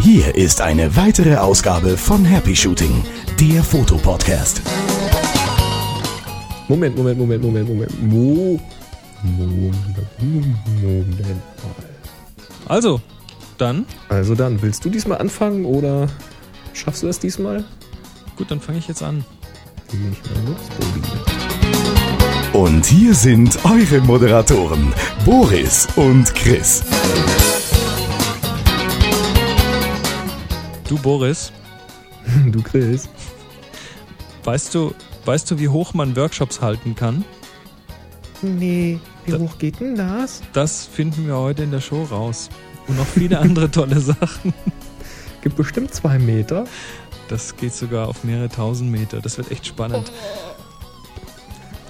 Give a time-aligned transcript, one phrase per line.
[0.00, 3.04] Hier ist eine weitere Ausgabe von Happy Shooting,
[3.40, 4.62] der Fotopodcast.
[6.68, 8.02] Moment, Moment, Moment, Moment, Moment.
[8.02, 8.60] Mo
[9.22, 9.74] Moment,
[10.20, 11.36] Moment mal.
[12.68, 13.00] Also,
[13.58, 16.08] dann, Also dann, willst du diesmal anfangen oder
[16.72, 17.64] schaffst du das diesmal?
[18.36, 19.24] gut, dann fange ich jetzt an.
[19.92, 20.02] Leg
[20.34, 21.25] mal los.
[22.56, 24.90] Und hier sind eure Moderatoren,
[25.26, 26.82] Boris und Chris.
[30.88, 31.52] Du, Boris,
[32.46, 33.10] Du Chris.
[34.44, 34.94] weißt du,
[35.26, 37.24] weißt du, wie hoch man Workshops halten kann?
[38.40, 40.40] Nee, wie Da- hoch geht denn das?
[40.54, 42.48] Das finden wir heute in der Show raus.
[42.88, 44.54] Und noch viele andere tolle Sachen.
[45.42, 46.64] Gibt bestimmt zwei Meter.
[47.28, 49.20] Das geht sogar auf mehrere tausend Meter.
[49.20, 50.08] Das wird echt spannend.
[50.08, 50.55] Da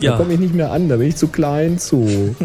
[0.01, 2.37] Ja, komme ich nicht mehr an, da bin ich zu klein zu.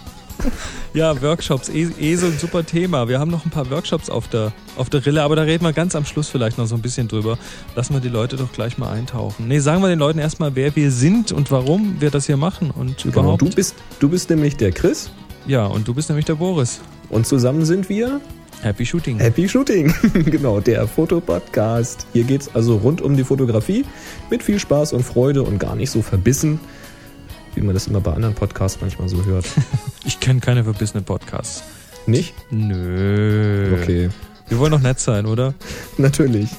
[0.94, 3.08] ja, Workshops, eh, eh so ein super Thema.
[3.08, 5.72] Wir haben noch ein paar Workshops auf der, auf der Rille, aber da reden wir
[5.72, 7.38] ganz am Schluss vielleicht noch so ein bisschen drüber.
[7.74, 9.48] Lassen wir die Leute doch gleich mal eintauchen.
[9.48, 12.70] Nee, sagen wir den Leuten erstmal, wer wir sind und warum wir das hier machen
[12.70, 13.42] und Genau, überhaupt.
[13.42, 15.10] du bist, du bist nämlich der Chris
[15.46, 16.80] ja, und du bist nämlich der Boris.
[17.08, 18.20] und zusammen sind wir
[18.62, 19.18] Happy Shooting.
[19.18, 19.94] Happy Shooting.
[20.24, 22.06] genau, der Fotopodcast.
[22.12, 23.84] Hier geht's also rund um die Fotografie
[24.30, 26.58] mit viel Spaß und Freude und gar nicht so verbissen,
[27.56, 29.46] wie man das immer bei anderen Podcasts manchmal so hört.
[30.04, 31.64] Ich kenne keine verbissene Podcasts.
[32.06, 32.32] Nicht?
[32.50, 33.76] Nö.
[33.82, 34.08] Okay,
[34.48, 35.52] Wir wollen doch nett sein, oder?
[35.98, 36.50] natürlich.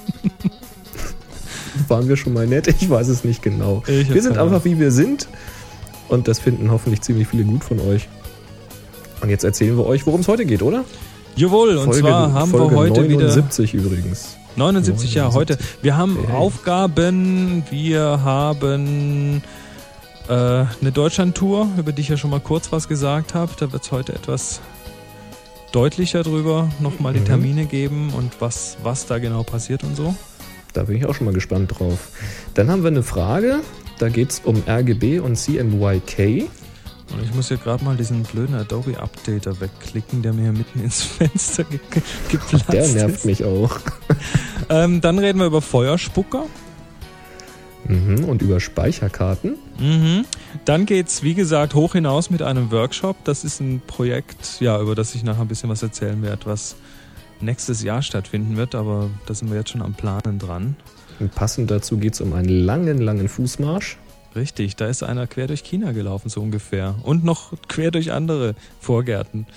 [1.88, 2.68] Waren wir schon mal nett?
[2.68, 3.84] Ich weiß es nicht genau.
[3.88, 5.30] Ich Wir sind einfach wie wir sind
[6.09, 8.09] und das finden hoffentlich ziemlich viele gut von euch.
[9.22, 10.84] Und jetzt erzählen wir euch, worum es heute geht, oder?
[11.38, 14.36] Jawohl, und zwar haben Folge wir heute wieder 79 übrigens.
[14.58, 15.58] 79 Jahre heute.
[15.81, 16.36] Wir haben Hey.
[16.36, 19.42] Aufgaben, wir haben
[20.30, 20.33] äh,
[20.81, 23.52] eine Deutschlandtour, über die ich ja schon mal kurz was gesagt habe.
[23.59, 24.61] Da wird es heute etwas
[25.72, 27.25] deutlicher drüber nochmal die Mhm.
[27.25, 30.16] Termine geben und was, was da genau passiert und so.
[30.73, 32.09] Da bin ich auch schon mal gespannt drauf.
[32.53, 33.62] Dann haben wir eine Frage.
[34.00, 36.47] Da geht es um RGB und CMYK.
[37.09, 40.84] Und ich muss hier gerade mal diesen blöden Adobe Updater wegklicken, der mir hier mitten
[40.84, 42.02] ins Fenster ge ge-
[42.52, 43.25] geplatzt Der nervt ist.
[43.25, 43.79] mich auch.
[44.69, 46.44] Ähm, dann reden wir über Feuerspucker.
[47.88, 48.25] Mhm.
[48.25, 49.56] Und über Speicherkarten.
[49.80, 50.25] Mhm.
[50.66, 53.18] Dann geht's, wie gesagt, hoch hinaus mit einem Workshop.
[53.24, 56.76] Das ist ein Projekt, ja, über das ich nachher ein bisschen was erzählen werde, was
[57.40, 60.76] nächstes Jahr stattfinden wird, aber da sind wir jetzt schon am Planen dran.
[61.20, 63.97] Und passend dazu geht es um einen langen, langen Fußmarsch.
[64.36, 66.96] Richtig, da ist einer quer durch China gelaufen, so ungefähr.
[67.03, 69.47] Und noch quer durch andere Vorgärten.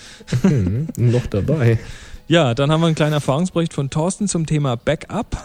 [0.42, 0.88] Mhm.
[0.96, 1.78] Noch dabei.
[2.30, 5.42] Ja, dann haben wir einen kleinen Erfahrungsbericht von Thorsten zum Thema Backup.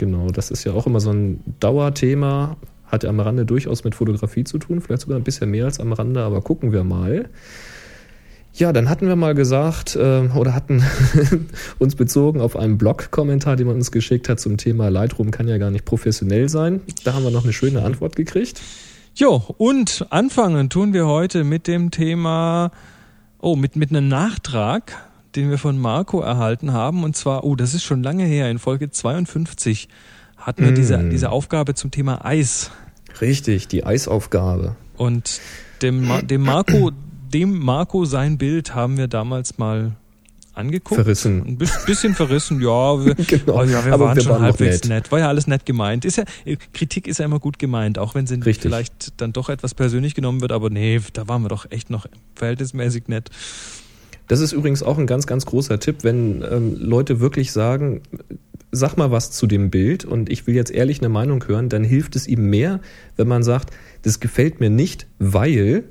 [0.00, 2.56] Genau, das ist ja auch immer so ein Dauerthema.
[2.86, 5.92] Hat am Rande durchaus mit Fotografie zu tun, vielleicht sogar ein bisschen mehr als am
[5.92, 7.28] Rande, aber gucken wir mal.
[8.54, 10.82] Ja, dann hatten wir mal gesagt äh, oder hatten
[11.78, 15.58] uns bezogen auf einen Blog-Kommentar, den man uns geschickt hat zum Thema Lightroom kann ja
[15.58, 16.80] gar nicht professionell sein.
[17.04, 18.62] Da haben wir noch eine schöne Antwort gekriegt.
[19.14, 22.70] Jo, und anfangen tun wir heute mit dem Thema,
[23.38, 27.04] oh, mit, mit einem Nachtrag, den wir von Marco erhalten haben.
[27.04, 29.88] Und zwar, oh, das ist schon lange her, in Folge 52
[30.36, 30.74] hatten wir Mm.
[30.74, 32.70] diese, diese Aufgabe zum Thema Eis.
[33.20, 34.76] Richtig, die Eisaufgabe.
[34.96, 35.40] Und
[35.82, 36.90] dem, dem Marco,
[37.32, 39.92] dem Marco sein Bild haben wir damals mal
[40.54, 41.00] angeguckt.
[41.00, 41.42] Verrissen.
[41.46, 42.68] Ein bis- bisschen verrissen, ja.
[43.04, 44.88] Wir, Genau, oh ja, wir aber waren wir schon waren halbwegs nett.
[45.04, 45.12] nett.
[45.12, 46.04] War ja alles nett gemeint.
[46.04, 46.24] Ist ja,
[46.72, 48.62] Kritik ist ja immer gut gemeint, auch wenn sie Richtig.
[48.62, 52.06] vielleicht dann doch etwas persönlich genommen wird, aber nee, da waren wir doch echt noch
[52.34, 53.30] verhältnismäßig nett.
[54.30, 58.02] Das ist übrigens auch ein ganz, ganz großer Tipp, wenn ähm, Leute wirklich sagen,
[58.70, 61.82] sag mal was zu dem Bild und ich will jetzt ehrlich eine Meinung hören, dann
[61.82, 62.78] hilft es ihm mehr,
[63.16, 63.70] wenn man sagt,
[64.02, 65.82] das gefällt mir nicht, weil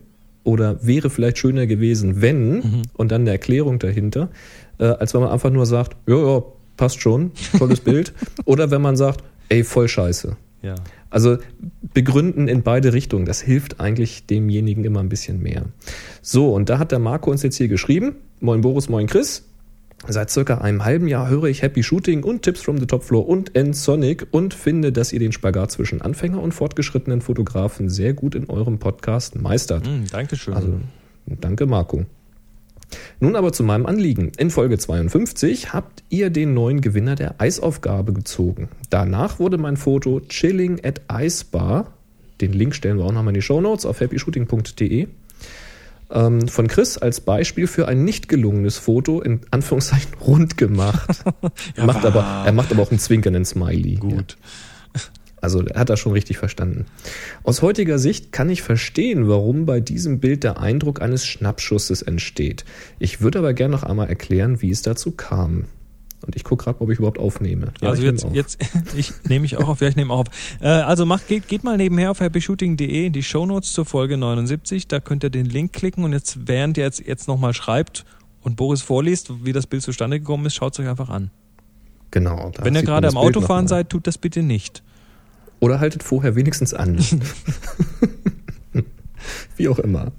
[0.45, 2.81] oder wäre vielleicht schöner gewesen, wenn Mhm.
[2.93, 4.29] und dann eine Erklärung dahinter,
[4.77, 6.41] äh, als wenn man einfach nur sagt, ja, ja,
[6.77, 8.13] passt schon, tolles Bild.
[8.45, 10.37] Oder wenn man sagt, ey, voll scheiße.
[10.61, 10.75] Ja.
[11.09, 11.37] Also
[11.93, 15.65] begründen in beide Richtungen, das hilft eigentlich demjenigen immer ein bisschen mehr.
[16.21, 19.45] So, und da hat der Marco uns jetzt hier geschrieben, moin Boris, moin Chris.
[20.07, 23.27] Seit circa einem halben Jahr höre ich Happy Shooting und Tipps from the Top Floor
[23.27, 28.33] und N-Sonic und finde, dass ihr den Spagat zwischen Anfänger und fortgeschrittenen Fotografen sehr gut
[28.33, 29.85] in eurem Podcast meistert.
[29.85, 30.53] Hm, Dankeschön.
[30.53, 30.79] Also,
[31.25, 32.05] danke Marco.
[33.19, 34.31] Nun aber zu meinem Anliegen.
[34.37, 38.69] In Folge 52 habt ihr den neuen Gewinner der Eisaufgabe gezogen.
[38.89, 41.93] Danach wurde mein Foto Chilling at Ice Bar,
[42.41, 45.07] den Link stellen wir auch nochmal in die Show Notes auf happyshooting.de,
[46.11, 51.23] ähm, von Chris als Beispiel für ein nicht gelungenes Foto in Anführungszeichen rund gemacht.
[51.75, 53.95] er, macht aber, er macht aber auch einen zwinkernden Smiley.
[53.95, 54.37] Gut.
[55.41, 56.85] Also er hat das schon richtig verstanden.
[57.43, 62.65] Aus heutiger Sicht kann ich verstehen, warum bei diesem Bild der Eindruck eines Schnappschusses entsteht.
[62.99, 65.65] Ich würde aber gerne noch einmal erklären, wie es dazu kam.
[66.25, 67.71] Und ich gucke gerade, ob ich überhaupt aufnehme.
[67.81, 68.59] Ja, also jetzt, jetzt,
[68.95, 70.27] ich nehme ich auch auf, ja, ich nehme auch auf.
[70.59, 74.87] Äh, also macht, geht, geht mal nebenher auf happyshooting.de in die Shownotes zur Folge 79.
[74.87, 78.05] Da könnt ihr den Link klicken und jetzt, während ihr jetzt, jetzt nochmal schreibt
[78.41, 81.31] und Boris vorliest, wie das Bild zustande gekommen ist, schaut es euch einfach an.
[82.11, 82.51] Genau.
[82.61, 84.83] Wenn ihr gerade am Autofahren seid, tut das bitte nicht.
[85.59, 86.99] Oder haltet vorher wenigstens an.
[89.57, 90.11] Wie auch immer.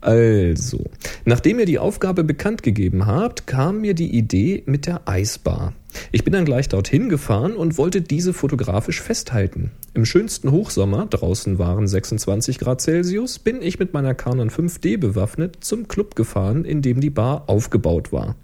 [0.00, 0.84] Also,
[1.24, 5.74] nachdem ihr die Aufgabe bekannt gegeben habt, kam mir die Idee mit der Eisbar.
[6.10, 9.70] Ich bin dann gleich dorthin gefahren und wollte diese fotografisch festhalten.
[9.94, 15.58] Im schönsten Hochsommer, draußen waren 26 Grad Celsius, bin ich mit meiner Canon 5D bewaffnet
[15.60, 18.34] zum Club gefahren, in dem die Bar aufgebaut war.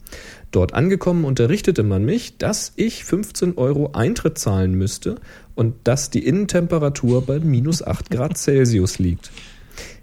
[0.51, 5.17] Dort angekommen unterrichtete man mich, dass ich 15 Euro Eintritt zahlen müsste
[5.59, 9.33] und dass die Innentemperatur bei minus 8 Grad Celsius liegt.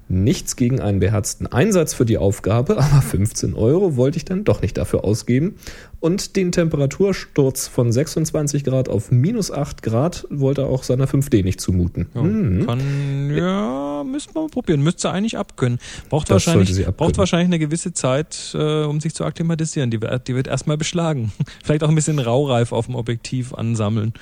[0.09, 4.61] Nichts gegen einen beherzten Einsatz für die Aufgabe, aber 15 Euro wollte ich dann doch
[4.61, 5.55] nicht dafür ausgeben.
[6.01, 11.41] Und den Temperatursturz von 26 Grad auf minus 8 Grad wollte er auch seiner 5D
[11.45, 12.07] nicht zumuten.
[12.13, 12.65] Ja, hm.
[12.67, 14.81] kann, ja müsste man probieren.
[14.81, 15.79] Müsste eigentlich abkönnen.
[16.09, 19.89] Braucht, wahrscheinlich, braucht wahrscheinlich eine gewisse Zeit, äh, um sich zu akklimatisieren.
[19.89, 21.31] Die, die wird erstmal beschlagen.
[21.63, 24.13] Vielleicht auch ein bisschen Raureif auf dem Objektiv ansammeln.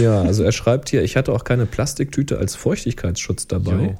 [0.00, 3.96] Ja, also er schreibt hier, ich hatte auch keine Plastiktüte als Feuchtigkeitsschutz dabei.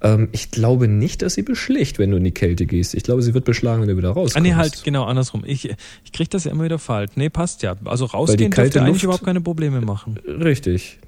[0.00, 2.94] Ähm, ich glaube nicht, dass sie beschlägt, wenn du in die Kälte gehst.
[2.94, 4.36] Ich glaube, sie wird beschlagen, wenn du wieder rauskommst.
[4.36, 5.42] Ah, nee, halt, genau, andersrum.
[5.44, 5.68] Ich,
[6.04, 7.12] ich kriege das ja immer wieder falsch.
[7.16, 7.76] Nee, passt ja.
[7.84, 10.18] Also rausgehen dürfte eigentlich überhaupt keine Probleme machen.
[10.26, 10.98] Richtig.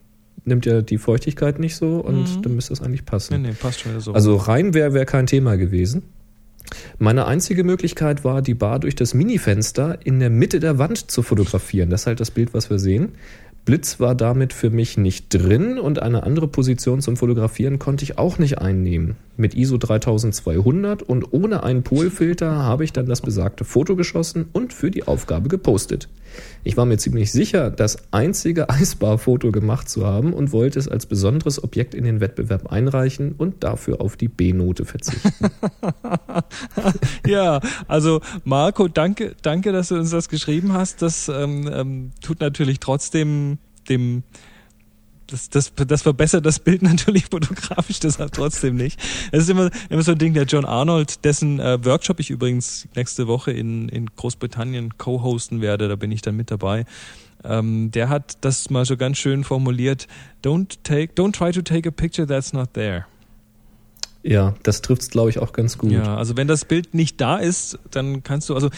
[0.45, 2.43] Nimmt ja die Feuchtigkeit nicht so und mhm.
[2.43, 3.41] dann müsste es eigentlich passen.
[3.41, 4.13] Nee, nee, passt schon wieder so.
[4.13, 6.03] Also rein wäre wär kein Thema gewesen.
[6.99, 11.23] Meine einzige Möglichkeit war, die Bar durch das Minifenster in der Mitte der Wand zu
[11.23, 11.91] fotografieren.
[11.91, 13.11] Das ist halt das Bild, was wir sehen.
[13.65, 18.17] Blitz war damit für mich nicht drin und eine andere Position zum Fotografieren konnte ich
[18.17, 19.17] auch nicht einnehmen.
[19.37, 24.73] Mit ISO 3200 und ohne einen Polfilter habe ich dann das besagte Foto geschossen und
[24.73, 26.09] für die Aufgabe gepostet.
[26.63, 31.07] Ich war mir ziemlich sicher, das einzige Eisbar-Foto gemacht zu haben und wollte es als
[31.07, 35.51] besonderes Objekt in den Wettbewerb einreichen und dafür auf die B-Note verzichten.
[37.27, 41.03] ja, also Marco, danke, danke, dass du uns das geschrieben hast.
[41.03, 43.59] Das ähm, ähm, tut natürlich trotzdem
[43.89, 44.23] dem
[45.31, 49.01] das, das, das verbessert das Bild natürlich fotografisch, deshalb trotzdem nicht.
[49.33, 52.89] Es ist immer, immer so ein Ding, der John Arnold, dessen äh, Workshop ich übrigens
[52.95, 56.85] nächste Woche in, in Großbritannien co-hosten werde, da bin ich dann mit dabei.
[57.43, 60.07] Ähm, der hat das mal so ganz schön formuliert,
[60.45, 63.07] don't take, don't try to take a picture that's not there.
[64.23, 65.93] Ja, das trifft es, glaube ich, auch ganz gut.
[65.93, 68.69] Ja, also wenn das Bild nicht da ist, dann kannst du, also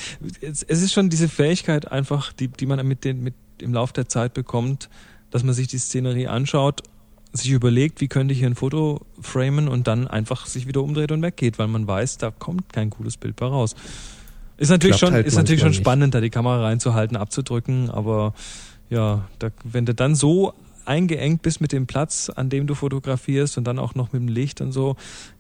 [0.41, 3.93] es, es ist schon diese Fähigkeit einfach, die, die man mit den, mit im Laufe
[3.93, 4.89] der Zeit bekommt,
[5.33, 6.83] dass man sich die Szenerie anschaut,
[7.33, 11.11] sich überlegt, wie könnte ich hier ein Foto framen und dann einfach sich wieder umdreht
[11.11, 13.75] und weggeht, weil man weiß, da kommt kein cooles Bild bei raus.
[14.59, 16.15] Ist natürlich Klappt schon, halt ist natürlich schon spannend, nicht.
[16.15, 18.35] da die Kamera reinzuhalten, abzudrücken, aber
[18.91, 20.53] ja, da, wenn du dann so
[20.85, 24.29] eingeengt bist mit dem Platz, an dem du fotografierst und dann auch noch mit dem
[24.29, 24.97] Licht und so,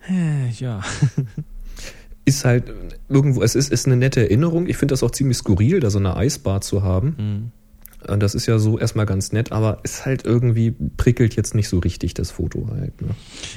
[0.08, 0.80] äh, ja.
[2.24, 2.72] Ist halt
[3.08, 4.68] irgendwo, es ist, ist eine nette Erinnerung.
[4.68, 7.16] Ich finde das auch ziemlich skurril, da so eine Eisbar zu haben.
[7.18, 7.61] Mhm.
[8.06, 11.78] Das ist ja so erstmal ganz nett, aber ist halt irgendwie prickelt jetzt nicht so
[11.78, 13.00] richtig das Foto halt.
[13.00, 13.08] Ne?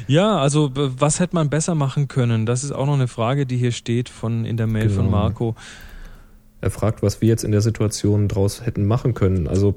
[0.08, 2.46] Ja, also was hätte man besser machen können?
[2.46, 4.96] Das ist auch noch eine Frage, die hier steht von in der Mail genau.
[4.96, 5.56] von Marco.
[6.62, 9.48] Er fragt, was wir jetzt in der Situation draus hätten machen können.
[9.48, 9.76] Also,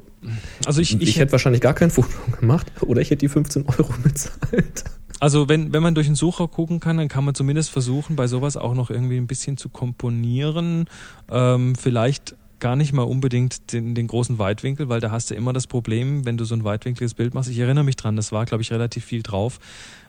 [0.64, 2.08] also ich, ich, ich hätte wahrscheinlich gar kein Foto
[2.40, 4.84] gemacht oder ich hätte die 15 Euro bezahlt.
[5.20, 8.26] Also wenn, wenn man durch den Sucher gucken kann, dann kann man zumindest versuchen, bei
[8.26, 10.86] sowas auch noch irgendwie ein bisschen zu komponieren.
[11.30, 15.52] Ähm, vielleicht gar nicht mal unbedingt den, den großen Weitwinkel, weil da hast du immer
[15.52, 17.50] das Problem, wenn du so ein weitwinkliges Bild machst.
[17.50, 19.58] Ich erinnere mich dran, das war, glaube ich, relativ viel drauf.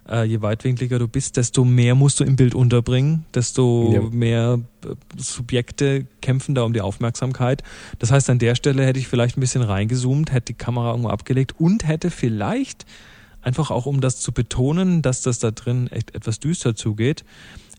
[0.10, 4.02] Äh, je weitwinkliger du bist, desto mehr musst du im Bild unterbringen, desto ja.
[4.02, 7.64] mehr äh, Subjekte kämpfen da um die Aufmerksamkeit.
[8.00, 11.10] Das heißt, an der Stelle hätte ich vielleicht ein bisschen reingezoomt, hätte die Kamera irgendwo
[11.10, 12.86] abgelegt und hätte vielleicht
[13.42, 17.24] einfach auch, um das zu betonen, dass das da drin echt etwas düster zugeht,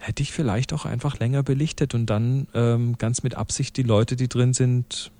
[0.00, 4.16] hätte ich vielleicht auch einfach länger belichtet und dann ähm, ganz mit Absicht die Leute,
[4.16, 5.12] die drin sind,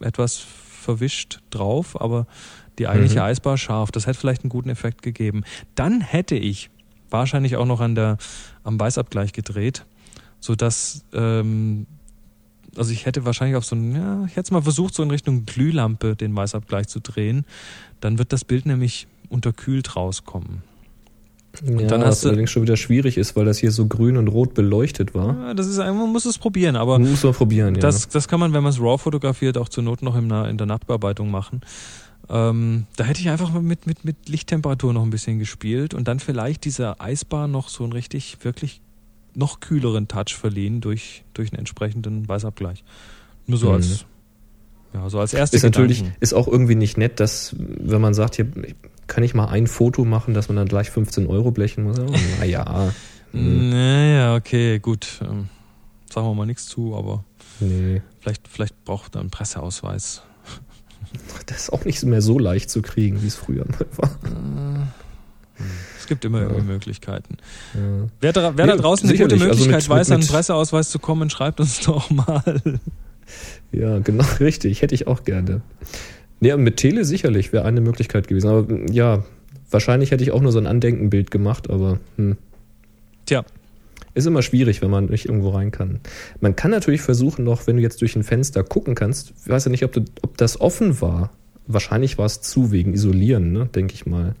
[0.00, 2.26] etwas verwischt drauf, aber
[2.78, 3.24] die eigentliche mhm.
[3.24, 3.90] Eisbar scharf.
[3.90, 5.42] Das hätte vielleicht einen guten Effekt gegeben.
[5.74, 6.70] Dann hätte ich
[7.10, 8.16] wahrscheinlich auch noch an der,
[8.62, 9.84] am Weißabgleich gedreht,
[10.38, 11.86] sodass, ähm,
[12.76, 15.10] also ich hätte wahrscheinlich auf so ein, ja, ich hätte es mal versucht, so in
[15.10, 17.44] Richtung Glühlampe den Weißabgleich zu drehen.
[18.00, 20.62] Dann wird das Bild nämlich unterkühlt rauskommen.
[21.66, 23.86] Und ja, dann hast was du, allerdings schon wieder schwierig ist, weil das hier so
[23.86, 25.36] grün und rot beleuchtet war.
[25.36, 28.10] Ja, das ist man muss es probieren, aber muss man probieren, das, ja.
[28.12, 31.30] das kann man, wenn man es RAW fotografiert, auch zur Not noch in der Nachbearbeitung
[31.30, 31.62] machen.
[32.30, 36.20] Ähm, da hätte ich einfach mit, mit, mit Lichttemperatur noch ein bisschen gespielt und dann
[36.20, 38.82] vielleicht dieser Eisbar noch so einen richtig, wirklich
[39.34, 42.84] noch kühleren Touch verliehen durch, durch einen entsprechenden Weißabgleich.
[43.46, 43.74] Nur so mhm.
[43.74, 44.04] als,
[44.92, 45.58] ja, so als erstes.
[45.58, 48.46] Ist natürlich, ist auch irgendwie nicht nett, dass, wenn man sagt, hier
[49.08, 51.98] kann ich mal ein Foto machen, dass man dann gleich 15 Euro blechen muss.
[52.40, 52.92] Naja.
[53.32, 53.70] Hm.
[53.70, 55.20] naja, okay, gut.
[55.22, 55.48] Ähm,
[56.10, 57.24] sagen wir mal nichts zu, aber
[57.60, 58.00] nee.
[58.20, 60.22] vielleicht, vielleicht braucht er einen Presseausweis.
[61.46, 64.10] Das ist auch nicht mehr so leicht zu kriegen, wie es früher mal war.
[65.98, 66.62] Es gibt immer ja.
[66.62, 67.38] Möglichkeiten.
[67.74, 68.08] Ja.
[68.20, 70.90] Wer, da, wer nee, da draußen eine gute Möglichkeit also mit, weiß, an einen Presseausweis
[70.90, 72.62] zu kommen, schreibt uns doch mal.
[73.72, 74.82] Ja, genau, richtig.
[74.82, 75.62] Hätte ich auch gerne.
[76.40, 78.48] Nee, mit Tele sicherlich wäre eine Möglichkeit gewesen.
[78.48, 79.24] Aber ja,
[79.70, 82.36] wahrscheinlich hätte ich auch nur so ein Andenkenbild gemacht, aber hm.
[83.26, 83.44] Tja.
[84.14, 86.00] Ist immer schwierig, wenn man nicht irgendwo rein kann.
[86.40, 89.66] Man kann natürlich versuchen, noch, wenn du jetzt durch ein Fenster gucken kannst, ich weiß
[89.66, 91.30] ja nicht, ob, du, ob das offen war.
[91.66, 94.34] Wahrscheinlich war es zu wegen Isolieren, ne, denke ich mal.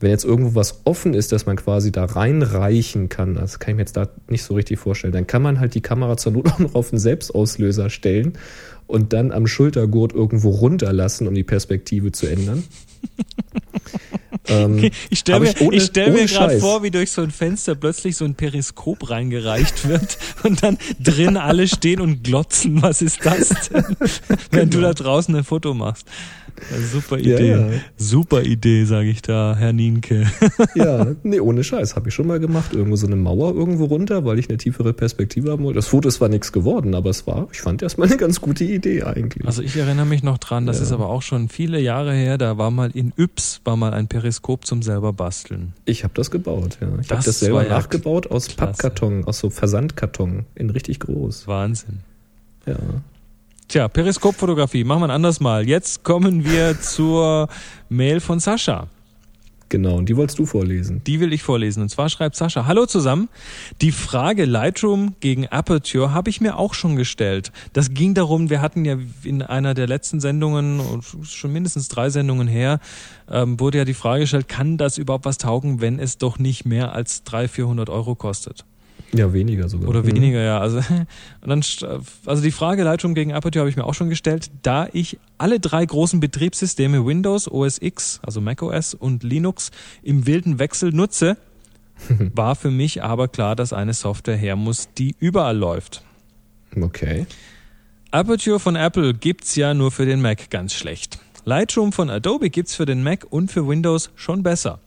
[0.00, 3.76] Wenn jetzt irgendwo was offen ist, dass man quasi da reinreichen kann, das kann ich
[3.76, 6.46] mir jetzt da nicht so richtig vorstellen, dann kann man halt die Kamera zur Not
[6.52, 8.32] auch noch auf einen Selbstauslöser stellen
[8.90, 12.64] und dann am Schultergurt irgendwo runterlassen, um die Perspektive zu ändern.
[14.48, 18.16] ähm, ich stelle mir, ohne, stell mir gerade vor, wie durch so ein Fenster plötzlich
[18.16, 22.82] so ein Periskop reingereicht wird und dann drin alle stehen und glotzen.
[22.82, 23.84] Was ist das denn?
[24.50, 24.70] Wenn genau.
[24.70, 26.06] du da draußen ein Foto machst.
[26.92, 27.50] Super Idee.
[27.50, 27.80] Ja, ja.
[27.96, 30.26] Super Idee, sage ich da, Herr Nienke.
[30.74, 31.96] ja, nee, ohne Scheiß.
[31.96, 32.74] Habe ich schon mal gemacht.
[32.74, 35.78] Irgendwo so eine Mauer irgendwo runter, weil ich eine tiefere Perspektive haben wollte.
[35.78, 38.64] Das Foto ist zwar nichts geworden, aber es war, ich fand erstmal eine ganz gute
[38.64, 39.46] Idee eigentlich.
[39.46, 40.82] Also ich erinnere mich noch dran, das ja.
[40.82, 44.08] ist aber auch schon viele Jahre her, da war mal in Yps, war mal ein
[44.08, 44.29] Periskop
[44.64, 45.72] zum selber basteln.
[45.84, 46.88] Ich habe das gebaut, ja.
[47.00, 48.56] Ich habe das selber nachgebaut aus Klasse.
[48.56, 51.46] Pappkarton, aus so Versandkarton, in richtig groß.
[51.46, 52.00] Wahnsinn.
[52.66, 52.76] Ja.
[53.68, 55.68] Tja, Periskopfotografie, machen wir ein anderes Mal.
[55.68, 57.48] Jetzt kommen wir zur
[57.88, 58.88] Mail von Sascha.
[59.70, 61.00] Genau, und die wolltest du vorlesen.
[61.06, 61.80] Die will ich vorlesen.
[61.82, 63.28] Und zwar schreibt Sascha, hallo zusammen.
[63.80, 67.52] Die Frage Lightroom gegen Aperture habe ich mir auch schon gestellt.
[67.72, 70.82] Das ging darum, wir hatten ja in einer der letzten Sendungen,
[71.22, 72.80] schon mindestens drei Sendungen her,
[73.30, 76.66] ähm, wurde ja die Frage gestellt, kann das überhaupt was taugen, wenn es doch nicht
[76.66, 78.64] mehr als 300, 400 Euro kostet?
[79.12, 79.88] Ja, weniger sogar.
[79.88, 80.08] Oder mhm.
[80.08, 80.58] weniger, ja.
[80.60, 80.78] Also,
[81.40, 81.62] und dann,
[82.26, 85.60] also die Frage Lightroom gegen Aperture habe ich mir auch schon gestellt, da ich alle
[85.60, 89.70] drei großen Betriebssysteme Windows, OS X, also macOS und Linux
[90.02, 91.36] im wilden Wechsel nutze,
[92.34, 96.02] war für mich aber klar, dass eine Software her muss, die überall läuft.
[96.80, 97.26] Okay.
[98.10, 101.18] Aperture von Apple gibt's ja nur für den Mac ganz schlecht.
[101.44, 104.80] Lightroom von Adobe gibt's für den Mac und für Windows schon besser.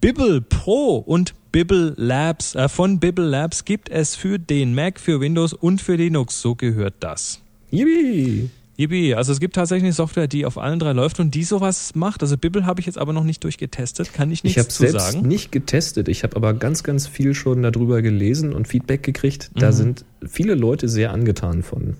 [0.00, 5.20] Bibble Pro und Bibble Labs, äh, von Bibble Labs gibt es für den Mac, für
[5.20, 6.40] Windows und für Linux.
[6.42, 7.40] So gehört das.
[7.70, 8.50] Yippie!
[8.76, 9.14] Yippie.
[9.14, 12.22] Also es gibt tatsächlich Software, die auf allen drei läuft und die sowas macht.
[12.22, 15.12] Also Bibble habe ich jetzt aber noch nicht durchgetestet, kann ich nichts ich zu selbst
[15.12, 15.26] sagen.
[15.26, 16.08] nicht getestet.
[16.08, 19.50] Ich habe aber ganz, ganz viel schon darüber gelesen und Feedback gekriegt.
[19.54, 19.76] Da mhm.
[19.76, 21.96] sind viele Leute sehr angetan von.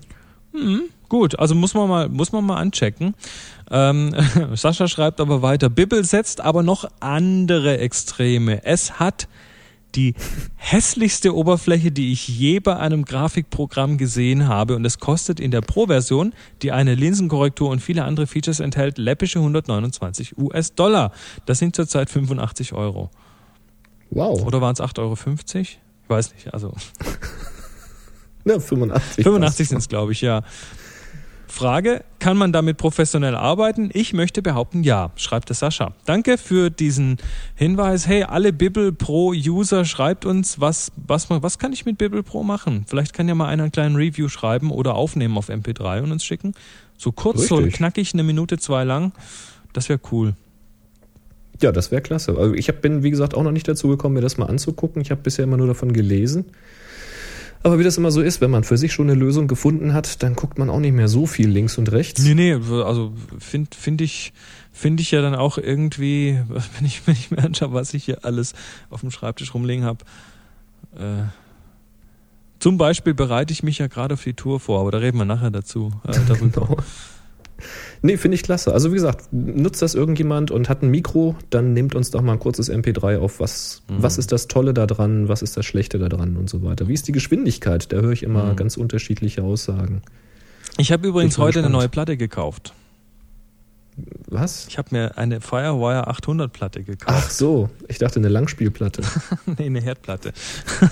[0.53, 0.83] Mhm.
[1.09, 3.15] Gut, also muss man mal, muss man mal anchecken.
[3.71, 4.13] Ähm,
[4.53, 8.63] Sascha schreibt aber weiter, Bibble setzt aber noch andere Extreme.
[8.65, 9.27] Es hat
[9.95, 10.13] die
[10.55, 15.61] hässlichste Oberfläche, die ich je bei einem Grafikprogramm gesehen habe und es kostet in der
[15.61, 21.11] Pro-Version, die eine Linsenkorrektur und viele andere Features enthält, läppische 129 US-Dollar.
[21.45, 23.09] Das sind zurzeit 85 Euro.
[24.09, 24.43] Wow.
[24.43, 25.17] Oder waren es 8,50 Euro?
[25.61, 26.73] Ich weiß nicht, also.
[28.45, 29.25] Ja, 85.
[29.25, 30.41] 85 sind es, glaube ich, ja.
[31.47, 33.89] Frage, kann man damit professionell arbeiten?
[33.93, 35.93] Ich möchte behaupten, ja, schreibt es Sascha.
[36.05, 37.17] Danke für diesen
[37.55, 38.07] Hinweis.
[38.07, 42.43] Hey, alle Bibel Pro User, schreibt uns, was, was, was kann ich mit Bibel Pro
[42.43, 42.85] machen?
[42.87, 46.25] Vielleicht kann ja mal einer einen kleinen Review schreiben oder aufnehmen auf MP3 und uns
[46.25, 46.53] schicken.
[46.97, 47.49] So kurz, Richtig.
[47.49, 49.13] so knackig, eine Minute, zwei lang.
[49.73, 50.33] Das wäre cool.
[51.61, 52.37] Ja, das wäre klasse.
[52.37, 55.01] Also ich hab, bin, wie gesagt, auch noch nicht dazu gekommen, mir das mal anzugucken.
[55.01, 56.45] Ich habe bisher immer nur davon gelesen.
[57.67, 60.23] Aber wie das immer so ist, wenn man für sich schon eine Lösung gefunden hat,
[60.23, 62.23] dann guckt man auch nicht mehr so viel links und rechts.
[62.23, 64.31] Nee, nee, also finde find ich,
[64.71, 68.23] finde ich ja dann auch irgendwie, wenn ich, wenn ich mir anschaue, was ich hier
[68.23, 68.53] alles
[68.89, 70.05] auf dem Schreibtisch rumliegen habe.
[70.97, 71.23] Äh,
[72.59, 75.25] zum Beispiel bereite ich mich ja gerade auf die Tour vor, aber da reden wir
[75.25, 75.91] nachher dazu.
[76.07, 76.67] Äh, darüber.
[76.67, 76.77] genau.
[78.01, 78.73] Nee, finde ich klasse.
[78.73, 82.33] Also wie gesagt, nutzt das irgendjemand und hat ein Mikro, dann nehmt uns doch mal
[82.33, 84.03] ein kurzes MP3 auf, was, mhm.
[84.03, 86.87] was ist das Tolle da dran, was ist das Schlechte da dran und so weiter.
[86.87, 87.91] Wie ist die Geschwindigkeit?
[87.91, 88.55] Da höre ich immer mhm.
[88.55, 90.01] ganz unterschiedliche Aussagen.
[90.77, 91.65] Ich habe übrigens heute gespannt.
[91.65, 92.73] eine neue Platte gekauft.
[94.27, 94.67] Was?
[94.67, 97.17] Ich habe mir eine Firewire 800 Platte gekauft.
[97.17, 99.01] Ach so, ich dachte eine Langspielplatte.
[99.57, 100.33] nee, eine Herdplatte.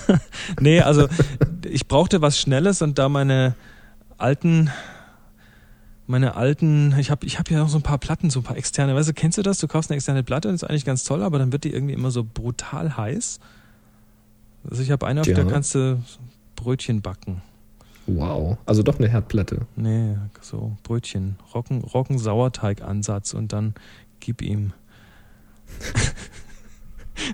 [0.60, 1.06] nee, also
[1.64, 3.54] ich brauchte was Schnelles und da meine
[4.18, 4.70] alten
[6.06, 8.56] meine alten, ich habe ich hab ja noch so ein paar Platten, so ein paar
[8.56, 8.94] externe.
[8.94, 9.58] Weißt du, kennst du das?
[9.58, 11.94] Du kaufst eine externe Platte und ist eigentlich ganz toll, aber dann wird die irgendwie
[11.94, 13.40] immer so brutal heiß.
[14.70, 15.34] Also ich habe eine, auf Ja.
[15.34, 16.00] der kannst du
[16.54, 17.42] Brötchen backen.
[18.06, 18.56] Wow.
[18.66, 19.66] Also doch eine Herdplatte.
[19.74, 23.74] Nee, so Brötchen, Rocken, Rocken Sauerteig-Ansatz und dann
[24.20, 24.72] gib ihm.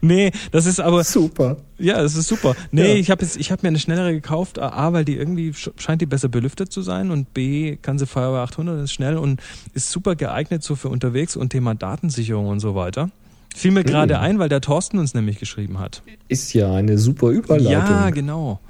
[0.00, 1.56] nee, das ist aber Super.
[1.78, 2.54] ja, das ist super.
[2.70, 2.94] Nee, Ja.
[2.94, 6.28] ich habe habe mir eine schnellere gekauft, A, weil die irgendwie sch- scheint die besser
[6.28, 9.40] belüftet zu sein und B kann sie Feuerwehr 800 ist schnell und
[9.75, 13.11] ist super geeignet so für unterwegs und Thema Datensicherung und so weiter.
[13.54, 14.20] Fiel mir gerade Mhm.
[14.20, 16.02] ein, weil der Thorsten uns nämlich geschrieben hat.
[16.28, 17.70] Ist ja eine super Überleitung.
[17.72, 18.61] Ja, genau.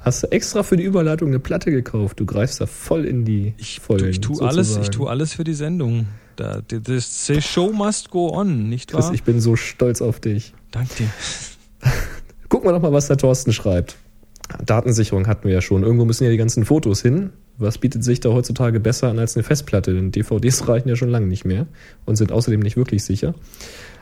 [0.00, 2.20] Hast du extra für die Überleitung eine Platte gekauft?
[2.20, 4.08] Du greifst da voll in die Ich, Vollen.
[4.10, 6.06] ich tue alles, ich tue alles für die Sendung.
[6.36, 9.14] Da, the, the, show must go on, nicht Chris, wahr?
[9.14, 10.52] ich bin so stolz auf dich.
[10.74, 11.08] Dank dir.
[12.48, 13.96] Gucken wir doch mal, was der Thorsten schreibt.
[14.66, 15.84] Datensicherung hatten wir ja schon.
[15.84, 17.30] Irgendwo müssen ja die ganzen Fotos hin.
[17.58, 19.94] Was bietet sich da heutzutage besser an als eine Festplatte?
[19.94, 21.66] Denn DVDs reichen ja schon lange nicht mehr
[22.06, 23.34] und sind außerdem nicht wirklich sicher.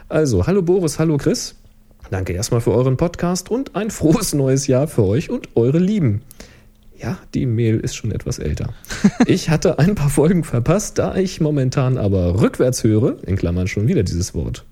[0.09, 1.57] Also, hallo Boris, hallo Chris.
[2.11, 6.23] Danke erstmal für euren Podcast und ein frohes neues Jahr für euch und eure Lieben.
[6.99, 8.73] Ja, die Mail ist schon etwas älter.
[9.27, 13.89] Ich hatte ein paar Folgen verpasst, da ich momentan aber rückwärts höre, in Klammern schon
[13.89, 14.65] wieder dieses Wort.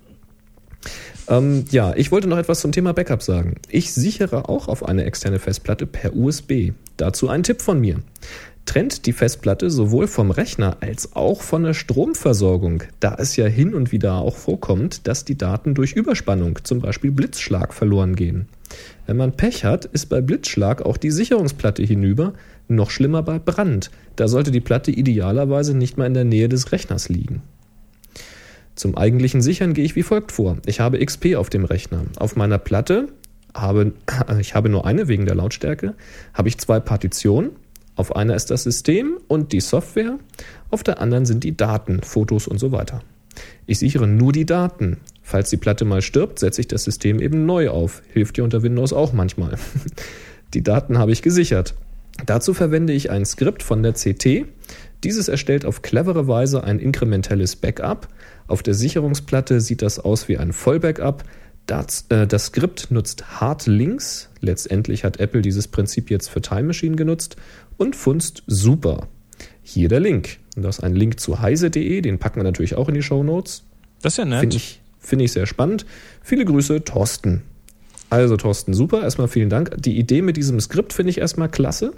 [1.28, 3.56] Ähm, ja, ich wollte noch etwas zum Thema Backup sagen.
[3.68, 6.72] Ich sichere auch auf eine externe Festplatte per USB.
[6.96, 8.00] Dazu ein Tipp von mir.
[8.66, 13.74] Trennt die Festplatte sowohl vom Rechner als auch von der Stromversorgung, da es ja hin
[13.74, 18.46] und wieder auch vorkommt, dass die Daten durch Überspannung, zum Beispiel Blitzschlag, verloren gehen.
[19.06, 22.34] Wenn man Pech hat, ist bei Blitzschlag auch die Sicherungsplatte hinüber,
[22.68, 23.90] noch schlimmer bei Brand.
[24.14, 27.42] Da sollte die Platte idealerweise nicht mal in der Nähe des Rechners liegen.
[28.80, 30.56] Zum eigentlichen Sichern gehe ich wie folgt vor.
[30.64, 32.04] Ich habe XP auf dem Rechner.
[32.16, 33.08] Auf meiner Platte
[33.52, 33.92] habe
[34.40, 35.92] ich habe nur eine wegen der Lautstärke,
[36.32, 37.50] habe ich zwei Partitionen.
[37.94, 40.18] Auf einer ist das System und die Software,
[40.70, 43.02] auf der anderen sind die Daten, Fotos und so weiter.
[43.66, 44.96] Ich sichere nur die Daten.
[45.20, 48.00] Falls die Platte mal stirbt, setze ich das System eben neu auf.
[48.14, 49.58] Hilft ja unter Windows auch manchmal.
[50.54, 51.74] Die Daten habe ich gesichert.
[52.26, 54.46] Dazu verwende ich ein Skript von der CT.
[55.04, 58.08] Dieses erstellt auf clevere Weise ein inkrementelles Backup.
[58.50, 61.22] Auf der Sicherungsplatte sieht das aus wie ein Vollbackup.
[61.66, 64.28] Das, äh, das Skript nutzt Hard Links.
[64.40, 67.36] Letztendlich hat Apple dieses Prinzip jetzt für Time Machine genutzt
[67.76, 69.06] und funzt super.
[69.62, 70.38] Hier der Link.
[70.56, 73.22] Und das ist ein Link zu heise.de, den packen wir natürlich auch in die Show
[73.22, 73.62] Notes.
[74.02, 74.40] Das ist ja nett.
[74.40, 75.86] Finde ich, finde ich sehr spannend.
[76.20, 77.42] Viele Grüße, Thorsten.
[78.08, 79.02] Also Thorsten, super.
[79.02, 79.80] Erstmal vielen Dank.
[79.80, 81.92] Die Idee mit diesem Skript finde ich erstmal klasse.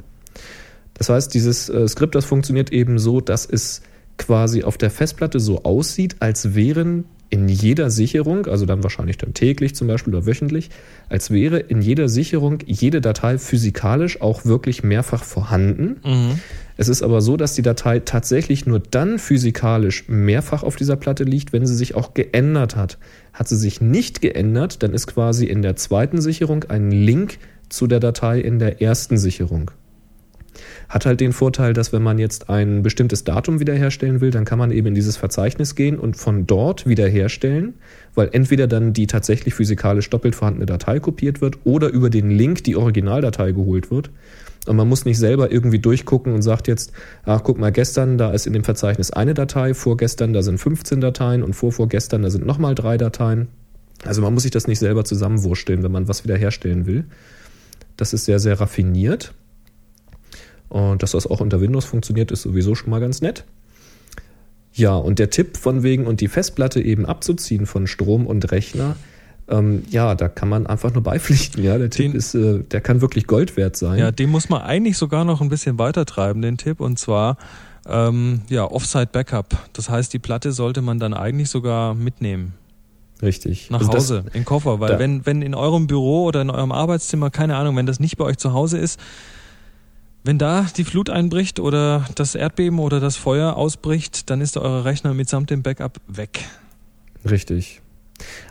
[0.93, 3.81] Das heißt, dieses äh, Skript, das funktioniert eben so, dass es
[4.19, 9.33] quasi auf der Festplatte so aussieht, als wären in jeder Sicherung, also dann wahrscheinlich dann
[9.33, 10.69] täglich zum Beispiel oder wöchentlich,
[11.09, 15.97] als wäre in jeder Sicherung jede Datei physikalisch auch wirklich mehrfach vorhanden.
[16.05, 16.41] Mhm.
[16.77, 21.25] Es ist aber so, dass die Datei tatsächlich nur dann physikalisch mehrfach auf dieser Platte
[21.25, 22.99] liegt, wenn sie sich auch geändert hat.
[23.33, 27.39] Hat sie sich nicht geändert, dann ist quasi in der zweiten Sicherung ein Link
[27.71, 29.71] zu der Datei in der ersten Sicherung.
[30.89, 34.59] Hat halt den Vorteil, dass wenn man jetzt ein bestimmtes Datum wiederherstellen will, dann kann
[34.59, 37.75] man eben in dieses Verzeichnis gehen und von dort wiederherstellen,
[38.15, 42.65] weil entweder dann die tatsächlich physikalisch doppelt vorhandene Datei kopiert wird oder über den Link
[42.65, 44.11] die Originaldatei geholt wird.
[44.67, 46.93] Und man muss nicht selber irgendwie durchgucken und sagt jetzt,
[47.25, 51.01] ach guck mal, gestern, da ist in dem Verzeichnis eine Datei, vorgestern, da sind 15
[51.01, 53.49] Dateien und vorvorgestern, da sind nochmal drei Dateien.
[54.05, 57.05] Also man muss sich das nicht selber zusammenwursteln, wenn man was wiederherstellen will.
[57.97, 59.35] Das ist sehr, sehr raffiniert.
[60.73, 63.45] Und dass das auch unter Windows funktioniert, ist sowieso schon mal ganz nett.
[64.73, 68.97] Ja, und der Tipp von wegen und die Festplatte eben abzuziehen von Strom und Rechner,
[69.49, 71.63] ähm, ja, da kann man einfach nur beipflichten.
[71.63, 73.99] Ja, der Tipp Den- ist, äh, der kann wirklich Gold wert sein.
[73.99, 76.81] Ja, den muss man eigentlich sogar noch ein bisschen weiter treiben, den Tipp.
[76.81, 77.37] Und zwar
[77.87, 79.57] ähm, ja, Offsite Backup.
[79.75, 82.55] Das heißt, die Platte sollte man dann eigentlich sogar mitnehmen.
[83.21, 83.71] Richtig.
[83.71, 84.81] Nach Also das- Hause, in den Koffer.
[84.81, 87.99] Weil da- wenn, wenn in eurem Büro oder in eurem Arbeitszimmer, keine Ahnung, wenn das
[88.01, 88.99] nicht bei euch zu Hause ist,
[90.25, 94.85] wenn da die Flut einbricht oder das Erdbeben oder das Feuer ausbricht, dann ist euer
[94.85, 96.45] Rechner mitsamt dem Backup weg.
[97.29, 97.81] Richtig.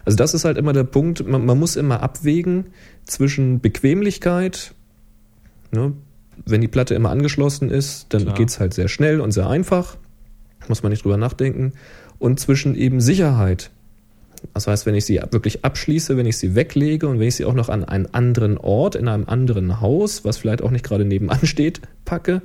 [0.03, 2.67] Also das ist halt immer der Punkt, man, man muss immer abwägen
[3.05, 4.73] zwischen Bequemlichkeit,
[5.71, 5.93] ne,
[6.45, 8.36] wenn die Platte immer angeschlossen ist, dann Klar.
[8.36, 9.97] geht's halt sehr schnell und sehr einfach,
[10.67, 11.73] muss man nicht drüber nachdenken,
[12.19, 13.71] und zwischen eben Sicherheit.
[14.54, 17.45] Das heißt, wenn ich sie wirklich abschließe, wenn ich sie weglege und wenn ich sie
[17.45, 21.06] auch noch an einen anderen Ort, in einem anderen Haus, was vielleicht auch nicht gerade
[21.06, 22.41] nebenan steht, packe,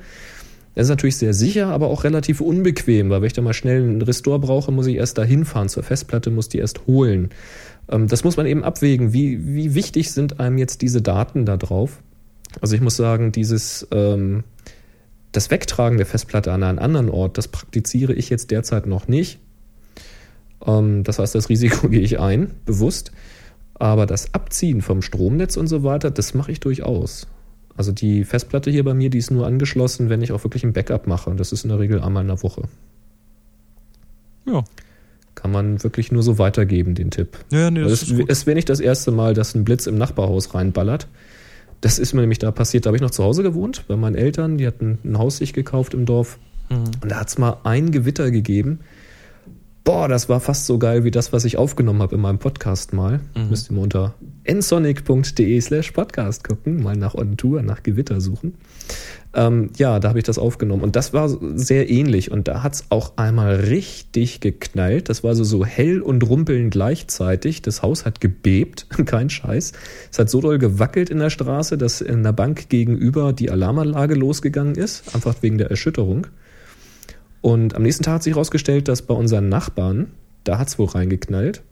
[0.74, 3.82] das ist natürlich sehr sicher, aber auch relativ unbequem, weil wenn ich da mal schnell
[3.82, 7.30] einen Restore brauche, muss ich erst da hinfahren zur Festplatte, muss die erst holen.
[7.90, 9.14] Ähm, Das muss man eben abwägen.
[9.14, 12.02] Wie, wie wichtig sind einem jetzt diese Daten da drauf?
[12.60, 14.44] Also ich muss sagen, dieses, ähm,
[15.32, 19.38] Das Wegtragen der Festplatte an einen anderen Ort, das praktiziere ich jetzt derzeit noch nicht.
[20.66, 23.12] Ähm, das heißt, das Risiko gehe ich ein, bewusst.
[23.74, 27.26] Aber das Abziehen vom Stromnetz und so weiter, das mache ich durchaus.
[27.76, 30.72] Also die Festplatte hier bei mir, die ist nur angeschlossen, wenn ich auch wirklich ein
[30.72, 31.28] Backup mache.
[31.28, 32.62] Und das ist in der Regel einmal in der Woche.
[34.46, 34.64] Ja.
[35.34, 37.36] Kann man wirklich nur so weitergeben, den Tipp.
[37.50, 38.30] Ja, nee, das es, ist gut.
[38.30, 41.06] es wäre nicht das erste Mal, dass ein Blitz im Nachbarhaus reinballert.
[41.82, 42.86] Das ist mir nämlich da passiert.
[42.86, 44.56] Da habe ich noch zu Hause gewohnt, bei meinen Eltern.
[44.56, 46.38] Die hatten ein Haus sich gekauft im Dorf.
[46.70, 46.84] Mhm.
[47.02, 48.80] Und da hat es mal ein Gewitter gegeben.
[49.86, 52.92] Boah, das war fast so geil wie das, was ich aufgenommen habe in meinem Podcast
[52.92, 53.20] mal.
[53.36, 53.50] Mhm.
[53.50, 58.54] Müsst ihr mal unter nsonic.de slash podcast gucken, mal nach On Tour, nach Gewitter suchen.
[59.32, 62.74] Ähm, ja, da habe ich das aufgenommen und das war sehr ähnlich und da hat
[62.74, 65.08] es auch einmal richtig geknallt.
[65.08, 67.62] Das war so, so hell und rumpeln gleichzeitig.
[67.62, 69.70] Das Haus hat gebebt, kein Scheiß.
[70.10, 74.16] Es hat so doll gewackelt in der Straße, dass in der Bank gegenüber die Alarmanlage
[74.16, 76.26] losgegangen ist, einfach wegen der Erschütterung.
[77.46, 80.08] Und am nächsten Tag hat sich herausgestellt, dass bei unseren Nachbarn,
[80.42, 81.62] da hat es wohl reingeknallt,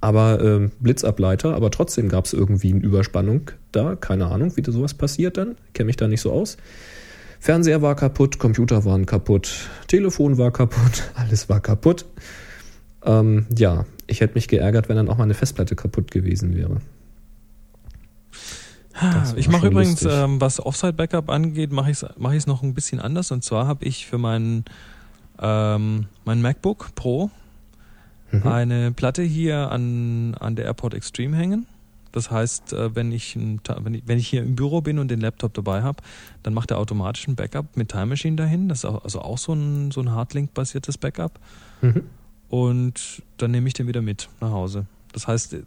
[0.00, 3.94] aber ähm, Blitzableiter, aber trotzdem gab es irgendwie eine Überspannung da.
[3.94, 5.54] Keine Ahnung, wie da sowas passiert dann.
[5.72, 6.56] Kenne mich da nicht so aus.
[7.38, 12.04] Fernseher war kaputt, Computer waren kaputt, Telefon war kaputt, alles war kaputt.
[13.04, 16.80] Ähm, ja, ich hätte mich geärgert, wenn dann auch mal eine Festplatte kaputt gewesen wäre.
[19.00, 22.74] War Ich mache übrigens, ähm, was Offsite-Backup angeht, mache ich es mach ich's noch ein
[22.74, 23.30] bisschen anders.
[23.30, 24.64] Und zwar habe ich für meinen
[25.40, 27.30] ähm, mein MacBook Pro
[28.30, 28.46] Mhm.
[28.46, 31.66] eine Platte hier an, an der Airport Extreme hängen.
[32.12, 35.08] Das heißt, äh, wenn ich, ein, wenn ich, wenn ich hier im Büro bin und
[35.08, 36.02] den Laptop dabei habe,
[36.42, 38.68] dann macht er automatisch ein Backup mit Time Machine dahin.
[38.68, 41.38] Das ist auch, also auch so ein, so ein Hardlink-basiertes Backup.
[41.82, 42.04] Mhm.
[42.48, 44.86] Und dann nehme ich den wieder mit nach Hause.
[45.12, 45.62] Das heißt, äh,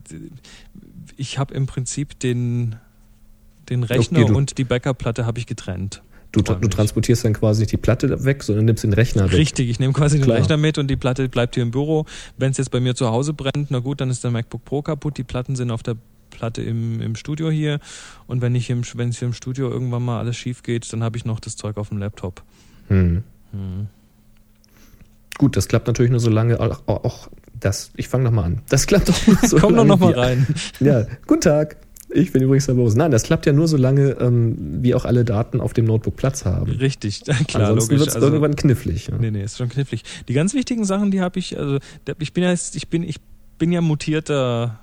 [1.16, 2.76] ich habe im Prinzip den,
[3.72, 6.04] den Rechner Okay, und die Backup-Platte habe ich getrennt.
[6.34, 9.38] Du, du transportierst dann quasi nicht die Platte weg, sondern nimmst den Rechner weg.
[9.38, 10.38] Richtig, ich nehme quasi den Klar.
[10.38, 12.06] Rechner mit und die Platte bleibt hier im Büro.
[12.38, 14.82] Wenn es jetzt bei mir zu Hause brennt, na gut, dann ist der MacBook Pro
[14.82, 15.18] kaputt.
[15.18, 15.98] Die Platten sind auf der
[16.30, 17.80] Platte im, im Studio hier.
[18.28, 21.04] Und wenn ich im, wenn es hier im Studio irgendwann mal alles schief geht, dann
[21.04, 22.44] habe ich noch das Zeug auf dem Laptop.
[22.88, 23.24] Hm.
[23.52, 23.88] Hm.
[25.38, 26.60] Gut, das klappt natürlich nur so lange.
[26.62, 27.28] Auch, auch
[27.60, 28.62] das, ich fange nochmal an.
[28.70, 29.88] Das klappt doch nur so Komm doch lange.
[29.90, 30.48] noch mal wie- rein.
[30.80, 31.78] Ja, guten Tag.
[32.14, 32.98] Ich bin übrigens Herr Bose.
[32.98, 36.16] Nein, das klappt ja nur so lange, ähm, wie auch alle Daten auf dem Notebook
[36.16, 36.72] Platz haben.
[36.72, 39.08] Richtig, klar, Ansonsten wird es Also- irgendwann knifflig.
[39.08, 39.18] Ja.
[39.18, 40.04] Nee, nee, ist schon knifflig.
[40.28, 41.78] Die ganz wichtigen Sachen, die habe ich, also
[42.20, 43.18] ich bin ja jetzt, ich bin, ich
[43.58, 44.80] bin ja mutierter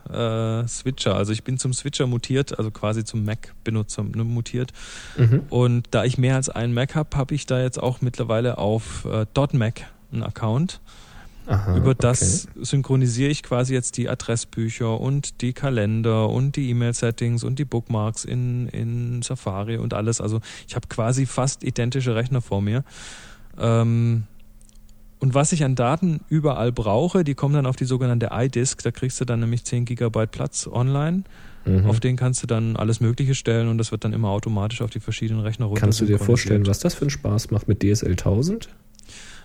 [0.64, 4.72] äh, Switcher, also ich bin zum Switcher mutiert, also quasi zum Mac-Benutzer ne, mutiert.
[5.16, 5.42] Mhm.
[5.50, 9.04] Und da ich mehr als einen Mac habe, habe ich da jetzt auch mittlerweile auf
[9.04, 10.80] äh, .Mac einen Account.
[11.48, 11.98] Aha, Über okay.
[12.00, 17.64] das synchronisiere ich quasi jetzt die Adressbücher und die Kalender und die E-Mail-Settings und die
[17.64, 20.20] Bookmarks in, in Safari und alles.
[20.20, 22.84] Also ich habe quasi fast identische Rechner vor mir.
[23.58, 24.24] Ähm,
[25.20, 28.82] und was ich an Daten überall brauche, die kommen dann auf die sogenannte iDisk.
[28.82, 31.24] Da kriegst du dann nämlich 10 Gigabyte Platz online.
[31.64, 31.86] Mhm.
[31.86, 34.90] Auf den kannst du dann alles Mögliche stellen und das wird dann immer automatisch auf
[34.90, 35.80] die verschiedenen Rechner runter.
[35.80, 38.68] Kannst du dir vorstellen, was das für einen Spaß macht mit DSL 1000?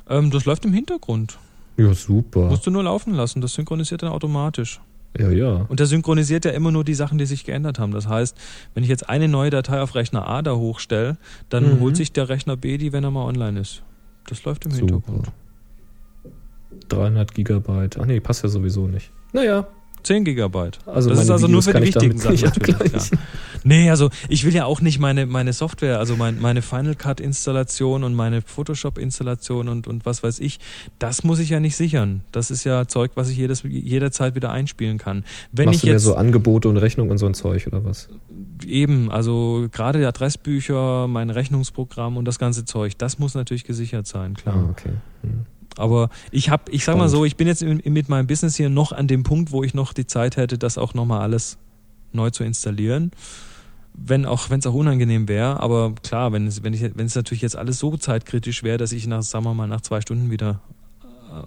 [0.10, 1.38] Ähm, das läuft im Hintergrund.
[1.78, 2.48] Ja, super.
[2.50, 3.42] Musst du nur laufen lassen.
[3.42, 4.80] Das synchronisiert dann automatisch.
[5.18, 5.66] Ja, ja.
[5.70, 7.92] Und der synchronisiert ja immer nur die Sachen, die sich geändert haben.
[7.92, 8.36] Das heißt,
[8.74, 11.18] wenn ich jetzt eine neue Datei auf Rechner A da hochstelle,
[11.50, 11.80] dann Mhm.
[11.82, 13.84] holt sich der Rechner B die, wenn er mal online ist.
[14.28, 15.26] Das läuft im Hintergrund.
[15.28, 15.34] Super.
[16.90, 17.98] 300 Gigabyte.
[18.00, 19.12] Ach nee, passt ja sowieso nicht.
[19.32, 19.68] Naja,
[20.04, 20.80] 10 Gigabyte.
[20.86, 23.12] Also das ist also nur Videos für die wichtigen Sachen natürlich.
[23.12, 23.18] Ja.
[23.66, 27.20] Nee, also ich will ja auch nicht meine, meine Software, also mein, meine Final Cut
[27.22, 30.60] Installation und meine Photoshop Installation und, und was weiß ich,
[31.00, 32.22] das muss ich ja nicht sichern.
[32.32, 35.24] Das ist ja Zeug, was ich jedes, jederzeit wieder einspielen kann.
[35.52, 38.10] Wenn Machst ich du jetzt so Angebote und Rechnung und so ein Zeug oder was?
[38.66, 44.08] eben, also gerade die Adressbücher, mein Rechnungsprogramm und das ganze Zeug, das muss natürlich gesichert
[44.08, 44.56] sein, klar.
[44.56, 44.94] Ah, okay.
[45.22, 45.46] Hm.
[45.78, 48.92] Aber ich habe, ich sag mal so, ich bin jetzt mit meinem Business hier noch
[48.92, 51.58] an dem Punkt, wo ich noch die Zeit hätte, das auch nochmal alles
[52.12, 53.12] neu zu installieren.
[53.96, 57.16] Wenn auch, wenn es auch unangenehm wäre, aber klar, wenn es, wenn ich, wenn es
[57.16, 60.32] natürlich jetzt alles so zeitkritisch wäre, dass ich nach, sagen wir mal, nach zwei Stunden
[60.32, 60.62] wieder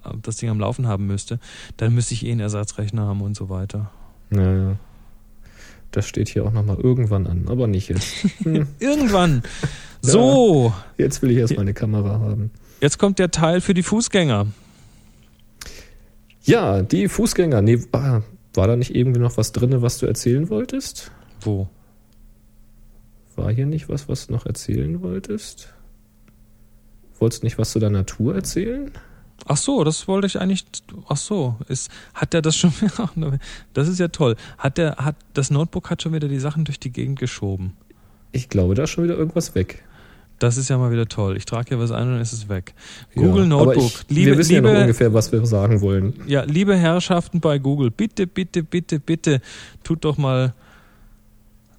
[0.04, 1.40] äh, das Ding am Laufen haben müsste,
[1.76, 3.90] dann müsste ich eh einen Ersatzrechner haben und so weiter.
[4.30, 4.76] Ja, ja.
[5.90, 8.26] Das steht hier auch nochmal irgendwann an, aber nicht jetzt.
[8.42, 8.66] Hm.
[8.78, 9.42] Irgendwann.
[10.02, 12.52] So, Jetzt will ich erstmal eine Kamera haben.
[12.80, 14.46] Jetzt kommt der Teil für die Fußgänger.
[16.42, 17.62] Ja, die Fußgänger.
[17.62, 18.20] Nee, ah,
[18.54, 21.10] war da nicht irgendwie noch was drin, was du erzählen wolltest?
[21.40, 21.68] Wo?
[23.34, 25.74] War hier nicht was, was du noch erzählen wolltest?
[27.18, 28.90] Wolltest du nicht was zu der Natur erzählen?
[29.46, 30.64] Ach so, das wollte ich eigentlich.
[31.08, 32.72] Ach so, ist, hat der das schon?
[33.74, 34.36] Das ist ja toll.
[34.58, 37.76] Hat der, hat das Notebook hat schon wieder die Sachen durch die Gegend geschoben.
[38.32, 39.84] Ich glaube, da ist schon wieder irgendwas weg.
[40.38, 41.36] Das ist ja mal wieder toll.
[41.36, 42.74] Ich trage hier was ein und dann ist es weg.
[43.14, 43.84] Google Ja, Notebook.
[43.86, 46.12] Ich, liebe, wir wissen liebe, ja noch ungefähr, was wir sagen wollen.
[46.26, 49.40] ja, liebe Herrschaften bei Google, bitte, bitte, bitte, bitte,
[49.82, 50.52] tut doch mal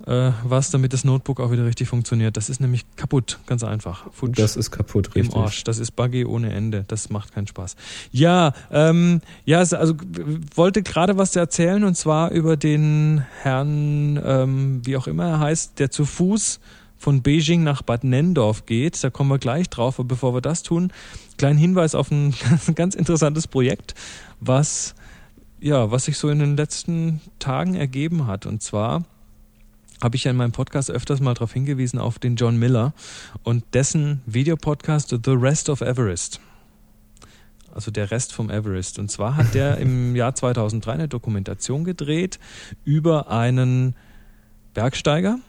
[0.05, 2.37] äh, was, damit das Notebook auch wieder richtig funktioniert.
[2.37, 4.05] Das ist nämlich kaputt, ganz einfach.
[4.13, 4.37] Futsch.
[4.39, 5.35] Das ist kaputt, Im richtig.
[5.37, 5.63] Arsch.
[5.63, 6.85] Das ist Buggy ohne Ende.
[6.87, 7.75] Das macht keinen Spaß.
[8.11, 9.95] Ja, ähm, ja, es- also
[10.55, 15.79] wollte gerade was erzählen und zwar über den Herrn, ähm, wie auch immer er heißt,
[15.79, 16.59] der zu Fuß
[16.97, 19.03] von Beijing nach Bad Nendorf geht.
[19.03, 19.99] Da kommen wir gleich drauf.
[19.99, 20.91] Aber bevor wir das tun,
[21.37, 22.33] kleinen Hinweis auf ein
[22.75, 23.95] ganz interessantes Projekt,
[24.39, 24.95] was
[25.59, 28.45] ja, was sich so in den letzten Tagen ergeben hat.
[28.45, 29.05] Und zwar
[30.01, 32.93] habe ich ja in meinem Podcast öfters mal darauf hingewiesen, auf den John Miller
[33.43, 36.39] und dessen Videopodcast The Rest of Everest.
[37.73, 38.99] Also der Rest vom Everest.
[38.99, 42.39] Und zwar hat der im Jahr 2003 eine Dokumentation gedreht
[42.83, 43.95] über einen
[44.73, 45.39] Bergsteiger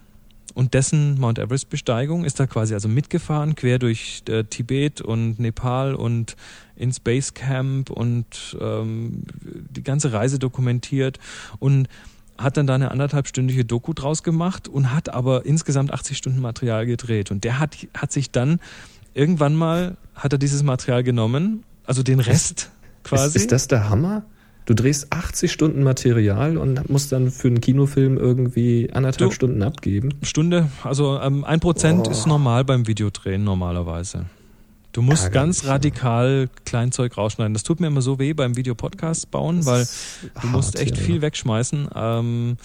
[0.58, 5.94] und dessen Mount Everest-Besteigung ist da quasi also mitgefahren, quer durch äh, Tibet und Nepal
[5.94, 6.34] und
[6.74, 9.22] ins Basecamp und ähm,
[9.70, 11.20] die ganze Reise dokumentiert
[11.60, 11.86] und
[12.36, 16.86] hat dann da eine anderthalbstündige Doku draus gemacht und hat aber insgesamt 80 Stunden Material
[16.86, 17.30] gedreht.
[17.30, 18.58] Und der hat, hat sich dann
[19.14, 22.72] irgendwann mal, hat er dieses Material genommen, also den Rest
[23.04, 23.26] quasi.
[23.26, 24.24] Ist, ist das der Hammer?
[24.68, 29.62] Du drehst 80 Stunden Material und musst dann für einen Kinofilm irgendwie anderthalb Du- Stunden
[29.62, 30.10] abgeben.
[30.22, 32.10] Stunde, also ähm, ein Prozent Oh.
[32.10, 34.26] ist normal beim Videodrehen normalerweise.
[34.92, 35.70] Du musst Ärgerlich, ganz ja.
[35.70, 37.54] radikal Kleinzeug rausschneiden.
[37.54, 39.88] Das tut mir immer so weh beim Videopodcast bauen, weil
[40.42, 41.22] du musst Hart, echt ja, viel ja.
[41.22, 41.88] wegschmeißen.
[41.94, 42.56] Ähm,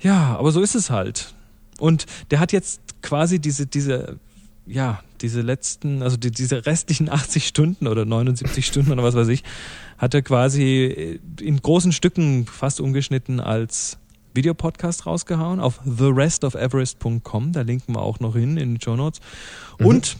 [0.00, 1.34] ja, aber so ist es halt.
[1.78, 4.16] Und der hat jetzt quasi diese, diese,
[4.66, 9.28] ja, diese letzten, also die, diese restlichen 80 Stunden oder 79 Stunden oder was weiß
[9.28, 9.42] ich,
[9.98, 13.98] hat er quasi in großen Stücken fast umgeschnitten als
[14.34, 17.52] Videopodcast rausgehauen auf therestofeverest.com.
[17.52, 19.20] Da linken wir auch noch hin in den Show Notes.
[19.78, 19.86] Mhm.
[19.86, 20.16] Und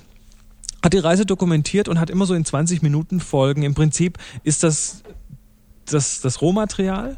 [0.82, 3.62] hat die Reise dokumentiert und hat immer so in 20 Minuten Folgen.
[3.62, 5.02] Im Prinzip ist das
[5.86, 7.16] das, das Rohmaterial,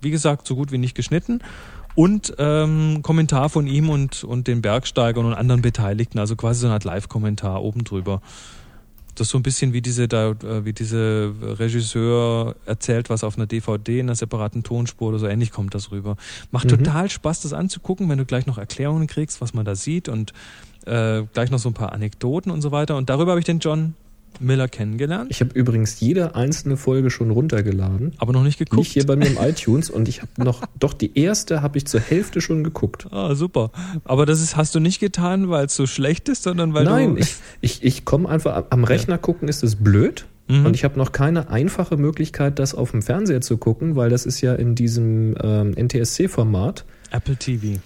[0.00, 1.40] wie gesagt, so gut wie nicht geschnitten.
[1.96, 6.66] Und ähm, Kommentar von ihm und, und den Bergsteigern und anderen Beteiligten, also quasi so
[6.66, 8.20] eine Art Live-Kommentar oben drüber.
[9.14, 13.38] Das ist so ein bisschen wie diese, da, äh, wie diese Regisseur erzählt was auf
[13.38, 16.16] einer DVD in einer separaten Tonspur oder so ähnlich kommt das rüber.
[16.50, 16.84] Macht Mhm.
[16.84, 20.34] total Spaß, das anzugucken, wenn du gleich noch Erklärungen kriegst, was man da sieht und
[20.84, 22.94] äh, gleich noch so ein paar Anekdoten und so weiter.
[22.96, 23.94] Und darüber habe ich den John
[24.40, 28.12] Miller kennengelernt, Ich habe übrigens jede einzelne Folge schon runtergeladen.
[28.18, 28.78] aber noch nicht geguckt.
[28.78, 31.86] Nicht hier bei mir im iTunes und ich habe noch, doch die erste habe ich
[31.86, 33.06] zur Hälfte schon geguckt.
[33.10, 33.70] Ah, super.
[34.04, 37.14] Aber das ist, hast du nicht getan, weil es so schlecht ist, sondern weil Nein,
[37.16, 37.20] du.
[37.20, 40.26] ich, ich, ich komme einfach, am Rechner gucken ist es blöd.
[40.48, 40.66] Mhm.
[40.66, 44.24] Und ich habe noch keine einfache Möglichkeit, das auf dem Fernseher zu gucken, weil das
[44.26, 46.84] ist ja in diesem ähm, NTSC-Format.
[47.10, 47.78] Apple TV.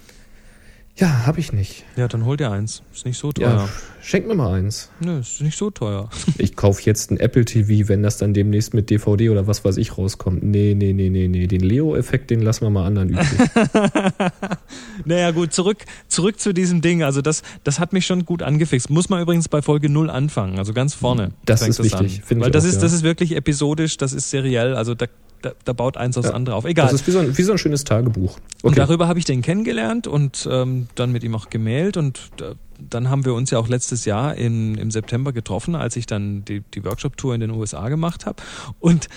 [0.97, 1.85] Ja, habe ich nicht.
[1.95, 2.83] Ja, dann hol dir eins.
[2.93, 3.69] Ist nicht so Ja, teuer.
[4.01, 4.89] schenk mir mal eins.
[4.99, 6.09] Nö, ist nicht so teuer.
[6.37, 9.77] Ich kaufe jetzt ein Apple TV, wenn das dann demnächst mit DVD oder was weiß
[9.77, 10.43] ich rauskommt.
[10.43, 11.47] Nee, nee, nee, nee, nee.
[11.47, 13.25] Den Leo-Effekt, den lassen wir mal anderen übrig.
[15.05, 17.03] naja, gut, zurück, zurück zu diesem Ding.
[17.03, 18.89] Also, das, das hat mich schon gut angefixt.
[18.89, 20.57] Muss man übrigens bei Folge 0 anfangen.
[20.59, 21.31] Also ganz vorne.
[21.45, 22.09] Das ist wichtig, an.
[22.09, 22.81] finde ich Weil das auch, ist, ja.
[22.81, 24.75] das ist wirklich episodisch, das ist seriell.
[24.75, 25.05] Also, da,
[25.41, 26.33] da, da baut eins aufs Ja.
[26.33, 26.65] andere auf.
[26.65, 26.85] Egal.
[26.87, 28.37] Das ist wie so ein, wie so ein schönes Tagebuch.
[28.61, 32.55] Und darüber habe ich den kennengelernt und ähm, dann mit ihm auch gemailt und äh,
[32.89, 36.43] dann haben wir uns ja auch letztes Jahr in, im September getroffen, als ich dann
[36.45, 38.41] die, die Workshop-Tour in den USA gemacht habe.
[38.79, 39.07] Und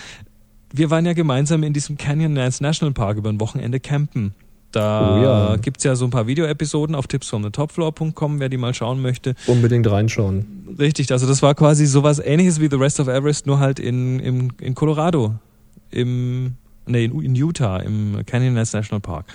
[0.71, 4.33] wir waren ja gemeinsam in diesem Canyonlands National Park über ein Wochenende campen.
[4.71, 5.55] Da Oh ja.
[5.55, 9.35] gibt's ja so ein paar Videoepisoden auf tipsfromthetopfloor.com, wer die mal schauen möchte.
[9.47, 10.75] Unbedingt reinschauen.
[10.77, 14.19] Richtig, also das war quasi sowas ähnliches wie The Rest of Everest, nur halt in,
[14.19, 15.35] in, in Colorado.
[15.95, 16.55] Im,
[16.85, 19.25] nee, in, in Utah, im Canyonlands National Park.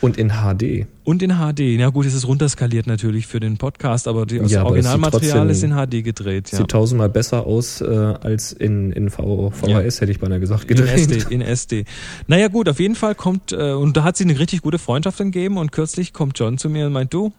[0.00, 0.86] Und in HD.
[1.04, 1.78] Und in HD.
[1.78, 5.62] Na gut, es ist runterskaliert natürlich für den Podcast, aber das Ja, es Originalmaterial ist
[5.62, 6.52] in HD gedreht.
[6.52, 6.58] Ja.
[6.58, 10.70] Sieht tausendmal besser aus äh, als in, in v VHS, hätte ich beinahe gesagt.
[10.70, 11.10] In gedreht.
[11.10, 11.84] SD, in SD.
[12.26, 15.18] Naja gut, auf jeden Fall kommt, äh, und da hat sie eine richtig gute Freundschaft
[15.18, 17.32] gegeben und kürzlich kommt John zu mir und meint, du,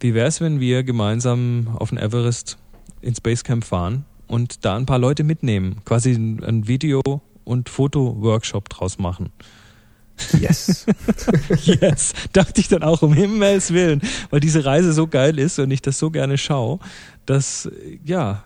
[0.00, 2.58] wie wär's, wenn wir gemeinsam auf den Everest
[3.00, 8.98] ins Basecamp fahren und da ein paar Leute mitnehmen, quasi ein, Video- und Foto-Workshop draus
[8.98, 9.30] machen.
[10.40, 10.86] Yes.
[11.62, 15.70] Yes, dachte ich dann auch um Himmels Willen, weil diese Reise so geil ist und
[15.70, 16.78] ich das so gerne schaue,
[17.26, 17.68] dass,
[18.04, 18.44] ja,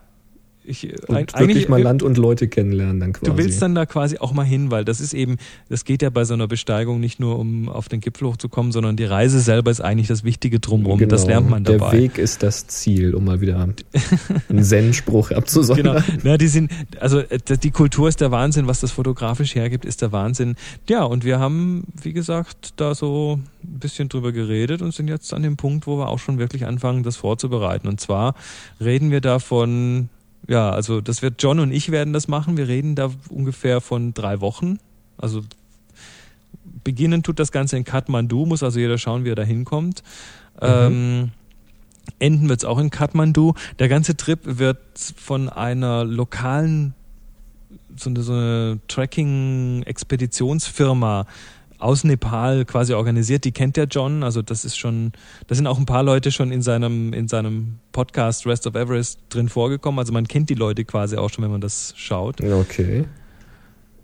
[0.63, 3.31] ich, und eigentlich, wirklich mal Land und Leute kennenlernen dann quasi.
[3.31, 5.37] Du willst dann da quasi auch mal hin, weil das ist eben,
[5.69, 8.97] das geht ja bei so einer Besteigung nicht nur um auf den Gipfel hochzukommen, sondern
[8.97, 10.99] die Reise selber ist eigentlich das Wichtige drumherum.
[10.99, 11.91] Genau, das lernt man dabei.
[11.91, 13.69] Der Weg ist das Ziel, um mal wieder
[14.49, 16.05] einen Zen-Spruch abzusondern.
[16.07, 16.71] Genau, ja, die sind,
[17.01, 20.57] also äh, die Kultur ist der Wahnsinn, was das fotografisch hergibt, ist der Wahnsinn.
[20.89, 25.33] Ja, und wir haben, wie gesagt, da so ein bisschen drüber geredet und sind jetzt
[25.33, 27.89] an dem Punkt, wo wir auch schon wirklich anfangen, das vorzubereiten.
[27.89, 28.35] Und zwar
[28.81, 30.11] reden wir davon
[30.49, 32.57] ja, also das wird John und ich werden das machen.
[32.57, 34.79] Wir reden da ungefähr von drei Wochen.
[35.19, 35.43] Also
[36.85, 40.03] beginnen tut das Ganze in Kathmandu, muss also jeder schauen, wie er da hinkommt.
[40.61, 40.69] Mhm.
[40.69, 41.31] Ähm,
[42.19, 43.55] enden wird es auch in Kathmandu.
[43.79, 44.79] Der ganze Trip wird
[45.17, 46.95] von einer lokalen
[47.97, 51.27] so eine, so eine Tracking-Expeditionsfirma
[51.81, 53.45] aus Nepal quasi organisiert.
[53.45, 54.23] Die kennt der John.
[54.23, 55.13] Also das ist schon,
[55.47, 59.21] da sind auch ein paar Leute schon in seinem, in seinem Podcast Rest of Everest
[59.31, 59.99] drin vorgekommen.
[59.99, 62.41] Also man kennt die Leute quasi auch schon, wenn man das schaut.
[62.41, 63.07] Okay.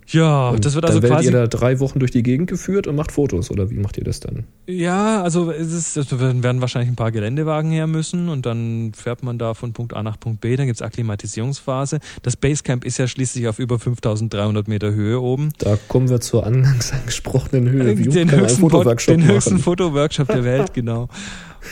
[0.09, 1.25] Ja, und das wird also dann quasi.
[1.25, 4.05] ihr da drei Wochen durch die Gegend geführt und macht Fotos oder wie macht ihr
[4.05, 4.45] das dann?
[4.65, 9.21] Ja, also es ist, es werden wahrscheinlich ein paar Geländewagen her müssen und dann fährt
[9.23, 10.55] man da von Punkt A nach Punkt B.
[10.55, 11.99] Dann gibt's Akklimatisierungsphase.
[12.23, 15.51] Das Basecamp ist ja schließlich auf über 5300 Meter Höhe oben.
[15.57, 17.97] Da kommen wir zur angangs angesprochenen Höhe.
[17.97, 21.09] Wie den höchsten, Fotoworkshop den höchsten Fotoworkshop der Welt, genau.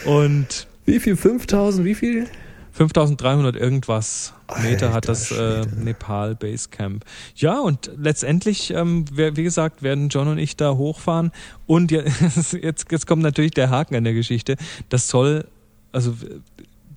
[0.04, 1.16] Und wie viel?
[1.16, 1.86] 5000?
[1.86, 2.28] Wie viel?
[2.76, 7.06] 5300 irgendwas Meter Alter, hat das äh, Nepal Basecamp.
[7.36, 11.32] Ja, und letztendlich, ähm, wie gesagt, werden John und ich da hochfahren.
[11.66, 14.58] Und jetzt, jetzt kommt natürlich der Haken an der Geschichte.
[14.90, 15.46] Das soll,
[15.94, 16.16] also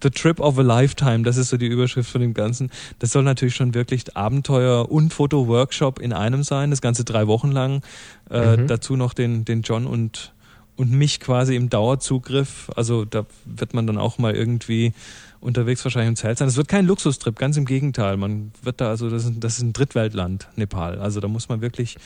[0.03, 2.71] The Trip of a Lifetime, das ist so die Überschrift von dem Ganzen.
[2.99, 7.53] Das soll natürlich schon wirklich Abenteuer und Foto-Workshop in einem sein, das Ganze drei Wochen
[7.53, 7.83] lang.
[8.31, 8.67] Äh, mhm.
[8.67, 10.33] Dazu noch den, den John und,
[10.75, 12.69] und mich quasi im Dauerzugriff.
[12.75, 14.93] Also da wird man dann auch mal irgendwie
[15.41, 16.49] unterwegs wahrscheinlich im Zelt sein.
[16.49, 18.17] Es wird kein Luxustrip, ganz im Gegenteil.
[18.17, 20.99] Man wird da, also das ist, das ist ein Drittweltland, Nepal.
[20.99, 21.97] Also da muss man wirklich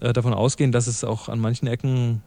[0.00, 2.22] äh, davon ausgehen, dass es auch an manchen Ecken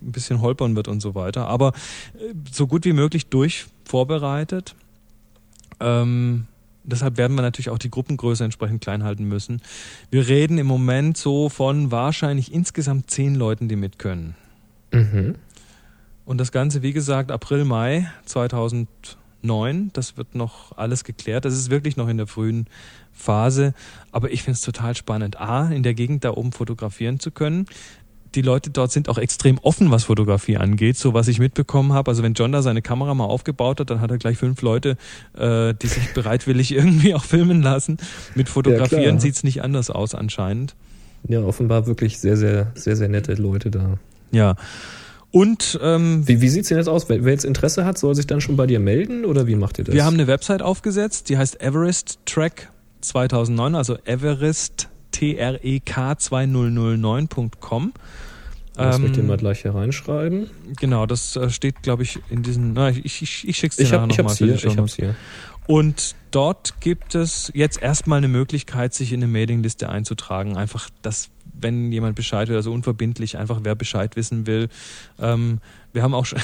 [0.00, 1.46] ein bisschen holpern wird und so weiter.
[1.46, 1.72] Aber
[2.14, 4.74] äh, so gut wie möglich durch vorbereitet.
[5.80, 6.46] Ähm,
[6.84, 9.60] deshalb werden wir natürlich auch die Gruppengröße entsprechend klein halten müssen.
[10.10, 14.34] Wir reden im Moment so von wahrscheinlich insgesamt zehn Leuten, die mit können.
[14.92, 15.36] Mhm.
[16.24, 18.88] Und das Ganze, wie gesagt, April, Mai 2000
[19.44, 19.90] neun.
[19.92, 21.44] Das wird noch alles geklärt.
[21.44, 22.66] Das ist wirklich noch in der frühen
[23.12, 23.74] Phase.
[24.12, 27.66] Aber ich finde es total spannend, A, in der Gegend da oben fotografieren zu können.
[28.34, 32.12] Die Leute dort sind auch extrem offen, was Fotografie angeht, so was ich mitbekommen habe.
[32.12, 34.96] Also wenn John da seine Kamera mal aufgebaut hat, dann hat er gleich fünf Leute,
[35.36, 37.98] äh, die sich bereitwillig irgendwie auch filmen lassen.
[38.36, 40.76] Mit Fotografieren ja, sieht's nicht anders aus anscheinend.
[41.28, 43.98] Ja, offenbar wirklich sehr, sehr, sehr, sehr nette Leute da.
[44.30, 44.54] Ja.
[45.32, 47.08] Und ähm, wie, wie sieht es denn jetzt aus?
[47.08, 49.78] Wer, wer, jetzt Interesse hat, soll sich dann schon bei dir melden oder wie macht
[49.78, 49.94] ihr das?
[49.94, 57.92] Wir haben eine Website aufgesetzt, die heißt Everest Track 2009, also Everest T-R-E-K 2009.com.
[58.74, 60.48] Das ähm, möchte ich mal gleich hier reinschreiben.
[60.78, 62.72] Genau, das äh, steht, glaube ich, in diesen.
[62.72, 64.50] Na, ich, ich, ich schick's dir ich hab, nachher nochmal.
[64.50, 65.14] Ich, ich hab's hier.
[65.70, 70.56] Und dort gibt es jetzt erstmal eine Möglichkeit, sich in eine Mailingliste einzutragen.
[70.56, 74.68] Einfach, dass wenn jemand Bescheid will, also unverbindlich, einfach wer Bescheid wissen will.
[75.20, 75.60] Ähm,
[75.92, 76.40] wir haben auch schon,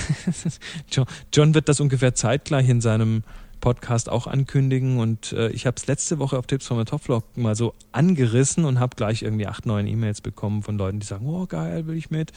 [1.33, 3.25] John wird das ungefähr zeitgleich in seinem
[3.61, 4.99] Podcast auch ankündigen.
[4.99, 8.81] Und äh, ich habe es letzte Woche auf Tipps vom Topflog mal so angerissen und
[8.81, 12.11] habe gleich irgendwie acht, neun E-Mails bekommen von Leuten, die sagen, oh geil, will ich
[12.11, 12.33] mit.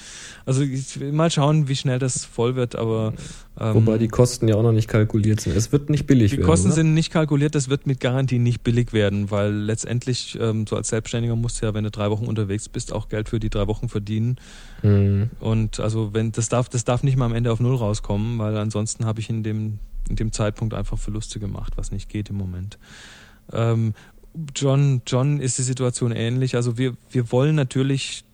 [0.45, 3.13] Also ich will mal schauen, wie schnell das voll wird, aber
[3.59, 5.55] ähm, Wobei die Kosten ja auch noch nicht kalkuliert sind.
[5.55, 6.45] Es wird nicht billig die werden.
[6.45, 6.75] Die Kosten oder?
[6.75, 10.89] sind nicht kalkuliert, das wird mit Garantie nicht billig werden, weil letztendlich ähm, so als
[10.89, 13.67] Selbstständiger musst du ja, wenn du drei Wochen unterwegs bist, auch Geld für die drei
[13.67, 14.37] Wochen verdienen.
[14.81, 15.29] Mhm.
[15.39, 18.55] Und also wenn das darf, das darf nicht mal am Ende auf null rauskommen, weil
[18.57, 19.79] ansonsten habe ich in dem
[20.09, 22.77] in dem Zeitpunkt einfach Verluste gemacht, was nicht geht im Moment.
[23.53, 23.93] Ähm,
[24.55, 26.55] John, John ist die Situation ähnlich.
[26.55, 28.25] Also wir, wir wollen natürlich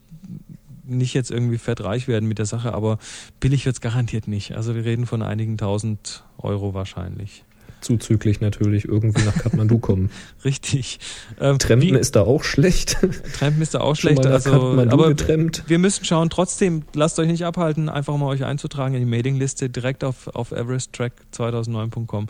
[0.84, 3.00] nicht jetzt irgendwie fettreich werden mit der Sache, aber
[3.40, 4.56] billig wird es garantiert nicht.
[4.56, 7.44] Also wir reden von einigen tausend Euro wahrscheinlich.
[7.86, 10.10] Zuzüglich natürlich irgendwie nach Kathmandu kommen.
[10.44, 11.00] Richtig.
[11.40, 12.98] Ähm, Trampen wie, ist da auch schlecht.
[13.38, 14.26] Trampen ist da auch schlecht.
[14.26, 14.52] Also,
[14.90, 15.64] aber getrennt.
[15.68, 16.32] wir müssen schauen.
[16.32, 20.52] Trotzdem, lasst euch nicht abhalten, einfach mal euch einzutragen in die Mailingliste direkt auf, auf
[20.52, 22.26] everesttrack2009.com.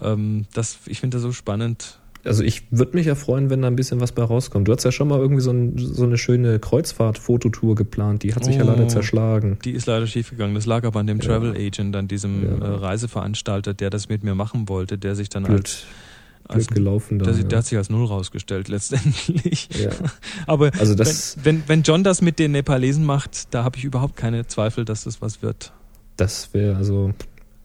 [0.00, 3.68] Ähm, das, ich finde das so spannend also ich würde mich ja freuen, wenn da
[3.68, 4.68] ein bisschen was bei rauskommt.
[4.68, 8.44] Du hast ja schon mal irgendwie so, ein, so eine schöne Kreuzfahrt-Fototour geplant, die hat
[8.44, 9.58] sich oh, ja leider oh, zerschlagen.
[9.64, 10.54] Die ist leider schiefgegangen.
[10.54, 11.26] Das lag aber an dem ja.
[11.26, 12.66] Travel Agent, an diesem ja.
[12.66, 15.58] äh, Reiseveranstalter, der das mit mir machen wollte, der sich dann Blöd.
[15.58, 15.86] als
[16.48, 17.42] als, gelaufen da, der, ja.
[17.44, 19.68] der, hat sich als null rausgestellt letztendlich.
[19.80, 19.90] Ja.
[20.46, 23.84] Aber also das, wenn, wenn, wenn John das mit den Nepalesen macht, da habe ich
[23.84, 25.72] überhaupt keine Zweifel, dass das was wird.
[26.16, 27.14] Das wäre also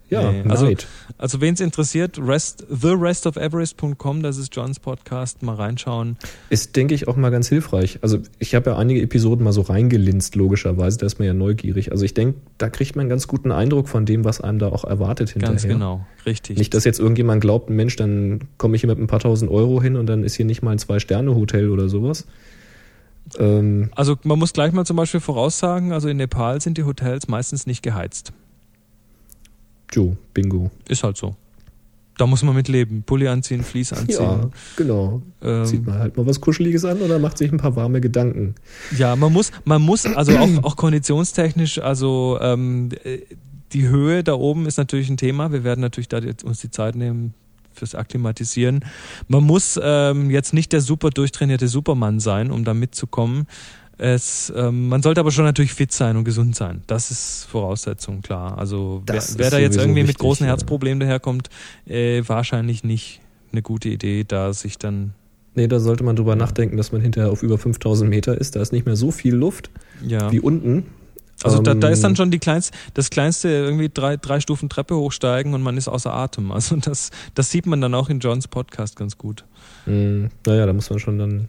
[0.09, 0.87] Ja, Nee, also, Neid.
[1.17, 6.15] also wen es interessiert, rest, therestofeverest.com, das ist Johns Podcast, mal reinschauen.
[6.49, 7.99] Ist, denke ich, auch mal ganz hilfreich.
[8.01, 11.91] Also ich habe ja einige Episoden mal so reingelinst, logischerweise, da ist man ja neugierig.
[11.91, 14.69] Also ich denke, da kriegt man einen ganz guten Eindruck von dem, was einem da
[14.69, 15.53] auch erwartet hinterher.
[15.55, 16.57] Ganz genau, richtig.
[16.57, 19.81] Nicht, dass jetzt irgendjemand glaubt, Mensch, dann komme ich hier mit ein paar tausend Euro
[19.81, 22.25] hin und dann ist hier nicht mal ein Zwei-Sterne-Hotel oder sowas.
[23.37, 27.27] Ähm, also man muss gleich mal zum Beispiel voraussagen, also in Nepal sind die Hotels
[27.27, 28.31] meistens nicht geheizt.
[29.93, 30.71] Jo, bingo.
[30.87, 31.35] Ist halt so.
[32.17, 33.03] Da muss man mit leben.
[33.03, 34.51] Pulli anziehen, Vlies Ja, anziehen.
[34.75, 35.21] genau.
[35.65, 38.55] Zieht ähm, man halt mal was Kuscheliges an oder macht sich ein paar warme Gedanken.
[38.97, 43.19] ja, man muss, man muss, also auch, auch konditionstechnisch, also ähm, äh,
[43.73, 45.51] die Höhe da oben ist natürlich ein Thema.
[45.51, 47.33] Wir werden natürlich da uns die Zeit nehmen
[47.73, 48.83] fürs Akklimatisieren.
[49.27, 53.45] Man muss ähm, jetzt nicht der super durchtrainierte Supermann sein, um da mitzukommen.
[53.97, 56.83] Es, ähm, man sollte aber schon natürlich fit sein und gesund sein.
[56.87, 58.57] Das ist Voraussetzung, klar.
[58.57, 60.51] Also wer, Das wer da jetzt irgendwie mit wichtig, großen ja.
[60.51, 61.49] Herzproblemen daherkommt,
[61.87, 63.21] äh, wahrscheinlich nicht
[63.51, 65.13] eine gute Idee, da sich dann
[65.55, 68.55] Nee, da sollte man drüber nachdenken, dass man hinterher auf über 5000 Meter ist.
[68.55, 69.71] Da ist nicht mehr so viel Luft
[70.05, 70.31] ja.
[70.31, 70.85] wie unten.
[71.41, 74.69] Also da, da ist dann Ähm, schon die kleinste, das kleinste irgendwie drei, drei Stufen
[74.69, 76.51] Treppe hochsteigen und man ist außer Atem.
[76.57, 79.45] Also das, das sieht man dann auch in Johns Podcast ganz gut.
[79.87, 81.47] Mh, naja, da muss man schon dann.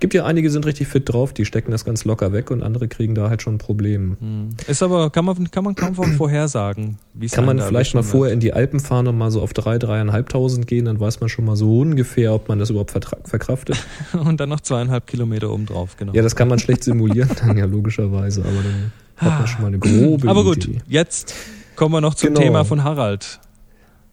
[0.00, 2.88] Gibt ja einige, sind richtig fit drauf, die stecken das ganz locker weg und andere
[2.88, 4.16] kriegen da halt schon ein Problem.
[4.20, 4.48] Hm.
[4.66, 6.98] Ist aber, kann man, kann man kaum von vorhersagen.
[7.14, 9.52] wie es Kann man vielleicht mal vorher in die Alpen fahren und mal so auf
[9.52, 13.84] drei, dreieinhalbtausend gehen, dann weiß man schon mal so ungefähr, ob man das überhaupt verkraftet.
[14.12, 16.12] Und dann noch zweieinhalb Kilometer oben drauf, genau.
[16.12, 19.68] Ja, das kann man schlecht simulieren, dann ja logischerweise, aber dann hat man schon mal
[19.68, 20.80] eine grobe aber gut, Idee.
[20.88, 21.34] jetzt
[21.76, 22.40] kommen wir noch zum Genau.
[22.40, 23.40] Thema von Harald.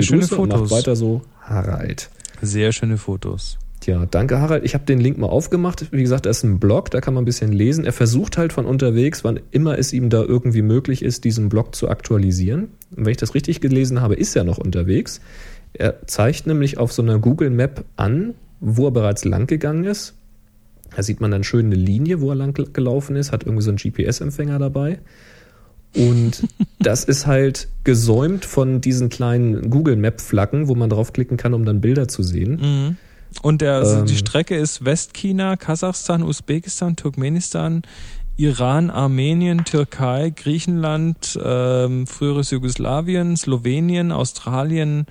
[0.00, 0.70] Liebe schöne Grüße und Fotos.
[0.70, 2.08] Macht weiter so, Harald.
[2.40, 3.58] Sehr schöne Fotos.
[3.86, 4.64] Tja, danke Harald.
[4.64, 5.92] Ich habe den Link mal aufgemacht.
[5.92, 7.84] Wie gesagt, da ist ein Blog, da kann man ein bisschen lesen.
[7.84, 11.72] Er versucht halt von unterwegs, wann immer es ihm da irgendwie möglich ist, diesen Blog
[11.76, 12.64] zu aktualisieren.
[12.96, 15.20] Und wenn ich das richtig gelesen habe, ist er noch unterwegs.
[15.72, 20.14] Er zeigt nämlich auf so einer Google Map an, wo er bereits lang gegangen ist.
[20.96, 23.70] Da sieht man dann schön eine Linie, wo er lang gelaufen ist, hat irgendwie so
[23.70, 24.98] einen GPS-Empfänger dabei.
[25.94, 26.42] Und
[26.80, 31.80] das ist halt gesäumt von diesen kleinen Google Map-Flaggen, wo man draufklicken kann, um dann
[31.80, 32.58] Bilder zu sehen.
[32.60, 32.96] Mhm.
[33.42, 34.18] Und der, also die Ähm.
[34.18, 37.82] Strecke ist Westchina, Kasachstan, Usbekistan, Turkmenistan,
[38.36, 45.06] Iran, Armenien, Türkei, Griechenland, ähm, früheres Jugoslawien, Slowenien, Australien,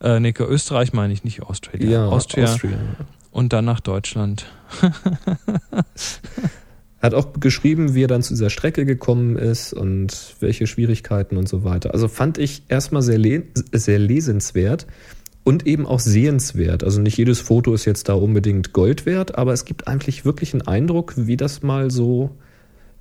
[0.00, 1.90] äh, nee, Österreich meine ich nicht, Australia.
[1.90, 2.78] Ja, Austria Austria.
[3.30, 4.46] und dann nach Deutschland.
[7.02, 11.48] Hat auch geschrieben, wie er dann zu dieser Strecke gekommen ist und welche Schwierigkeiten und
[11.48, 11.94] so weiter.
[11.94, 14.86] Also fand ich erstmal sehr, le sehr lesenswert
[15.44, 16.84] und eben auch sehenswert.
[16.84, 20.52] Also nicht jedes Foto ist jetzt da unbedingt Gold wert, aber es gibt eigentlich wirklich
[20.52, 22.30] einen Eindruck, wie das mal so,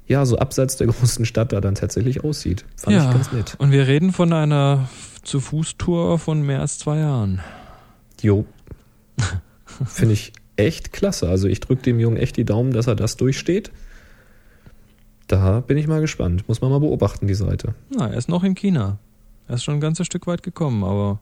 [0.07, 2.65] ja, so abseits der großen Stadt da dann tatsächlich aussieht.
[2.75, 3.55] Fand ich ganz nett.
[3.59, 4.89] Und wir reden von einer
[5.23, 7.41] zu Fuß-Tour von mehr als zwei Jahren.
[8.21, 8.45] Jo.
[9.85, 11.29] Finde ich echt klasse.
[11.29, 13.71] Also ich drücke dem Jungen echt die Daumen, dass er das durchsteht.
[15.27, 16.47] Da bin ich mal gespannt.
[16.47, 17.75] Muss man mal beobachten, die Seite.
[17.95, 18.97] Na, er ist noch in China.
[19.47, 21.19] Er ist schon ein ganzes Stück weit gekommen, aber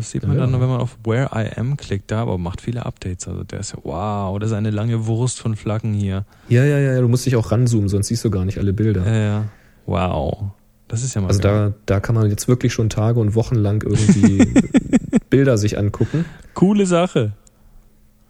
[0.00, 0.46] das sieht man Ja.
[0.46, 3.28] dann, wenn man auf Where I Am klickt, da aber macht viele Updates.
[3.28, 6.24] Also der ist ja, wow, das ist eine lange Wurst von Flaggen hier.
[6.48, 9.06] Ja, ja, ja, du musst dich auch ranzoomen, sonst siehst du gar nicht alle Bilder.
[9.06, 9.44] Ja, ja.
[9.86, 10.44] Wow.
[10.88, 11.74] Das ist ja mal also geil.
[11.86, 14.52] da, da kann man jetzt wirklich schon Tage und Wochen lang irgendwie
[15.30, 16.24] Bilder sich angucken.
[16.54, 17.32] Coole Sache.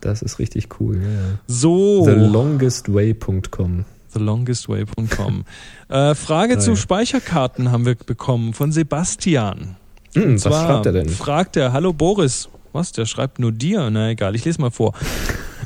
[0.02, 0.96] Das ist richtig cool.
[1.02, 1.38] Ja, ja.
[1.46, 2.04] So.
[2.04, 3.84] TheLongestWay.com.
[4.12, 5.44] TheLongestWay.com.
[5.88, 6.76] äh, Frage zu Geil.
[6.76, 9.76] Speicherkarten haben wir bekommen von Sebastian.
[10.14, 11.08] Hm, was zwar schreibt er denn?
[11.08, 12.48] Fragt er, hallo Boris.
[12.72, 13.90] Was, der schreibt nur dir?
[13.90, 14.94] Na egal, ich lese mal vor.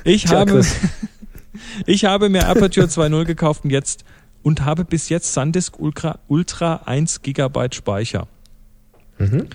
[0.05, 0.65] Ich Tja, habe,
[1.87, 4.05] ich habe mir Aperture 2.0 gekauft und jetzt
[4.43, 8.27] und habe bis jetzt SanDisk Ultra, Ultra 1 GB Speicher.
[9.19, 9.49] Mhm.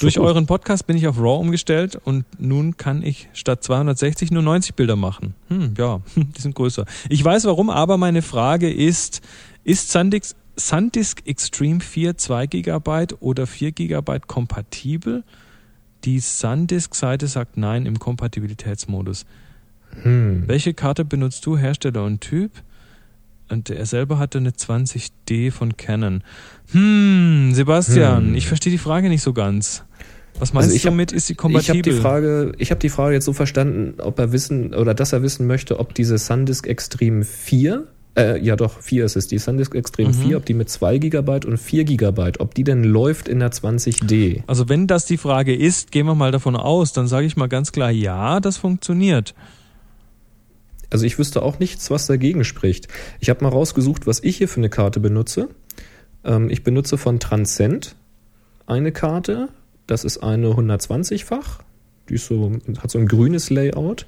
[0.00, 0.24] Durch gut.
[0.24, 4.74] euren Podcast bin ich auf RAW umgestellt und nun kann ich statt 260 nur 90
[4.74, 5.34] Bilder machen.
[5.48, 6.84] Hm, ja, die sind größer.
[7.08, 9.22] Ich weiß warum, aber meine Frage ist,
[9.64, 15.24] ist SanDisk, SanDisk Extreme 4 2 GB oder 4 GB kompatibel?
[16.04, 19.24] Die SanDisk-Seite sagt nein im Kompatibilitätsmodus.
[20.02, 20.44] Hm.
[20.46, 22.52] Welche Karte benutzt du, Hersteller und Typ?
[23.48, 26.22] Und er selber hatte eine 20D von Canon.
[26.72, 28.34] Hm, Sebastian, Hm.
[28.34, 29.84] ich verstehe die Frage nicht so ganz.
[30.38, 31.12] Was meinst Also ich du hab- damit?
[31.12, 31.94] Ist sie Ich habe kompatibel?
[31.94, 35.22] die Frage, ich habe die Frage jetzt so verstanden, ob er wissen oder dass er
[35.22, 37.88] wissen möchte, ob diese SanDisk Extreme 4,
[38.18, 40.14] äh, ja doch, 4 ist es, die SanDisk Extreme Mhm.
[40.14, 43.52] 4, ob die mit 2 GB und 4 GB, ob die denn läuft in der
[43.52, 44.42] 20D.
[44.46, 47.48] also wenn das die Frage ist, gehen wir mal davon aus, dann sage ich mal
[47.48, 49.34] ganz klar, ja, das funktioniert.
[50.90, 52.88] Also ich wüsste auch nichts, was dagegen spricht.
[53.20, 55.48] Ich habe mal rausgesucht, was ich hier für eine Karte benutze.
[56.24, 57.94] Ähm, ich benutze von Transcend
[58.66, 59.48] eine Karte.
[59.86, 61.60] Das ist eine 120-fach.
[62.08, 64.06] Die ist so, hat so ein grünes Layout.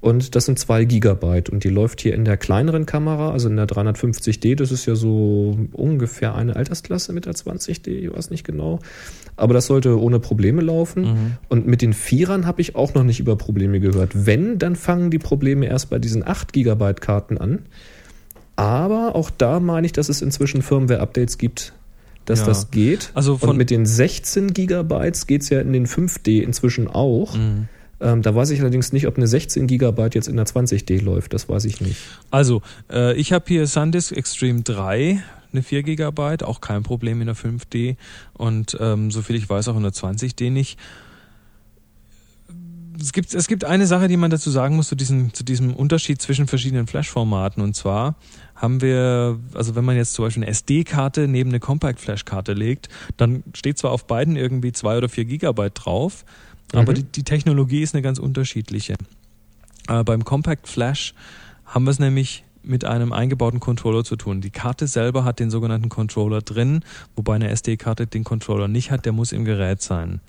[0.00, 1.50] Und das sind 2 Gigabyte.
[1.50, 4.56] Und die läuft hier in der kleineren Kamera, also in der 350D.
[4.56, 7.88] Das ist ja so ungefähr eine Altersklasse mit der 20D.
[7.88, 8.78] Ich weiß nicht genau.
[9.36, 11.02] Aber das sollte ohne Probleme laufen.
[11.02, 11.32] Mhm.
[11.50, 14.26] Und mit den Vierern habe ich auch noch nicht über Probleme gehört.
[14.26, 17.58] Wenn, dann fangen die Probleme erst bei diesen 8 GB Karten an.
[18.56, 21.72] Aber auch da meine ich, dass es inzwischen Firmware-Updates gibt,
[22.24, 22.46] dass Ja.
[22.46, 23.10] das geht.
[23.14, 27.36] Also von- Und mit den 16 GB geht es ja in den 5D inzwischen auch.
[27.36, 27.68] Mhm.
[28.00, 31.34] Ähm, da weiß ich allerdings nicht, ob eine 16 GB jetzt in der 20D läuft.
[31.34, 31.98] Das weiß ich nicht.
[32.30, 35.22] Also, äh, ich habe hier SanDisk Extreme 3,
[35.52, 37.96] eine 4 GB, auch kein Problem in der 5D
[38.34, 40.78] und ähm, soviel ich weiß auch in der 20D nicht.
[43.00, 45.74] Es gibt, es gibt eine Sache, die man dazu sagen muss zu diesem, zu diesem
[45.74, 47.62] Unterschied zwischen verschiedenen Flash-Formaten.
[47.62, 48.16] Und zwar
[48.54, 53.42] haben wir, also wenn man jetzt zum Beispiel eine SD-Karte neben eine Compact-Flash-Karte legt, dann
[53.54, 56.26] steht zwar auf beiden irgendwie zwei oder vier Gigabyte drauf,
[56.72, 56.96] aber Mhm.
[56.96, 58.94] die, die Technologie ist eine ganz unterschiedliche.
[59.88, 61.14] Äh, beim Compact Flash
[61.64, 64.40] haben wir es nämlich mit einem eingebauten Controller zu tun.
[64.40, 66.80] Die Karte selber hat den sogenannten Controller drin,
[67.16, 70.20] wobei eine SD-Karte den Controller nicht hat, der muss im Gerät sein.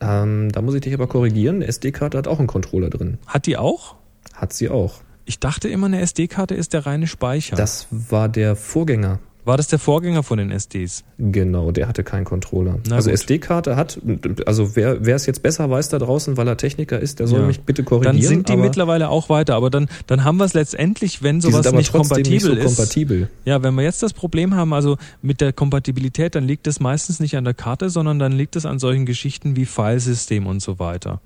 [0.00, 1.56] Ähm, da muss ich dich aber korrigieren.
[1.56, 3.18] Eine SD-Karte hat auch einen Controller drin.
[3.26, 3.96] Hat die auch?
[4.34, 5.00] Hat sie auch.
[5.24, 7.56] Ich dachte immer, eine SD-Karte ist der reine Speicher.
[7.56, 9.18] Das war der Vorgänger.
[9.46, 11.04] War das der Vorgänger von den SDs?
[11.18, 12.80] Genau, der hatte keinen Controller.
[12.88, 13.10] Na also.
[13.10, 14.00] SD-Karte hat,
[14.44, 17.40] also wer wer es jetzt besser weiß da draußen, weil er Techniker ist, der soll
[17.42, 17.46] Ja.
[17.46, 18.16] mich bitte korrigieren.
[18.16, 21.70] Dann sind die mittlerweile auch weiter, aber dann, dann haben wir es letztendlich, wenn sowas
[21.72, 22.64] nicht kompatibel nicht so ist.
[22.64, 23.30] kompatibel.
[23.44, 27.20] Ja, wenn wir jetzt das Problem haben, also mit der Kompatibilität, dann liegt es meistens
[27.20, 30.80] nicht an der Karte, sondern dann liegt es an solchen Geschichten wie Filesystem und so
[30.80, 31.20] weiter.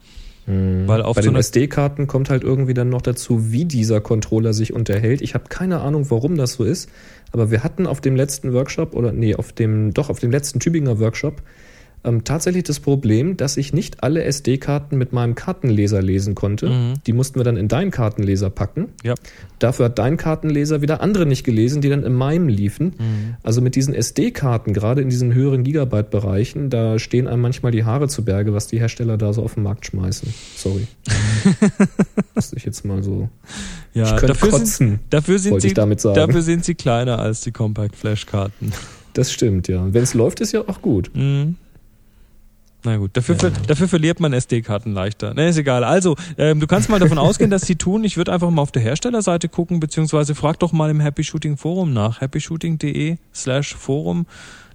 [0.47, 4.53] Weil auf Bei so den SD-Karten kommt halt irgendwie dann noch dazu, wie dieser Controller
[4.53, 5.21] sich unterhält.
[5.21, 6.89] Ich habe keine Ahnung, warum das so ist,
[7.33, 10.61] aber wir hatten auf dem letzten Workshop oder nee, auf dem doch auf dem letzten
[10.61, 11.43] Tübinger Workshop
[12.05, 16.69] ähm, tatsächlich das Problem, dass ich nicht alle SD-Karten mit meinem Kartenleser lesen konnte.
[16.69, 16.95] Mhm.
[17.07, 18.89] Die mussten wir dann in deinen Kartenleser packen.
[19.03, 19.15] Ja.
[19.59, 22.95] Dafür hat dein Kartenleser wieder andere nicht gelesen, die dann in meinem liefen.
[22.99, 23.37] Mhm.
[23.43, 28.09] Also mit diesen SD-Karten, gerade in diesen höheren Gigabyte-Bereichen, da stehen einem manchmal die Haare
[28.09, 30.33] zu Berge, was die Hersteller da so auf den Markt schmeißen.
[30.57, 30.87] Sorry.
[32.35, 33.29] Muss ich jetzt mal so.
[33.93, 37.53] ja, ich könnte dafür kotzen, sind, dafür sind sie dafür sind sie kleiner als die
[37.53, 38.73] Compact Flash Karten.
[39.13, 39.93] Das stimmt, ja.
[39.93, 41.11] Wenn es läuft, ist ja auch gut.
[41.15, 41.57] Mhm.
[42.85, 45.35] Na gut, dafür, ver dafür verliert man SD-Karten leichter.
[45.35, 45.85] Ne, ist egal.
[45.85, 48.05] Also, ähm, du kannst mal davon ausgehen, dass sie tun.
[48.05, 51.57] Ich würde einfach mal auf der Herstellerseite gucken, beziehungsweise frag doch mal im Happy Shooting
[51.59, 52.21] Forum nach.
[52.21, 54.27] happyshooting.de slash Forum.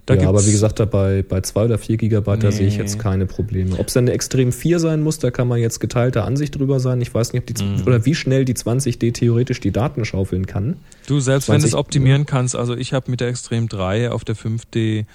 [0.06, 2.54] Da ja, aber wie gesagt, da bei, bei 2 oder 4 Gigabyte, da Nee.
[2.54, 3.76] sehe ich jetzt keine Probleme.
[3.80, 6.78] Ob es dann eine Extrem 4 sein muss, da kann man jetzt geteilter Ansicht drüber
[6.78, 7.00] sein.
[7.00, 7.82] Ich weiß nicht, ob die, Mhm.
[7.86, 10.76] oder wie schnell die 20D theoretisch die Daten schaufeln kann.
[11.08, 14.12] du, selbst wenn du es 20 optimieren kannst, also ich habe mit der Extrem 3
[14.12, 15.06] auf der 5D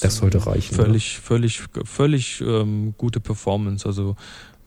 [0.00, 0.74] Das sollte reichen.
[0.74, 3.86] völlig, völlig, völlig ähm, gute Performance.
[3.86, 4.16] Also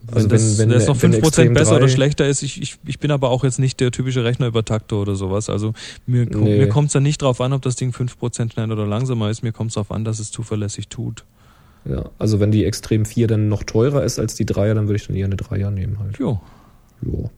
[0.07, 2.61] wenn, Also das, wenn- das noch wenn 5% Extrem besser 3 oder schlechter ist, ich,
[2.61, 5.49] ich, ich bin aber auch jetzt nicht der typische Rechnerübertakter oder sowas.
[5.49, 5.73] Also
[6.05, 6.57] mir, Nee.
[6.59, 9.41] mir kommt es dann nicht drauf an, ob das Ding 5% schneller oder langsamer ist.
[9.41, 11.23] Mir kommt es darauf an, dass es zuverlässig tut.
[11.85, 14.95] Ja, also wenn die Extrem 4 dann noch teurer ist als die 3er, dann würde
[14.97, 16.17] ich dann eher eine 3er nehmen halt.
[16.19, 16.39] Jo.
[17.01, 17.29] Jo.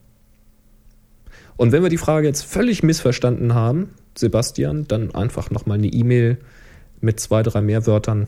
[1.58, 6.38] Und wenn wir die Frage jetzt völlig missverstanden haben, Sebastian, dann einfach nochmal eine E-Mail
[7.02, 8.28] mit zwei, drei mehr Wörtern.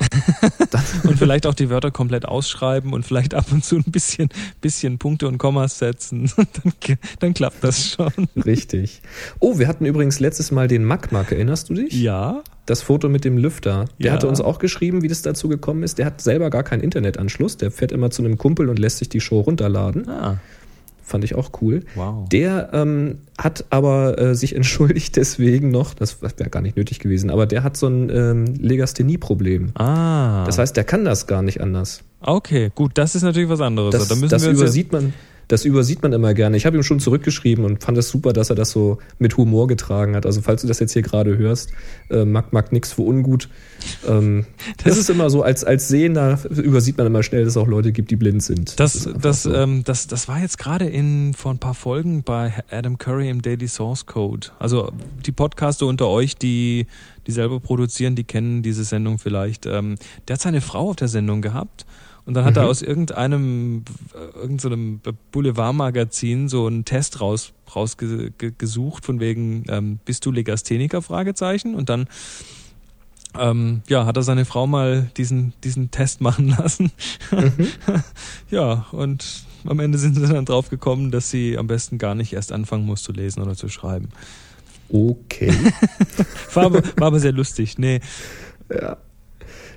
[1.04, 4.30] Und vielleicht auch die Wörter komplett ausschreiben und vielleicht ab und zu ein bisschen,
[4.62, 6.30] bisschen Punkte und Kommas setzen.
[6.36, 6.72] dann,
[7.18, 8.10] dann klappt das schon.
[8.44, 9.02] Richtig.
[9.40, 11.92] Oh, wir hatten übrigens letztes Mal den Magmak, erinnerst du dich?
[11.92, 12.42] Ja.
[12.66, 13.86] Das Foto mit dem Lüfter.
[13.98, 14.12] Der Ja.
[14.12, 15.98] hatte uns auch geschrieben, wie das dazu gekommen ist.
[15.98, 17.56] Der hat selber gar keinen Internetanschluss.
[17.56, 20.08] Der fährt immer zu einem Kumpel und lässt sich die Show runterladen.
[20.08, 20.38] Ah.
[21.10, 21.82] Fand ich auch cool.
[21.96, 22.28] Wow.
[22.28, 27.30] Der ähm, hat aber äh, sich entschuldigt deswegen noch, das wäre gar nicht nötig gewesen,
[27.30, 29.72] aber der hat so ein ähm, Legasthenie-Problem.
[29.74, 30.44] Ah.
[30.46, 32.04] Das heißt, der kann das gar nicht anders.
[32.20, 33.92] Okay, gut, das ist natürlich was anderes.
[33.92, 35.12] Das, da müssen das wir übersieht man.
[35.50, 36.56] Das übersieht man immer gerne.
[36.56, 39.66] Ich habe ihm schon zurückgeschrieben und fand es super, dass er das so mit Humor
[39.66, 40.24] getragen hat.
[40.24, 41.70] Also falls du das jetzt hier gerade hörst,
[42.08, 43.48] äh, mag, mag nix für ungut.
[44.08, 44.46] Ähm,
[44.76, 47.66] das, Das- ist immer so, als, als Sehender übersieht man immer schnell, dass es auch
[47.66, 48.78] Leute gibt, die blind sind.
[48.78, 49.52] Das, einfach das, so.
[49.52, 53.42] ähm, das, das war jetzt gerade in vor ein paar Folgen bei Adam Curry im
[53.42, 54.48] Daily Source Code.
[54.60, 54.92] Also
[55.26, 56.86] die Podcaster unter euch, die
[57.26, 59.66] die selber produzieren, die kennen diese Sendung vielleicht.
[59.66, 59.96] Ähm,
[60.26, 61.84] der hat seine Frau auf der Sendung gehabt
[62.30, 62.68] und dann hat er Mhm.
[62.68, 63.82] aus irgendeinem
[64.40, 65.00] irgendeinem
[65.32, 72.06] Boulevardmagazin so einen Test raus rausgesucht von wegen ähm, bist du Legastheniker Fragezeichen und dann
[73.36, 76.92] ähm, ja, hat er seine Frau mal diesen, diesen Test machen lassen.
[78.48, 82.32] ja, und am Ende sind sie dann drauf gekommen, dass sie am besten gar nicht
[82.32, 84.10] erst anfangen muss zu lesen oder zu schreiben.
[84.88, 85.52] okay.
[86.54, 87.76] War aber, war aber sehr lustig.
[87.76, 87.98] Nee,
[88.72, 88.98] ja.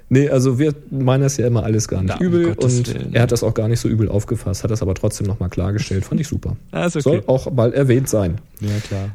[0.10, 2.94] Nee, also wir meinen das ja immer alles gar nicht Na, um übel Gottes und
[2.94, 3.16] Willen.
[3.16, 6.06] er hat das auch gar nicht so übel aufgefasst, hat das aber trotzdem nochmal klargestellt.
[6.06, 6.56] Fand ich super.
[6.72, 7.00] ah, okay.
[7.02, 8.40] Soll auch mal erwähnt sein.
[8.60, 9.10] Ja, klar.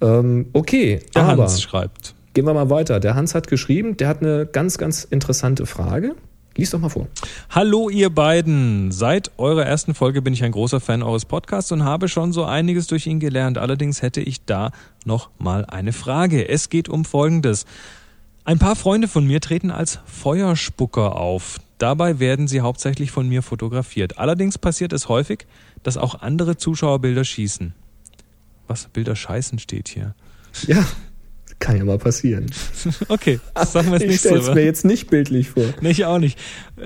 [0.00, 2.14] Ähm, okay, Der aber Hans schreibt.
[2.34, 3.00] gehen wir mal weiter.
[3.00, 6.14] Der Hans hat geschrieben, der hat eine ganz, ganz interessante Frage.
[6.54, 7.06] Lies doch mal vor.
[7.48, 8.92] Hallo ihr beiden.
[8.92, 12.44] Seit eurer ersten Folge bin ich ein großer Fan eures Podcasts und habe schon so
[12.44, 13.56] einiges durch ihn gelernt.
[13.56, 14.70] Allerdings hätte ich da
[15.06, 16.46] noch mal eine Frage.
[16.48, 17.64] Es geht um Folgendes.
[18.44, 21.60] Ein paar Freunde von mir treten als Feuerspucker auf.
[21.78, 24.18] Dabei werden sie hauptsächlich von mir fotografiert.
[24.18, 25.46] Allerdings passiert es häufig,
[25.82, 27.72] dass auch andere Zuschauer Bilder schießen.
[28.66, 28.86] Was?
[28.86, 30.14] Bilder scheißen steht hier.
[30.66, 30.84] Ja,
[31.60, 32.50] kann ja mal passieren.
[33.08, 34.54] Okay, das sagen wir jetzt ich nicht stelle es so.
[34.54, 35.64] mir jetzt nicht bildlich vor.
[35.80, 36.38] Nee, ich auch nicht.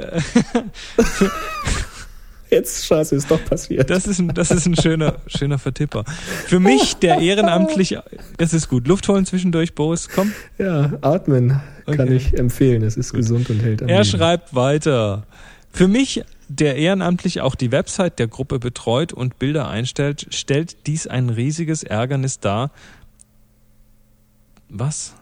[2.51, 3.91] Jetzt, scheiße, ist doch passiert.
[3.91, 6.05] Das ist ein, das ist ein schöner, schöner Vertipper.
[6.47, 7.99] Für mich, der ehrenamtlich,
[8.39, 8.87] es ist gut.
[8.87, 10.33] Luft holen zwischendurch, Boris, komm.
[10.59, 12.17] ja, atmen kann Okay.
[12.17, 12.83] ich empfehlen.
[12.83, 14.17] Es ist gesund und hält am Er Leben.
[14.19, 15.25] schreibt weiter.
[15.73, 21.07] Für mich, der ehrenamtlich auch die Website der Gruppe betreut und Bilder einstellt, stellt dies
[21.07, 22.71] ein riesiges Ärgernis dar.
[24.69, 25.15] Was?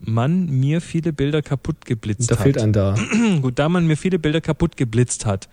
[0.00, 2.42] Man mir viele Bilder kaputt geblitzt Da hat.
[2.42, 2.94] fehlt ein da.
[3.42, 5.48] Gut, da man mir viele Bilder kaputt geblitzt hat.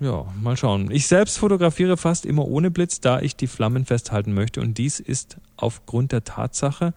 [0.00, 0.90] Ja, mal schauen.
[0.90, 4.60] Ich selbst fotografiere fast immer ohne Blitz, da ich die Flammen festhalten möchte.
[4.60, 6.94] Und dies ist aufgrund der Tatsache,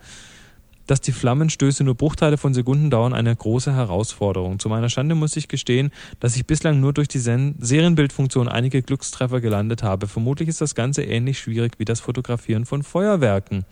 [0.87, 4.59] dass die Flammenstöße nur Bruchteile von Sekunden dauern, eine große Herausforderung.
[4.59, 8.81] Zu meiner Schande muss ich gestehen, dass ich bislang nur durch die Sen Serienbildfunktion einige
[8.81, 10.07] Glückstreffer gelandet habe.
[10.07, 13.65] Vermutlich ist das Ganze ähnlich schwierig wie das Fotografieren von Feuerwerken.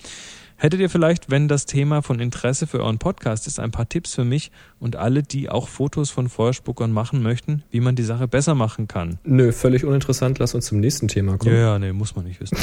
[0.62, 4.14] Hättet ihr vielleicht, wenn das Thema von Interesse für euren Podcast ist, ein paar Tipps
[4.14, 8.28] für mich und alle, die auch Fotos von Feuerspuckern machen möchten, wie man die Sache
[8.28, 9.18] besser machen kann?
[9.24, 10.38] Nö, völlig uninteressant.
[10.38, 11.56] Lass uns zum nächsten Thema kommen.
[11.56, 12.60] Ja, ja, nee, muss man nicht wissen.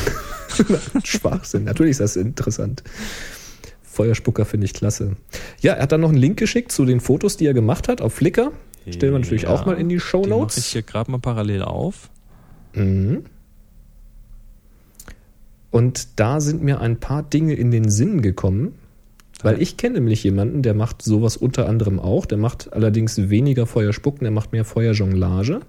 [1.03, 1.65] Schwachsinn.
[1.65, 2.85] Natürlich ist das interessant.
[3.83, 5.17] Feuerspucker finde ich klasse.
[5.61, 8.01] Ja, er hat dann noch einen Link geschickt zu den Fotos, die er gemacht hat
[8.01, 8.53] auf Flickr.
[8.89, 10.67] Stellen wir natürlich Ja, auch mal in die Show mache ich Notes.
[10.67, 12.11] hier gerade mal parallel auf.
[12.75, 13.25] Mhm.
[15.71, 18.75] Und da sind mir ein paar Dinge in den Sinn gekommen,
[19.43, 22.27] weil ich kenne nämlich jemanden, der macht sowas unter anderem auch.
[22.27, 25.61] Der macht allerdings weniger Feuerspucken, der macht mehr Feuerjonglage.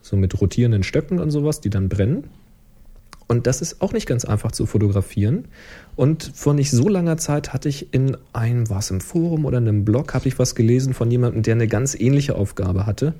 [0.00, 2.24] So mit rotierenden Stöcken und sowas, die dann brennen.
[3.32, 5.46] Und das ist auch nicht ganz einfach zu fotografieren.
[5.96, 9.68] Und vor nicht so langer Zeit hatte ich in einem, was im Forum oder in
[9.68, 13.14] einem Blog, habe ich was gelesen von jemandem, der eine ganz ähnliche Aufgabe hatte.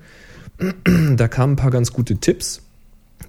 [1.17, 2.63] Da kamen ein paar ganz gute Tipps,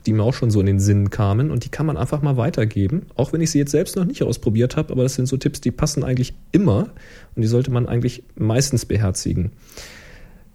[0.05, 2.37] die mir auch schon so in den Sinn kamen und die kann man einfach mal
[2.37, 5.37] weitergeben, auch wenn ich sie jetzt selbst noch nicht ausprobiert habe, aber das sind so
[5.37, 6.89] Tipps, die passen eigentlich immer
[7.35, 9.51] und die sollte man eigentlich meistens beherzigen.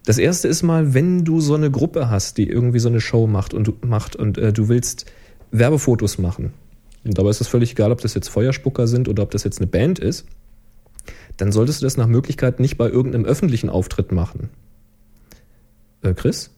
[0.05, 3.27] Das erste ist mal, wenn du so eine Gruppe hast, die irgendwie so eine Show
[3.27, 5.05] macht und du, macht und äh, du willst
[5.51, 6.53] Werbefotos machen.
[7.03, 9.59] Und dabei ist es völlig egal, ob das jetzt Feuerspucker sind oder ob das jetzt
[9.59, 10.25] eine Band ist.
[11.37, 14.49] Dann solltest du das nach Möglichkeit nicht bei irgendeinem öffentlichen Auftritt machen.
[16.01, 16.51] Äh, Chris?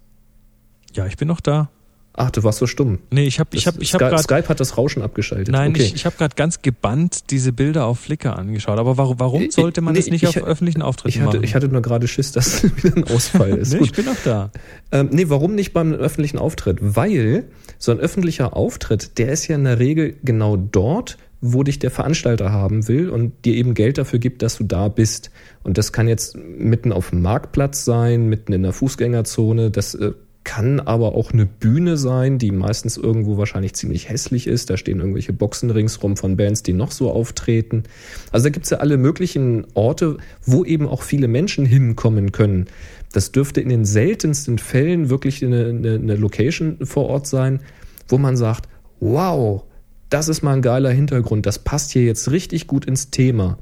[0.93, 1.69] Ja, ich bin noch da.
[2.13, 2.99] Ach, du warst so stumm.
[3.09, 5.49] Nee, ich habe ich hab, ich hab gerade Skype hat das Rauschen abgeschaltet.
[5.49, 5.83] Nein, okay.
[5.83, 8.77] ich, ich habe gerade ganz gebannt diese Bilder auf Flickr angeschaut.
[8.79, 11.37] Aber warum, warum Ich- sollte man nee, das nicht ich- auf öffentlichen Auftritten ich, hatte,
[11.37, 11.43] machen?
[11.45, 13.71] ich hatte nur gerade Schiss, dass wieder ein Ausfall ist.
[13.73, 13.87] nee, Gut.
[13.87, 14.51] ich bin noch da.
[14.91, 16.79] Ähm, nee, warum nicht beim öffentlichen Auftritt?
[16.81, 17.45] Weil
[17.77, 21.91] so ein öffentlicher Auftritt, der ist ja in der Regel genau dort, wo dich der
[21.91, 25.31] Veranstalter haben will und dir eben Geld dafür gibt, dass du da bist.
[25.63, 30.11] Und das kann jetzt mitten auf dem Marktplatz sein, mitten in der Fußgängerzone, das äh,
[30.43, 34.69] kann aber auch eine Bühne sein, die meistens irgendwo wahrscheinlich ziemlich hässlich ist.
[34.69, 37.83] Da stehen irgendwelche Boxen ringsrum von Bands, die noch so auftreten.
[38.31, 42.65] Also da gibt's ja alle möglichen Orte, wo eben auch viele Menschen hinkommen können.
[43.13, 47.59] Das dürfte in den seltensten Fällen wirklich eine, eine, eine Location vor Ort sein,
[48.07, 48.67] wo man sagt,
[48.99, 49.63] wow,
[50.09, 53.57] das ist mal ein geiler Hintergrund, das passt hier jetzt richtig gut ins Thema.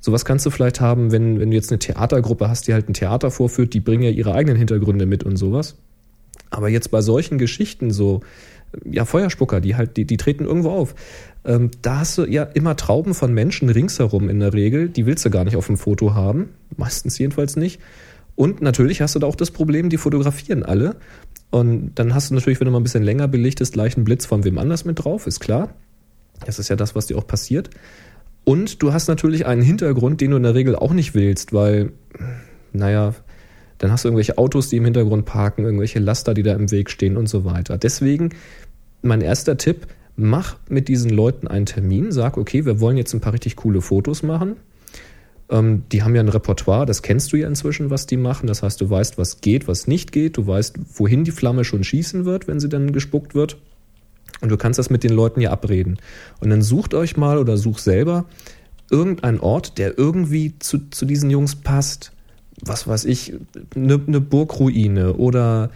[0.00, 2.94] Sowas kannst du vielleicht haben, wenn, wenn du jetzt eine Theatergruppe hast, die halt ein
[2.94, 5.76] Theater vorführt, die bringen ja ihre eigenen Hintergründe mit und sowas.
[6.50, 8.20] Aber jetzt bei solchen Geschichten, so,
[8.84, 10.94] ja, Feuerspucker, die halt, die, die treten irgendwo auf.
[11.44, 15.24] Ähm, da hast du ja immer Trauben von Menschen ringsherum in der Regel, die willst
[15.24, 16.50] du gar nicht auf dem Foto haben.
[16.76, 17.80] Meistens jedenfalls nicht.
[18.34, 20.96] Und natürlich hast du da auch das Problem, die fotografieren alle.
[21.50, 24.24] Und dann hast du natürlich, wenn du mal ein bisschen länger belichtest, gleich einen Blitz
[24.24, 25.74] von wem anders mit drauf, ist klar.
[26.46, 27.70] Das ist ja das, was dir auch passiert.
[28.44, 31.92] Und du hast natürlich einen Hintergrund, den du in der Regel auch nicht willst, weil,
[32.72, 33.14] naja,
[33.82, 36.88] dann hast du irgendwelche Autos, die im Hintergrund parken, irgendwelche Laster, die da im Weg
[36.88, 37.78] stehen und so weiter.
[37.78, 38.30] Deswegen
[39.02, 43.20] mein erster Tipp, mach mit diesen Leuten einen Termin, sag, okay, wir wollen jetzt ein
[43.20, 44.54] paar richtig coole Fotos machen.
[45.50, 48.46] Ähm, die haben ja ein Repertoire, das kennst du ja inzwischen, was die machen.
[48.46, 50.36] Das heißt, du weißt, was geht, was nicht geht.
[50.36, 53.56] Du weißt, wohin die Flamme schon schießen wird, wenn sie dann gespuckt wird.
[54.40, 55.98] Und du kannst das mit den Leuten ja abreden.
[56.38, 58.26] Und dann sucht euch mal oder such selber
[58.92, 62.12] irgendeinen Ort, der irgendwie zu, zu diesen Jungs passt.
[62.62, 63.34] Was weiß ich,
[63.74, 65.70] eine ne Burgruine oder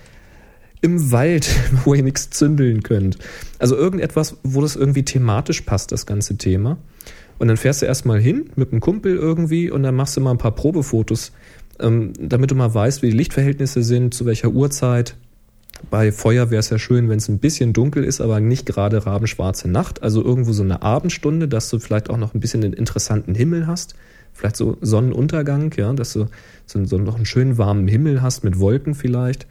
[0.80, 1.48] im Wald,
[1.84, 3.18] wo ihr nichts zündeln könnt.
[3.58, 6.78] Also irgendetwas, wo das irgendwie thematisch passt, das ganze Thema.
[7.38, 10.30] Und dann fährst du erstmal hin mit einem Kumpel irgendwie und dann machst du mal
[10.30, 11.32] ein paar Probefotos,
[11.80, 15.16] ähm, damit du mal weißt, wie die Lichtverhältnisse sind, zu welcher Uhrzeit,
[15.90, 19.04] bei Feuer wäre es ja schön, wenn es ein bisschen dunkel ist, aber nicht gerade
[19.04, 20.02] rabenschwarze Nacht.
[20.02, 23.66] Also irgendwo so eine Abendstunde, dass du vielleicht auch noch ein bisschen einen interessanten Himmel
[23.66, 23.94] hast.
[24.36, 26.26] Vielleicht so Sonnenuntergang, ja, dass du
[26.66, 29.46] so, so noch einen schönen warmen Himmel hast mit Wolken vielleicht.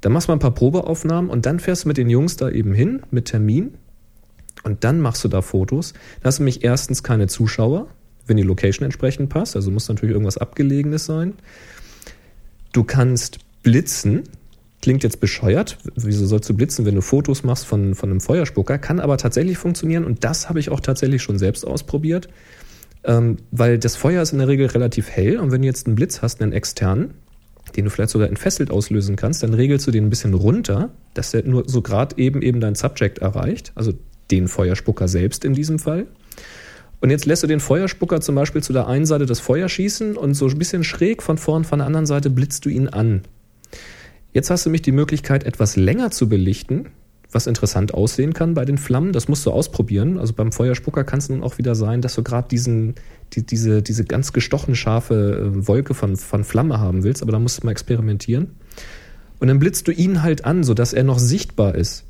[0.00, 2.48] Dann machst du mal ein paar Probeaufnahmen und dann fährst du mit den Jungs da
[2.50, 3.74] eben hin mit Termin
[4.64, 5.92] und dann machst du da Fotos.
[6.20, 7.88] Da hast du nämlich erstens keine Zuschauer,
[8.26, 9.56] wenn die Location entsprechend passt.
[9.56, 11.34] Also muss natürlich irgendwas Abgelegenes sein.
[12.72, 14.24] Du kannst blitzen,
[14.80, 15.76] Klingt jetzt bescheuert.
[15.96, 18.78] Wieso sollst du blitzen, wenn du Fotos machst von, von einem Feuerspucker?
[18.78, 22.28] Kann aber tatsächlich funktionieren und das habe ich auch tatsächlich schon selbst ausprobiert.
[23.04, 25.96] Ähm, weil das Feuer ist in der Regel relativ hell und wenn du jetzt einen
[25.96, 27.14] Blitz hast, einen externen,
[27.76, 31.34] den du vielleicht sogar entfesselt auslösen kannst, dann regelst du den ein bisschen runter, dass
[31.34, 33.92] er nur so gerade eben eben dein Subject erreicht, also
[34.30, 36.06] den Feuerspucker selbst in diesem Fall.
[37.00, 40.16] Und jetzt lässt du den Feuerspucker zum Beispiel zu der einen Seite das Feuer schießen
[40.16, 43.22] und so ein bisschen schräg von vorn von der anderen Seite blitzt du ihn an.
[44.32, 46.90] Jetzt hast du mich die Möglichkeit, etwas länger zu belichten,
[47.30, 49.12] was interessant aussehen kann bei den Flammen.
[49.12, 50.18] Das musst du ausprobieren.
[50.18, 52.94] Also beim Feuerspucker kann es nun auch wieder sein, dass du gerade diesen,
[53.34, 57.38] die, diese, diese ganz gestochene scharfe äh, Wolke von, von Flamme haben willst, aber da
[57.38, 58.52] musst du mal experimentieren.
[59.40, 62.04] Und dann blitzt du ihn halt an, sodass er noch sichtbar ist.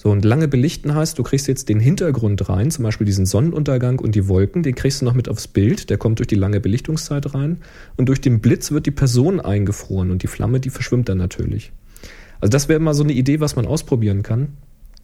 [0.00, 3.98] So, und lange belichten heißt, du kriegst jetzt den Hintergrund rein, zum Beispiel diesen Sonnenuntergang
[3.98, 6.60] und die Wolken, den kriegst du noch mit aufs Bild, der kommt durch die lange
[6.60, 7.58] Belichtungszeit rein.
[7.96, 11.72] Und durch den Blitz wird die Person eingefroren und die Flamme, die verschwimmt dann natürlich.
[12.40, 14.56] Also das wäre mal so eine Idee, was man ausprobieren kann.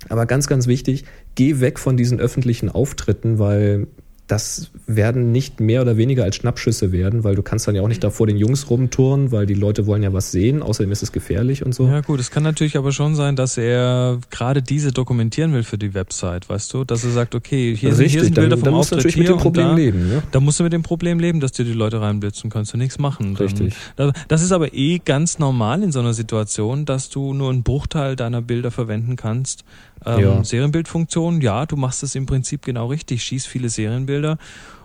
[0.08, 1.04] Aber ganz, ganz wichtig,
[1.34, 3.86] geh weg von diesen öffentlichen Auftritten, weil
[4.26, 7.88] das werden nicht mehr oder weniger als Schnappschüsse werden, weil du kannst dann ja auch
[7.88, 11.02] nicht da vor den Jungs rumturnen, weil die Leute wollen ja was sehen, außerdem ist
[11.02, 11.86] es gefährlich und so.
[11.86, 15.76] Ja gut, es kann natürlich aber schon sein, dass er gerade diese dokumentieren will für
[15.76, 18.58] die Website, weißt du, dass er sagt, okay, hier, Richtig, sind, hier sind Bilder dann,
[18.60, 19.76] vom dann musst du Auftritt natürlich mit hier dem Problem und da.
[19.76, 20.08] leben.
[20.08, 20.22] Ne?
[20.32, 22.98] Da musst du mit dem Problem leben, dass dir die Leute reinblitzen, kannst du nichts
[22.98, 23.34] machen.
[23.34, 23.74] Dann- Richtig.
[23.96, 27.62] Da- Das ist aber eh ganz normal in so einer Situation, dass du nur einen
[27.62, 29.64] Bruchteil deiner Bilder verwenden kannst.
[30.06, 30.44] Ähm, Ja.
[30.44, 34.38] Serienbildfunktion, ja, du machst es im Prinzip genau richtig, schieß viele Serienbilder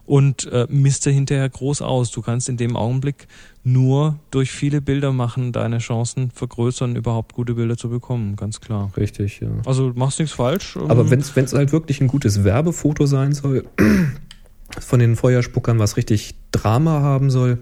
[0.05, 2.09] und äh, misste hinterher groß aus.
[2.09, 3.27] Du kannst in dem Augenblick
[3.63, 8.91] nur durch viele Bilder machen deine Chancen vergrößern, überhaupt gute Bilder zu bekommen, ganz klar.
[8.97, 9.49] Richtig, ja.
[9.65, 10.77] Also du machst nichts falsch.
[10.77, 13.65] Aber ähm, wenn es halt wirklich ein gutes Werbefoto sein soll,
[14.79, 17.59] von den Feuerspuckern, was richtig Drama haben soll,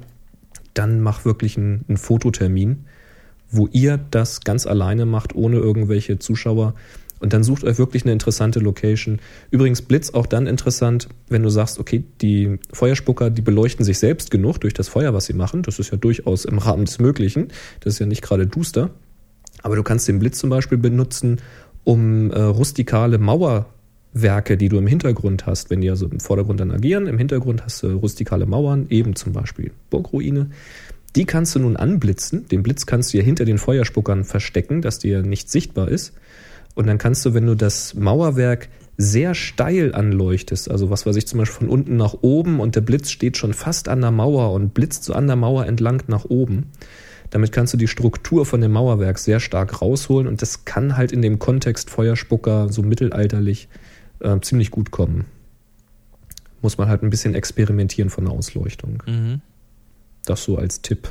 [0.73, 2.85] dann mach wirklich einen, einen Fototermin,
[3.49, 6.75] wo ihr das ganz alleine macht, ohne irgendwelche Zuschauer.
[7.19, 9.19] Und dann sucht euch wirklich eine interessante Location.
[9.49, 14.31] Übrigens Blitz auch dann interessant, wenn du sagst, okay, die Feuerspucker, die beleuchten sich selbst
[14.31, 15.63] genug durch das Feuer, was sie machen.
[15.63, 17.47] Das ist ja durchaus im Rahmen des Möglichen.
[17.79, 18.91] Das ist ja nicht gerade duster.
[19.63, 21.41] Aber du kannst den Blitz zum Beispiel benutzen,
[21.83, 26.71] um äh, rustikale Mauerwerke, die du im Hintergrund hast, wenn die also im Vordergrund dann
[26.71, 30.51] agieren, im Hintergrund hast du rustikale Mauern, eben zum Beispiel Burgruine.
[31.15, 32.47] Die kannst du nun anblitzen.
[32.47, 36.13] Den Blitz kannst du ja hinter den Feuerspuckern verstecken, dass dir nicht sichtbar ist.
[36.77, 41.27] Und dann kannst du, wenn du das Mauerwerk sehr steil anleuchtest, also was weiß ich,
[41.27, 44.53] zum Beispiel von unten nach oben und der Blitz steht schon fast an der Mauer
[44.53, 46.71] und blitzt so an der Mauer entlang nach oben,
[47.29, 51.11] Damit kannst du die Struktur von dem Mauerwerk sehr stark rausholen und das kann halt
[51.11, 53.67] in dem Kontext Feuerspucker so mittelalterlich
[54.19, 55.25] äh, ziemlich gut kommen.
[56.61, 59.03] Muss man halt ein bisschen experimentieren von der Ausleuchtung.
[59.05, 59.41] Mhm.
[60.25, 61.09] Das so als Tipp.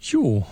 [0.00, 0.46] Jo.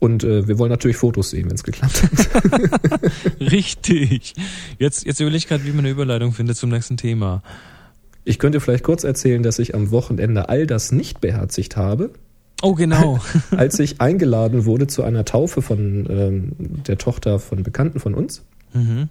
[0.00, 3.10] Und äh, wir wollen natürlich Fotos sehen, wenn es geklappt hat.
[3.40, 4.34] Richtig.
[4.78, 7.42] Jetzt, jetzt überlege ich gerade, wie man eine Überleitung findet zum nächsten Thema.
[8.24, 12.10] Ich könnte vielleicht kurz erzählen, dass ich am Wochenende all das nicht beherzigt habe.
[12.62, 13.20] Oh, genau.
[13.50, 18.42] Als ich eingeladen wurde zu einer Taufe von ähm, der Tochter von Bekannten von uns.
[18.74, 19.08] Mhm.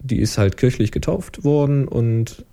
[0.00, 2.44] Die ist halt kirchlich getauft worden und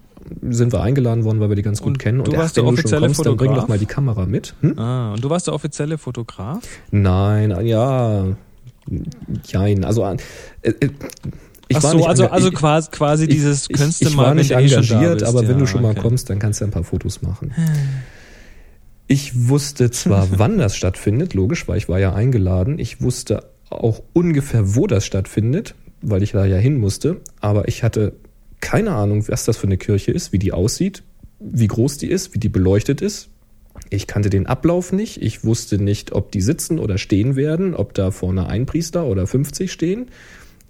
[0.49, 2.23] sind wir eingeladen worden, weil wir die ganz gut Und kennen.
[2.23, 3.63] du Und warst wenn der du schon offizielle kommst, dann bring Fotograf?
[3.63, 4.55] doch mal die Kamera mit.
[4.61, 4.77] Hm?
[4.79, 6.63] Ah, und du warst der offizielle Fotograf?
[6.91, 8.25] Nein, ja,
[9.45, 9.83] jein.
[9.85, 10.15] Also äh,
[10.69, 10.89] äh,
[11.67, 14.07] ich Ach war so, nicht also, also ich- quasi, quasi ich- dieses ich, könntest du
[14.09, 15.25] ich mal, war wenn nicht du eh engagiert, bist.
[15.25, 16.01] aber wenn Ja, du schon mal okay.
[16.01, 17.53] kommst, dann kannst du ein paar Fotos machen.
[19.07, 22.79] Ich wusste zwar, wann das stattfindet, logisch, weil ich war ja eingeladen.
[22.79, 27.21] Ich wusste auch ungefähr, wo das stattfindet, weil ich da ja hin musste.
[27.39, 28.13] Aber ich hatte
[28.61, 31.03] keine Ahnung, was das für eine Kirche ist, wie die aussieht,
[31.39, 33.29] wie groß die ist, wie die beleuchtet ist.
[33.89, 35.21] Ich kannte den Ablauf nicht.
[35.21, 39.25] Ich wusste nicht, ob die sitzen oder stehen werden, ob da vorne ein Priester oder
[39.25, 40.07] 50 stehen,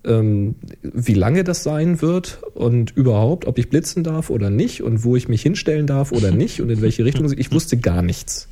[0.05, 5.03] ähm, wie lange das sein wird und überhaupt, ob ich blitzen darf oder nicht und
[5.03, 7.31] wo ich mich hinstellen darf oder nicht und in welche Richtung.
[7.37, 8.47] Ich wusste gar nichts.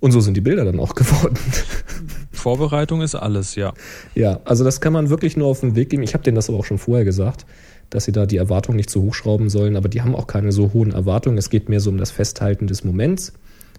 [0.00, 1.38] Und so sind die Bilder dann auch geworden.
[2.34, 3.72] Vorbereitung ist alles, ja.
[4.14, 6.02] Ja, also das kann man wirklich nur auf den Weg geben.
[6.02, 7.46] Ich habe denen das aber auch schon vorher gesagt,
[7.90, 10.72] dass sie da die Erwartungen nicht zu hochschrauben sollen, aber die haben auch keine so
[10.72, 11.38] hohen Erwartungen.
[11.38, 13.32] Es geht mehr so um das Festhalten des Moments,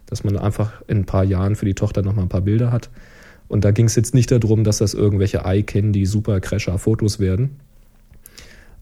[0.06, 2.72] dass man einfach in ein paar Jahren für die Tochter noch mal ein paar Bilder
[2.72, 2.90] hat.
[3.48, 7.60] Und da ging es jetzt nicht darum, dass das irgendwelche Eye-Candy super crasher Fotos werden.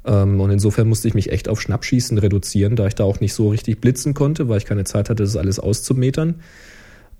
[0.05, 3.33] Ähm, und insofern musste ich mich echt auf Schnappschießen reduzieren, da ich da auch nicht
[3.33, 6.35] so richtig blitzen konnte, weil ich keine Zeit hatte, das alles auszumetern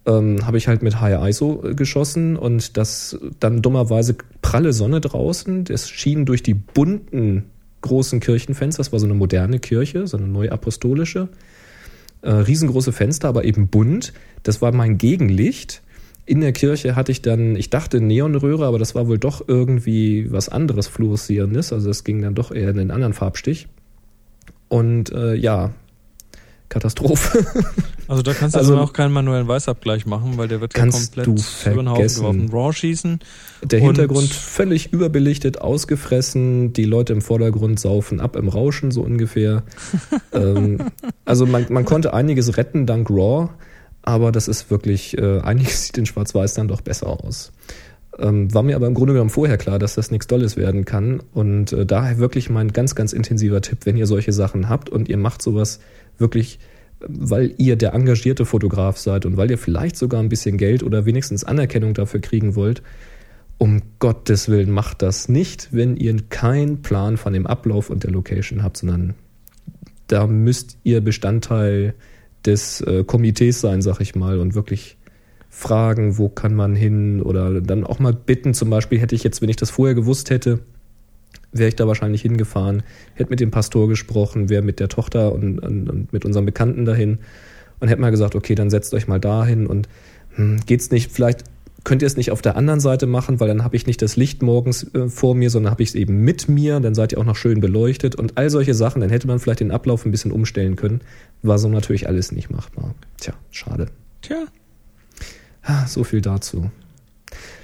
[0.06, 5.02] ähm, habe ich halt mit High ISO äh, geschossen und das dann dummerweise pralle Sonne
[5.02, 5.64] draußen.
[5.66, 7.46] Das schien durch die bunten
[7.82, 8.82] großen Kirchenfenster.
[8.82, 11.30] Das war so eine moderne Kirche, so eine neuapostolische.
[12.22, 14.14] Äh, riesengroße Fenster, aber eben bunt.
[14.44, 15.82] Das war mein Gegenlicht.
[16.26, 20.32] In der Kirche hatte ich dann, ich dachte Neonröhre, aber das war wohl doch irgendwie
[20.32, 21.74] was anderes fluoreszierendes.
[21.74, 23.68] Also das ging dann doch eher in den anderen Farbstich.
[24.70, 25.74] Und äh, ja,
[26.74, 27.46] Katastrophe.
[28.10, 30.84] Also da kannst du Also- also auch keinen manuellen Weißabgleich machen, weil der wird ja
[30.84, 32.20] komplett du über den Haufen vergessen.
[32.22, 32.50] geworfen.
[32.52, 33.20] Raw schießen.
[33.64, 39.02] Der Und- Hintergrund völlig überbelichtet, ausgefressen, die Leute im Vordergrund saufen ab im Rauschen, so
[39.04, 39.64] ungefähr.
[40.34, 40.80] ähm,
[41.24, 43.50] also man, man konnte einiges retten dank RAW,
[44.02, 47.54] aber das ist wirklich, äh, einiges sieht in Schwarz-Weiß dann doch besser aus.
[48.20, 51.24] Ähm, war mir aber im Grunde genommen vorher klar, dass das nichts Dolles werden kann.
[51.34, 55.08] Und äh, daher wirklich mein ganz, ganz intensiver Tipp, wenn ihr solche Sachen habt und
[55.10, 55.80] ihr macht sowas
[56.18, 56.60] wirklich,
[57.00, 61.06] weil ihr der engagierte Fotograf seid und weil ihr vielleicht sogar ein bisschen Geld oder
[61.06, 62.82] wenigstens Anerkennung dafür kriegen wollt,
[63.58, 68.12] um Gottes Willen macht das nicht, wenn ihr keinen Plan von dem Ablauf und der
[68.12, 69.16] Location habt, sondern
[70.08, 71.94] da müsst ihr Bestandteil
[72.46, 74.98] des äh, Komitees sein, sag ich mal, und wirklich
[75.50, 78.54] fragen, wo kann man hin oder dann auch mal bitten.
[78.54, 80.60] Zum Beispiel hätte ich jetzt, wenn ich das vorher gewusst hätte,
[81.54, 82.84] wäre ich da wahrscheinlich hingefahren,
[83.14, 86.86] hätte mit dem Pastor gesprochen, wäre mit der Tochter und, und, und mit unserem Bekannten
[86.86, 87.20] dahin
[87.80, 89.88] und hätte mal gesagt, okay, dann setzt euch mal dahin und
[90.36, 91.44] hm, geht's nicht, vielleicht
[91.84, 94.16] könnt ihr es nicht auf der anderen Seite machen, weil dann habe ich nicht das
[94.16, 97.20] Licht morgens äh, vor mir, sondern habe ich es eben mit mir, dann seid ihr
[97.20, 100.12] auch noch schön beleuchtet und all solche Sachen, dann hätte man vielleicht den Ablauf ein
[100.12, 101.02] bisschen umstellen können.
[101.42, 102.96] War so natürlich alles nicht machbar.
[103.20, 103.88] Tja, schade.
[104.22, 104.46] Tja.
[105.62, 106.72] Ah, So viel dazu.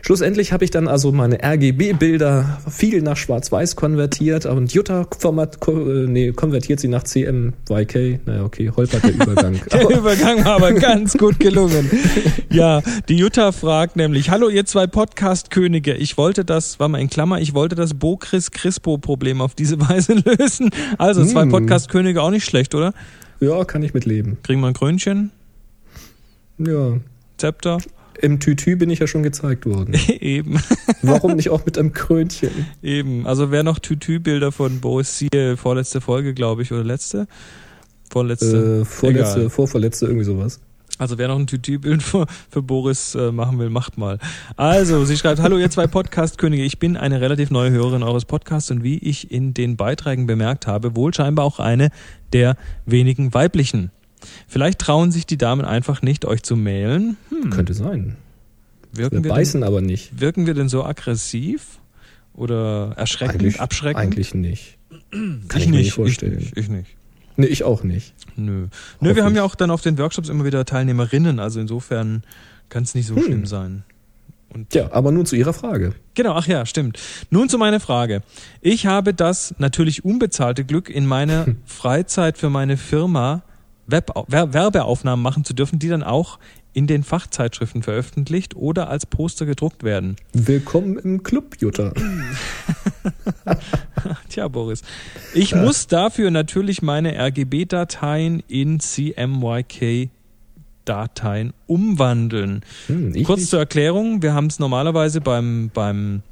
[0.01, 5.71] Schlussendlich habe ich dann also meine RGB-Bilder viel nach Schwarz-Weiß konvertiert und Jutta format, ko,
[5.89, 8.19] äh, nee, konvertiert sie nach CMYK.
[8.25, 9.59] Naja, okay, holpert der Übergang.
[9.71, 11.89] Der Aber, Übergang war aber ganz gut gelungen.
[12.49, 17.09] Ja, die Jutta fragt nämlich, hallo ihr zwei Podcast-Könige, ich wollte das, war mal in
[17.09, 20.69] Klammer, ich wollte das Bo-Chris-Crispo-Problem auf diese Weise lösen.
[20.97, 21.49] Also zwei Hm.
[21.49, 22.93] Podcast-Könige auch nicht schlecht, oder?
[23.41, 24.37] ja, kann ich mitleben.
[24.43, 25.31] Kriegen wir ein Krönchen,
[26.57, 26.97] Ja,
[27.37, 27.77] Zepter?
[28.21, 29.93] Im Tütü bin ich ja schon gezeigt worden.
[30.19, 30.59] Eben,
[31.01, 32.67] Warum nicht auch mit einem Krönchen?
[32.81, 33.25] eben.
[33.25, 37.27] Also wer noch Tütü-Bilder von Bo ist hier, vorletzte Folge, glaube ich, oder letzte?
[38.09, 38.81] Vorletzte.
[38.81, 39.49] Äh, vorletzte, Egal.
[39.49, 40.59] vorverletzte, irgendwie sowas.
[40.97, 44.19] Also wer noch ein Tütü-Bild für, für Boris äh, machen will, macht mal.
[44.57, 48.69] Also, sie schreibt, hallo ihr zwei Podcast-Könige, ich bin eine relativ neue Hörerin eures Podcasts
[48.69, 51.89] und wie ich in den Beiträgen bemerkt habe, wohl scheinbar auch eine
[52.33, 53.91] der wenigen weiblichen.
[54.47, 57.17] Vielleicht trauen sich die Damen einfach nicht, euch zu mailen.
[57.29, 58.17] Hm, Könnte sein.
[58.91, 60.11] Wir wirken, wir beißen aber nicht.
[60.11, 61.79] denn, wirken wir denn so aggressiv
[62.33, 64.01] oder erschreckend, Eigentlich, abschreckend?
[64.01, 64.77] eigentlich nicht.
[65.11, 66.39] Kann ich, ich, mir nicht, nicht vorstellen.
[66.39, 66.95] Ich nicht, ich nicht.
[67.37, 68.13] Nee, ich auch nicht.
[68.35, 68.67] Nö.
[68.99, 72.23] Nö, wir haben ja auch dann auf den Workshops immer wieder Teilnehmerinnen, also insofern
[72.67, 73.23] kann es nicht so hm.
[73.23, 73.83] schlimm sein.
[74.51, 75.93] Und ja, aber nun zu Ihrer Frage.
[76.15, 76.99] Genau, ach ja, stimmt.
[77.29, 78.23] Nun zu meiner Frage.
[78.61, 83.43] Ich habe das natürlich unbezahlte Glück, in meiner Freizeit für meine Firma
[83.91, 86.39] Web Werbeaufnahmen machen zu dürfen, die dann auch
[86.73, 90.15] in den Fachzeitschriften veröffentlicht oder als Poster gedruckt werden.
[90.33, 91.93] Willkommen im Club, Jutta.
[94.29, 94.83] Tja, Boris.
[95.33, 95.61] Ich ja.
[95.63, 100.09] muss dafür natürlich meine RGB-Dateien in CMYK
[100.85, 102.61] Dateien umwandeln.
[102.87, 103.49] Hm, Kurz nicht.
[103.49, 106.23] zur Erklärung, wir haben es normalerweise beim, beim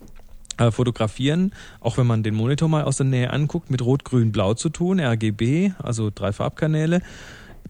[0.57, 4.31] äh, Fotografieren, auch wenn man den Monitor mal aus der Nähe anguckt, mit Rot, Grün,
[4.31, 7.01] Blau zu tun, RGB, also drei Farbkanäle.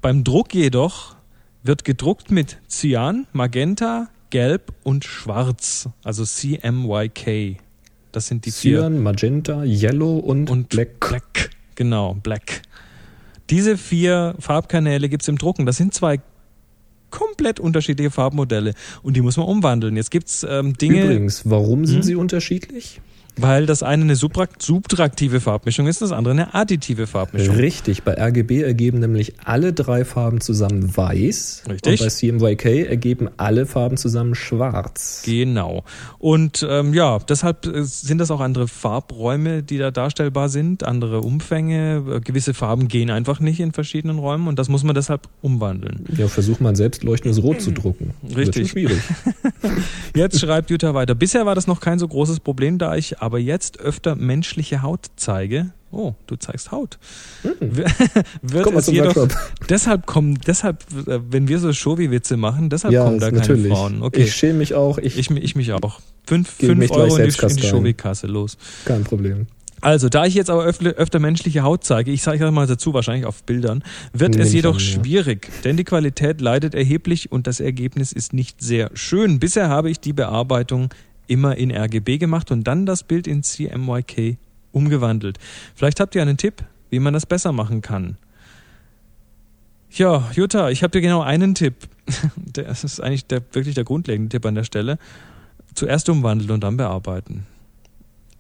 [0.01, 1.15] Beim Druck jedoch
[1.63, 7.57] wird gedruckt mit Cyan, Magenta, Gelb und Schwarz, also CMYK.
[8.11, 9.01] Das sind die Cyan, vier.
[9.01, 10.99] Magenta, Yellow und, und Black.
[10.99, 11.49] Black.
[11.75, 12.61] Genau, Black.
[13.49, 15.65] Diese vier Farbkanäle gibt es im Drucken.
[15.65, 16.19] Das sind zwei
[17.09, 19.95] komplett unterschiedliche Farbmodelle und die muss man umwandeln.
[19.95, 21.05] Jetzt gibt's ähm, Dinge.
[21.05, 22.03] Übrigens, warum sind hm?
[22.03, 23.01] sie unterschiedlich?
[23.37, 27.55] Weil das eine eine subtraktive Farbmischung ist, das andere eine additive Farbmischung.
[27.55, 31.63] Richtig, bei RGB ergeben nämlich alle drei Farben zusammen weiß.
[31.69, 32.01] Richtig.
[32.01, 35.23] Und bei CMYK ergeben alle Farben zusammen schwarz.
[35.25, 35.83] Genau.
[36.19, 41.21] Und ähm, ja, deshalb äh, sind das auch andere Farbräume, die da darstellbar sind, andere
[41.21, 42.03] Umfänge.
[42.15, 46.05] Äh, gewisse Farben gehen einfach nicht in verschiedenen Räumen und das muss man deshalb umwandeln.
[46.17, 48.13] Ja, versuch mal ein selbstleuchtendes Rot zu drucken.
[48.35, 48.71] Richtig.
[48.71, 48.99] schwierig.
[50.15, 51.15] Jetzt schreibt Jutta weiter.
[51.15, 55.07] Bisher war das noch kein so großes Problem, da ich aber jetzt öfter menschliche Haut
[55.17, 56.97] zeige, oh, du zeigst Haut.
[57.43, 57.75] Mhm.
[58.41, 59.27] Wird Komm es jedoch,
[59.69, 64.01] deshalb kommen, deshalb, äh, wenn wir so Showy-Witze machen, deshalb ja, kommen da keine Frauen.
[64.01, 64.23] Okay.
[64.23, 64.97] Ich schäme mich auch.
[64.97, 65.99] Ich, ich, ich mich auch.
[66.25, 68.57] Fünf, fünf Euro in die, in die Showy-Kasse, los.
[68.85, 69.47] Kein Problem.
[69.81, 73.25] Also, da ich jetzt aber öfter, öfter menschliche Haut zeige, ich sage mal dazu, wahrscheinlich
[73.25, 75.03] auf Bildern, wird Nehm es jedoch an, ja.
[75.03, 79.39] schwierig, denn die Qualität leidet erheblich und das Ergebnis ist nicht sehr schön.
[79.39, 80.89] Bisher habe ich die Bearbeitung
[81.27, 84.37] immer in RGB gemacht und dann das Bild in CMYK
[84.71, 85.37] umgewandelt.
[85.75, 88.17] Vielleicht habt ihr einen Tipp, wie man das besser machen kann.
[89.91, 91.75] Ja, Jutta, ich habe dir genau einen Tipp.
[92.53, 94.97] Das ist eigentlich der, wirklich der grundlegende Tipp an der Stelle.
[95.75, 97.45] Zuerst umwandeln und dann bearbeiten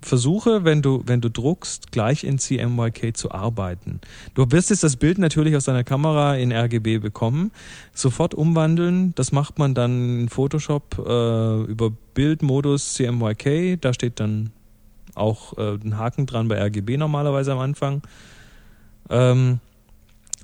[0.01, 3.99] versuche, wenn du, wenn du druckst, gleich in CMYK zu arbeiten.
[4.35, 7.51] Du wirst jetzt das Bild natürlich aus deiner Kamera in RGB bekommen,
[7.93, 9.13] sofort umwandeln.
[9.15, 13.81] Das macht man dann in Photoshop äh, über Bildmodus CMYK.
[13.81, 14.51] Da steht dann
[15.15, 18.01] auch äh, ein Haken dran bei RGB normalerweise am Anfang.
[19.09, 19.59] Ähm,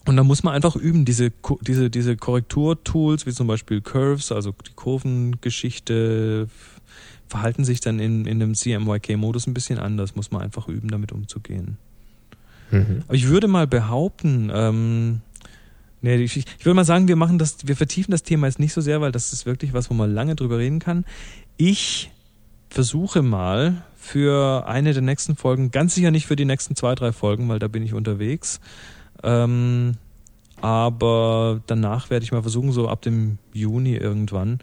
[0.05, 1.31] und da muss man einfach üben, diese,
[1.61, 6.49] diese, diese Korrekturtools, wie zum Beispiel Curves, also die Kurvengeschichte,
[7.33, 11.11] verhalten sich dann in, in einem CMYK-Modus ein bisschen anders, muss man einfach üben, damit
[11.11, 11.77] umzugehen.
[12.69, 13.01] Mhm.
[13.07, 15.21] Aber ich würde mal behaupten, ähm,
[16.03, 18.71] nee, ich, ich würde mal sagen, wir machen das, wir vertiefen das Thema jetzt nicht
[18.71, 21.05] so sehr, weil das ist wirklich was, wo man lange drüber reden kann.
[21.57, 22.11] Ich
[22.69, 27.13] versuche mal für eine der nächsten Folgen, ganz sicher nicht für die nächsten zwei, drei
[27.13, 28.61] Folgen, weil da bin ich unterwegs.
[29.23, 29.93] Ähm,
[30.61, 34.59] aber danach werde ich mal versuchen, so ab dem Juni irgendwann,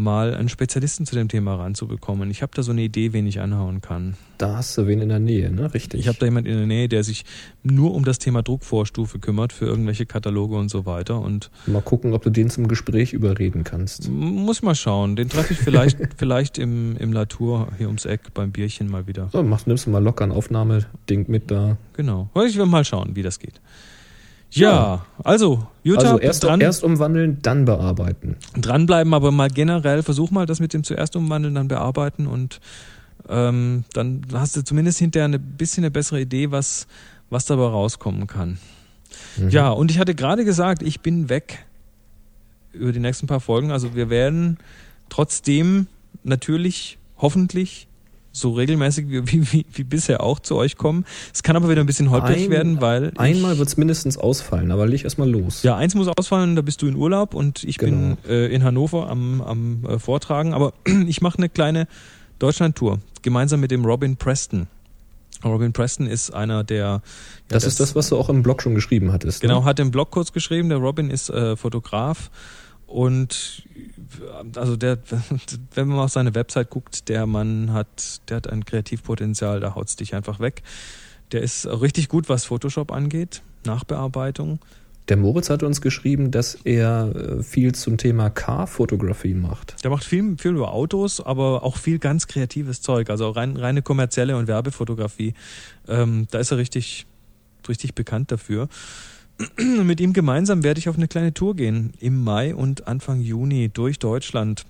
[0.00, 2.30] mal einen Spezialisten zu dem Thema ranzubekommen.
[2.30, 4.14] Ich habe da so eine Idee, wen ich anhauen kann.
[4.38, 5.72] Da hast du wen in der Nähe, ne?
[5.74, 6.00] Richtig.
[6.00, 7.24] Ich habe da jemand in der Nähe, der sich
[7.62, 11.20] nur um das Thema Druckvorstufe kümmert für irgendwelche Kataloge und so weiter.
[11.20, 14.08] Und mal gucken, ob du den zum Gespräch überreden kannst.
[14.08, 15.16] Muss mal schauen.
[15.16, 19.28] Den treffe ich vielleicht, vielleicht im, im Latour hier ums Eck beim Bierchen mal wieder.
[19.32, 21.76] So, machst, nimmst du mal locker ein Aufnahmeding mit da.
[21.92, 22.30] Genau.
[22.46, 23.60] Ich will mal schauen, wie das geht.
[24.52, 28.36] Ja, also, Jutta, also erst, dran, erst umwandeln, dann bearbeiten.
[28.56, 32.60] Dranbleiben, aber mal generell, versuch mal das mit dem zuerst umwandeln, dann bearbeiten und
[33.28, 36.86] ähm, dann hast du zumindest hinterher ein bisschen eine bessere Idee, was,
[37.28, 38.58] was dabei rauskommen kann.
[39.36, 39.50] Mhm.
[39.50, 41.64] Ja, und ich hatte gerade gesagt, ich bin weg
[42.72, 43.70] über die nächsten paar Folgen.
[43.70, 44.58] Also wir werden
[45.08, 45.86] trotzdem
[46.22, 47.88] natürlich hoffentlich
[48.32, 51.04] so regelmäßig wie, wie, wie bisher auch zu euch kommen.
[51.32, 53.12] Es kann aber wieder ein bisschen holprig ein, werden, weil.
[53.16, 55.62] Einmal wird es mindestens ausfallen, aber leg erstmal los.
[55.62, 58.16] Ja, eins muss ausfallen, da bist du in Urlaub und ich genau.
[58.24, 60.54] bin äh, in Hannover am, am äh, Vortragen.
[60.54, 60.72] Aber
[61.06, 61.88] ich mache eine kleine
[62.38, 64.66] Deutschland-Tour, gemeinsam mit dem Robin Preston.
[65.44, 66.78] Robin Preston ist einer der.
[66.78, 67.02] Ja,
[67.48, 69.42] das, das, ist das, was du auch im Blog schon geschrieben hattest.
[69.42, 69.48] Ne?
[69.48, 69.66] Genau, ne?
[69.66, 70.68] hat im Blog kurz geschrieben.
[70.68, 72.30] Der Robin ist äh, Fotograf
[72.86, 73.64] und
[74.56, 74.98] also der,
[75.74, 79.96] wenn man auf seine Website guckt, der Mann hat, der hat ein Kreativpotenzial, da haut's
[79.96, 80.62] dich einfach weg.
[81.32, 84.58] Der ist richtig gut, was Photoshop angeht, Nachbearbeitung.
[85.08, 89.82] Der Moritz hat uns geschrieben, dass er äh, viel zum Thema Car-Fotografie macht.
[89.82, 93.82] Der macht viel, viel über Autos, aber auch viel ganz kreatives Zeug, also rein, reine
[93.82, 95.34] kommerzielle und Werbefotografie.
[95.88, 97.06] Ähm, da ist er richtig,
[97.68, 98.68] richtig bekannt dafür.
[99.84, 103.68] Mit ihm gemeinsam werde ich auf eine kleine Tour gehen im Mai und Anfang Juni
[103.72, 104.64] durch Deutschland.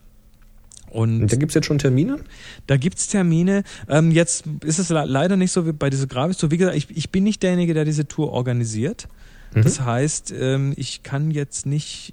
[0.90, 2.18] Und, Und da gibt's jetzt schon Termine?
[2.66, 3.62] da gibt's Termine.
[3.88, 6.38] Ähm, jetzt ist es le- leider nicht so wie bei dieser Gravis.
[6.38, 9.06] So wie gesagt, ich, ich bin nicht derjenige, der diese Tour organisiert.
[9.54, 9.62] Mhm.
[9.62, 12.12] Das heißt, ähm, ich kann jetzt nicht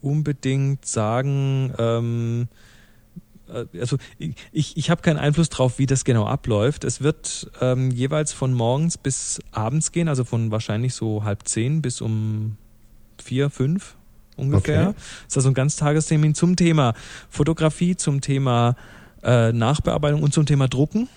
[0.00, 2.54] unbedingt sagen, ähm, äh,
[3.48, 6.84] also ich, ich, ich habe keinen Einfluss drauf, wie das genau abläuft.
[6.84, 11.82] Es wird ähm, jeweils von morgens bis abends gehen, also von wahrscheinlich so halb zehn
[11.82, 12.56] bis um
[13.22, 13.96] vier, fünf
[14.36, 14.88] ungefähr.
[14.88, 14.94] Okay.
[14.96, 16.94] Das ist also ein Ganztagestermin zum Thema
[17.28, 18.76] Fotografie, zum Thema
[19.22, 21.08] äh, Nachbearbeitung und zum Thema Drucken.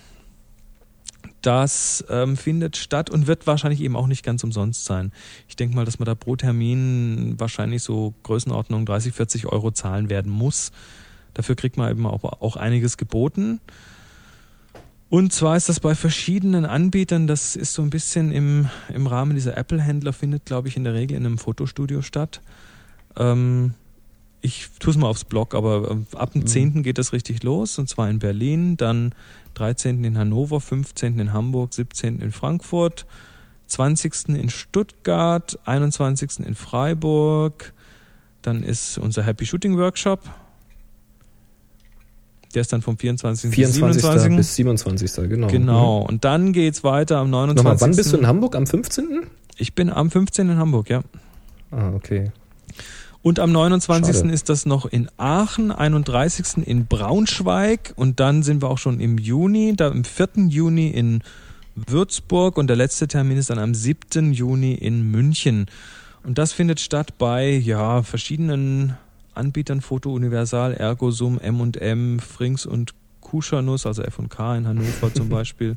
[1.42, 5.12] Das ähm, findet statt und wird wahrscheinlich eben auch nicht ganz umsonst sein.
[5.48, 10.10] Ich denke mal, dass man da pro Termin wahrscheinlich so Größenordnung 30, 40 Euro zahlen
[10.10, 10.72] werden muss.
[11.38, 13.60] Dafür kriegt man eben auch, auch einiges geboten.
[15.08, 19.36] Und zwar ist das bei verschiedenen Anbietern, das ist so ein bisschen im, im Rahmen
[19.36, 22.42] dieser Apple-Händler, findet, glaube ich, in der Regel in einem Fotostudio statt.
[23.16, 23.74] Ähm,
[24.40, 26.82] ich tue es mal aufs Blog, aber ähm, ab dem 10.
[26.82, 29.14] geht das richtig los, und zwar in Berlin, dann
[29.54, 30.02] 13.
[30.02, 31.20] in Hannover, 15.
[31.20, 32.18] in Hamburg, 17.
[32.18, 33.06] in Frankfurt,
[33.68, 34.30] 20.
[34.30, 36.40] in Stuttgart, 21.
[36.40, 37.74] in Freiburg,
[38.42, 40.20] dann ist unser Happy Shooting Workshop.
[42.54, 43.50] Der ist dann vom 24.
[43.50, 44.02] bis 24.
[44.02, 44.36] 27.
[44.36, 45.28] bis 27.
[45.28, 45.46] Genau.
[45.48, 45.98] Genau.
[46.00, 47.64] Und dann geht's weiter am 29.
[47.64, 48.56] Nochmal, wann bist du in Hamburg?
[48.56, 49.26] Am 15.?
[49.56, 50.50] Ich bin am 15.
[50.50, 51.02] in Hamburg, ja.
[51.70, 52.30] Ah, okay.
[53.20, 54.16] Und am 29.
[54.16, 54.30] Schade.
[54.30, 56.66] ist das noch in Aachen, 31.
[56.66, 60.46] in Braunschweig und dann sind wir auch schon im Juni, da am 4.
[60.48, 61.22] Juni in
[61.74, 64.32] Würzburg und der letzte Termin ist dann am 7.
[64.32, 65.66] Juni in München.
[66.24, 68.96] Und das findet statt bei ja, verschiedenen
[69.38, 75.76] Anbietern, Foto Universal, Ergosum, M&M, Frings und Kuschanus, also F&K in Hannover zum Beispiel,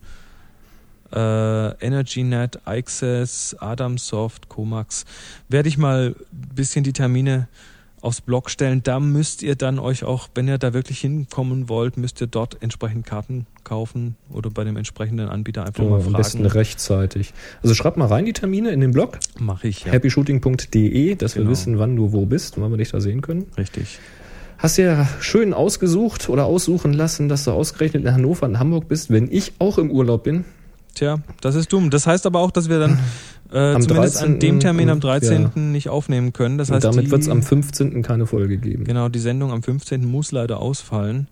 [1.14, 5.05] äh, EnergyNet, Access, Adamsoft, Comax.
[5.49, 7.47] Werde ich mal ein bisschen die Termine
[8.01, 8.81] aufs Blog stellen.
[8.83, 12.57] Da müsst ihr dann euch auch, wenn ihr da wirklich hinkommen wollt, müsst ihr dort
[12.61, 16.51] entsprechend Karten kaufen oder bei dem entsprechenden Anbieter einfach Ja, mal am besten fragen.
[16.51, 17.33] rechtzeitig.
[17.61, 19.19] Also schreib mal rein die Termine in den Blog.
[19.39, 19.91] Mache ich, ja.
[19.93, 21.51] happyshooting.de, dass wir Genau.
[21.51, 23.45] wissen, wann du wo bist und wann wir dich da sehen können.
[23.57, 23.99] Richtig.
[24.57, 29.09] Hast ja schön ausgesucht oder aussuchen lassen, dass du ausgerechnet in Hannover und Hamburg bist,
[29.09, 30.45] wenn ich auch im Urlaub bin.
[30.93, 31.89] Tja, das ist dumm.
[31.89, 32.99] Das heißt aber auch, dass wir dann
[33.51, 34.33] äh, Am zumindest 13.
[34.33, 35.71] an dem Termin am und- 13.
[35.71, 36.57] nicht aufnehmen können.
[36.57, 38.01] Das und heißt, damit die, wird es am 15.
[38.03, 38.83] keine Folge geben.
[38.83, 40.05] genau, die Sendung am 15.
[40.05, 41.27] muss leider ausfallen.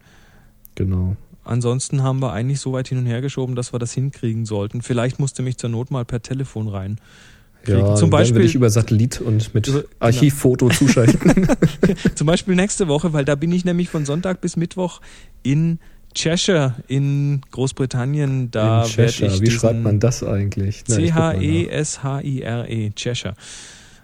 [0.76, 1.16] Genau.
[1.44, 4.82] Ansonsten haben wir eigentlich so weit hin und her geschoben, dass wir das hinkriegen sollten.
[4.82, 7.00] Vielleicht musste mich zur Not mal per Telefon rein.
[7.64, 7.80] kriegen.
[7.80, 11.48] Ja, Zum Beispiel- dich über Satellit und mit Über- Archivfoto zuschalten.
[12.16, 15.02] Zum Beispiel nächste Woche, weil da bin ich nämlich von Sonntag bis Mittwoch
[15.44, 15.80] in
[16.16, 18.52] Cheshire in Großbritannien.
[18.52, 19.40] Da in Cheshire.
[19.42, 20.84] Wie schreibt man das eigentlich?
[20.88, 21.34] Mal nach.
[21.34, 23.36] C-H-E-S-H-I-R-E, Cheshire.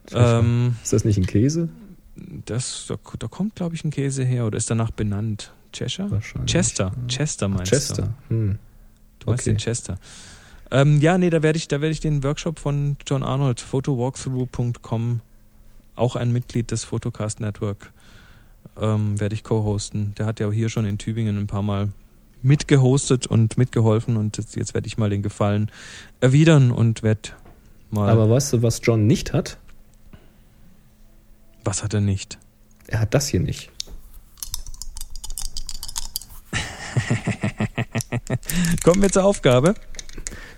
[0.07, 0.39] Cheshire.
[0.39, 1.69] Ähm, Ist das nicht ein Käse?
[2.45, 5.51] das, da, da kommt, glaube ich, ein Käse her oder ist danach benannt.
[5.73, 6.09] Cheshire?
[6.11, 6.51] Wahrscheinlich.
[6.51, 6.91] Chester.
[7.07, 8.13] Chester meinst Chester.
[8.29, 8.51] Hm.
[8.51, 8.57] du.
[9.19, 9.51] Du meinst Okay.
[9.53, 9.97] den Chester.
[10.71, 15.19] Ähm, ja, nee, da werde ich, da werde ich den Workshop von John Arnold, photowalkthrough.com,
[15.95, 17.91] auch ein Mitglied des Photocast Network,
[18.79, 20.13] ähm, werde ich co-hosten.
[20.17, 21.89] Der hat ja hier schon in Tübingen ein paar Mal
[22.41, 25.71] mitgehostet und mitgeholfen und jetzt, jetzt werde ich mal den Gefallen
[26.21, 27.29] erwidern und werde
[27.89, 28.09] mal.
[28.09, 29.57] Aber weißt du, was John nicht hat?
[31.65, 32.37] was hat er nicht?
[32.87, 33.69] Er hat das hier nicht.
[38.83, 39.73] Kommen wir zur Aufgabe.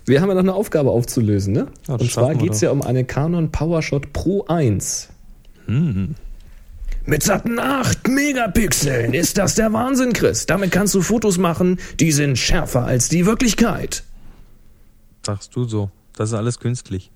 [0.04, 1.68] Wir haben ja noch eine Aufgabe aufzulösen, ne?
[1.88, 5.08] Ja, Und zwar geht es ja um eine Canon PowerShot Pro 1.
[5.66, 6.14] Hm.
[7.08, 10.44] Mit satten 8 Megapixeln ist das der Wahnsinn, Chris.
[10.44, 14.04] Damit kannst du Fotos machen, die sind schärfer als die Wirklichkeit.
[15.24, 15.90] Sagst du so.
[16.14, 17.10] Das ist alles künstlich.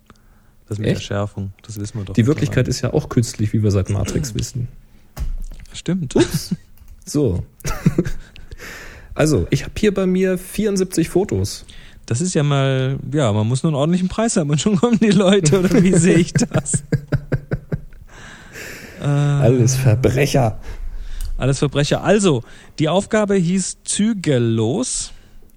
[0.67, 1.01] Das mit Echt?
[1.01, 2.15] der Schärfung, das wissen wir doch.
[2.15, 4.69] Die Wirklichkeit ist ja auch künstlich, wie wir seit Matrix wissen.
[5.75, 6.15] Stimmt.
[7.05, 7.45] So.
[9.15, 11.67] Also, ich habe hier bei mir 74 Fotos.
[12.07, 14.99] Das ist ja mal, ja, man muss nur einen ordentlichen Preis haben und schon kommen
[15.01, 16.83] die Leute, oder wie sehe ich das?
[19.03, 20.59] äh, Alles Verbrecher.
[21.39, 22.03] alles Verbrecher.
[22.05, 22.43] Also,
[22.79, 25.13] die Aufgabe hieß zügellos.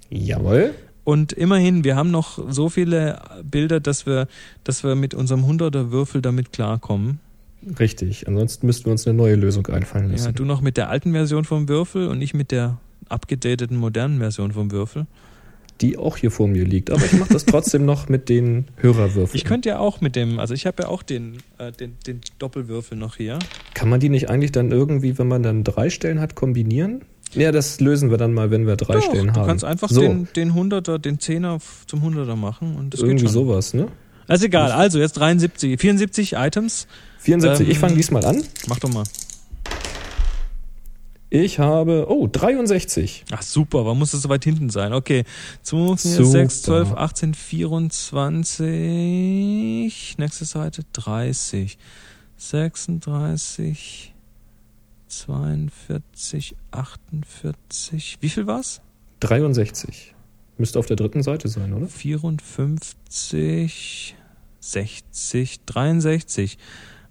[0.10, 0.74] Jawohl.
[1.04, 4.28] Und immerhin, wir haben noch so viele Bilder, dass wir,
[4.64, 7.20] dass wir mit unserem 100er Würfel damit klarkommen.
[7.80, 8.28] Richtig.
[8.28, 10.34] Ansonsten müssten wir uns eine neue Lösung einfallen Ja, lassen.
[10.36, 12.78] du noch mit der alten Version vom Würfel und ich mit der
[13.10, 15.06] abgedateten modernen Version vom Würfel.
[15.82, 16.90] Die auch hier vor mir liegt.
[16.92, 19.36] Aber ich mache das trotzdem noch mit den Hörerwürfeln.
[19.36, 22.22] Ich könnte ja auch mit dem, also ich habe ja auch den, äh, den, den
[22.40, 23.40] Doppelwürfel noch hier.
[23.74, 27.02] Kann man die nicht eigentlich dann irgendwie, wenn man dann drei Stellen hat, kombinieren?
[27.34, 29.48] Ja, das lösen wir dann mal, wenn wir drei Doch, Stellen du haben.
[29.48, 33.28] kannst einfach so, den, den 100er, den 10er f- zum 100er machen und das irgendwie
[33.28, 33.88] sowas, ne?
[34.28, 36.88] Also egal, also jetzt 73, 74 Items.
[37.20, 38.44] 74, Ähm, ich fange diesmal an.
[38.68, 39.04] Mach doch mal.
[41.44, 43.26] Ich habe, oh, 63.
[43.32, 44.94] Ach super, warum muss das so weit hinten sein?
[44.94, 45.26] Okay.
[45.64, 46.30] 2, 4, Super.
[46.30, 50.16] 6, 12, 18, 24.
[50.18, 51.78] Nächste Seite 30.
[52.38, 54.14] 36,
[55.08, 58.18] 42, 48.
[58.22, 58.80] Wie viel war's?
[59.20, 60.16] 63.
[60.58, 61.88] Müsste auf der dritten Seite sein, oder?
[61.88, 64.16] 54,
[64.62, 66.58] 60, 63.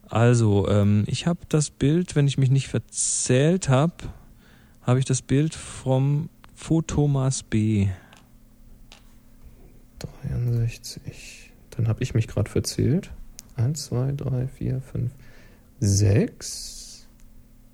[0.09, 3.94] Also, ähm, ich habe das Bild, wenn ich mich nicht verzählt habe,
[4.82, 7.89] habe ich das Bild vom Fotomas B.
[9.98, 11.52] 63.
[11.70, 13.10] Dann habe ich mich gerade verzählt.
[13.56, 15.10] 1, 2, 3, 4, 5,
[15.81, 17.09] 6,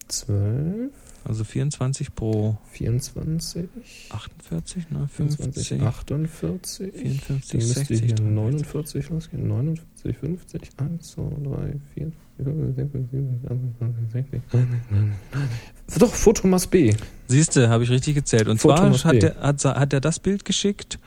[0.09, 0.93] 12,
[1.25, 3.69] Also 24 pro 24,
[4.09, 5.09] 48, ne?
[5.09, 5.83] 25, 50.
[5.83, 6.93] 48.
[6.93, 8.31] 54, Dann müsste 60, hier 53.
[8.35, 9.49] 49 losgehen.
[9.49, 15.99] 49, 50, 1, 2, 3, 4, 5, 6, 7, 8, 60.
[15.99, 16.95] Doch, Fotomas B.
[17.29, 18.49] Siehste, habe ich richtig gezählt.
[18.49, 20.99] Und Fotomas zwar hat der, hat, hat er das Bild geschickt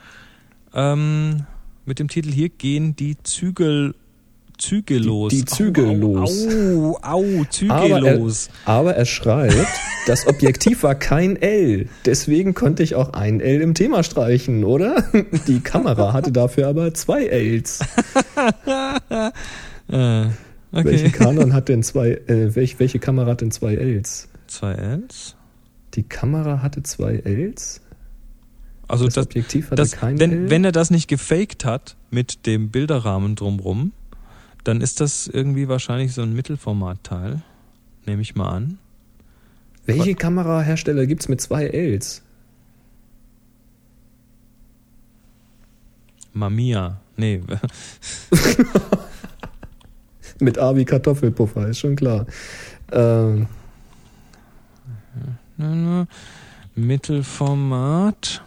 [0.74, 1.46] ähm,
[1.84, 3.94] mit dem Titel Hier gehen die Zügel
[4.58, 5.30] Züge los.
[5.30, 6.24] die Züge au.
[6.24, 8.30] Au, au, Züge Aber er-.
[8.64, 9.66] Aber er schreibt,
[10.06, 11.88] das Objektiv war kein L.
[12.04, 15.04] Deswegen konnte ich auch ein L im Thema streichen, oder?
[15.46, 17.80] Die Kamera hatte dafür aber zwei Ls.
[19.86, 20.28] Äh,
[20.70, 21.10] Welche okay.
[21.10, 24.28] Canon hat denn zwei, äh, welch, welche Kamera hat denn zwei Ls?
[24.46, 25.36] Zwei Ls.
[25.92, 27.82] Die Kamera hatte zwei Ls?
[28.88, 30.50] Also Das, das, Objektiv hatte das, kein wenn, L?
[30.50, 33.92] wenn er das nicht gefaked hat mit dem Bilderrahmen drumrum,
[34.64, 37.42] dann ist das irgendwie wahrscheinlich so ein Mittelformatteil.
[38.06, 38.78] Nehme ich mal an.
[39.86, 42.22] welche Kamerahersteller gibt's mit zwei Ls?
[46.32, 47.00] Mamiya.
[47.16, 47.40] Nee,
[50.40, 52.26] Mit A wie Kartoffelpuffer, ist schon klar.
[52.90, 53.46] Ähm,
[56.74, 58.42] Mittelformat.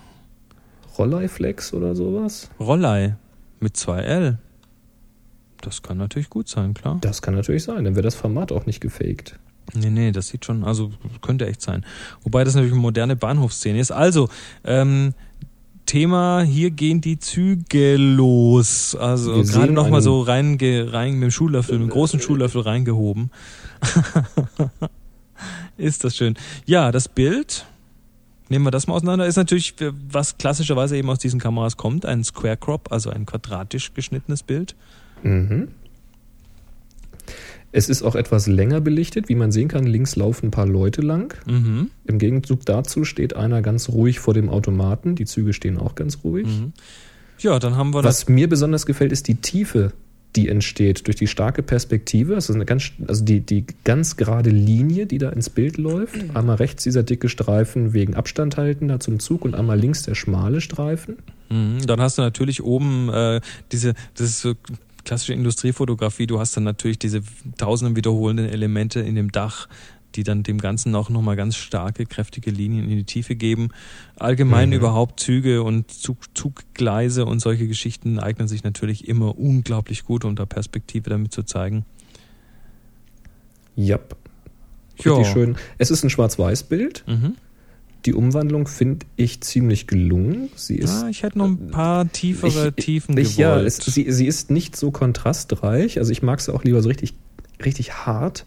[0.97, 2.49] Rolleiflex oder sowas?
[2.59, 3.15] Rollei
[3.59, 4.37] mit zwei L.
[5.61, 6.97] Das kann natürlich gut sein, klar.
[7.01, 9.37] Das kann natürlich sein, dann wäre das Format auch nicht gefaked.
[9.73, 11.85] Nee, nee, das sieht schon, also könnte echt sein.
[12.23, 13.91] Wobei das natürlich eine moderne Bahnhofsszene ist.
[13.91, 14.29] Also,
[14.63, 15.13] ähm,
[15.85, 18.93] Thema, hier gehen die Züge los.
[18.95, 22.19] Also gerade sehen noch mal einen- so rein, rein mit dem Schuhlöffel, mit dem großen
[22.19, 23.31] Schuhlöffel reingehoben.
[25.77, 26.35] ist das schön.
[26.65, 27.65] Ja, das Bild,
[28.49, 29.75] nehmen wir das mal auseinander, ist natürlich,
[30.11, 34.75] was klassischerweise eben aus diesen Kameras kommt, ein Square Crop, also ein quadratisch geschnittenes Bild.
[35.23, 35.69] Mhm.
[37.71, 39.29] Es ist auch etwas länger belichtet.
[39.29, 41.35] Wie man sehen kann, links laufen ein paar Leute lang.
[41.45, 41.91] Mhm.
[42.05, 45.15] Im Gegenzug dazu steht einer ganz ruhig vor dem Automaten.
[45.15, 46.47] Die Züge stehen auch ganz ruhig.
[46.47, 46.73] Mhm.
[47.39, 48.21] Ja, dann haben wir das.
[48.21, 49.91] Was mir besonders gefällt, ist die Tiefe,
[50.35, 52.35] die entsteht durch die starke Perspektive.
[52.35, 56.15] Das ist eine ganz, also die, die ganz gerade Linie, die da ins Bild läuft.
[56.35, 60.15] Einmal rechts dieser dicke Streifen wegen Abstand halten da zum Zug und einmal links der
[60.15, 61.17] schmale Streifen.
[61.49, 63.41] Mhm, Dann hast du natürlich oben äh,
[63.71, 64.47] diese, das
[65.07, 67.21] klassische Industriefotografie, du hast dann natürlich diese
[67.57, 69.67] tausenden wiederholenden Elemente in dem Dach,
[70.15, 73.69] die dann dem Ganzen auch nochmal ganz starke, kräftige Linien in die Tiefe geben.
[74.17, 74.75] Allgemein Mhm.
[74.75, 80.35] überhaupt Züge und Zug, Zuggleise und solche Geschichten eignen sich natürlich immer unglaublich gut, um
[80.35, 81.85] da Perspektive damit zu zeigen.
[83.75, 83.99] Ja.
[85.03, 85.13] Ja.
[85.15, 85.55] Richtig schön.
[85.77, 87.03] Es ist ein Schwarz-Weiß-Bild.
[87.07, 87.35] Mhm.
[88.07, 90.49] Die Umwandlung finde ich ziemlich gelungen.
[90.55, 93.67] Sie ist Ja, ich hätte noch ein paar tiefere Ich- Tiefen ich, ja, gewollt.
[93.67, 95.99] es, sie, sie ist nicht so kontrastreich.
[95.99, 97.13] Also ich mag sie auch lieber so richtig,
[97.63, 98.45] richtig hart.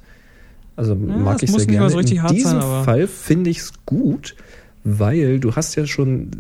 [0.76, 1.90] Also mag es ich muss sehr gerne.
[1.90, 4.34] so richtig In hart diesem sein, Fall finde ich es gut,
[4.82, 6.30] weil du hast ja schon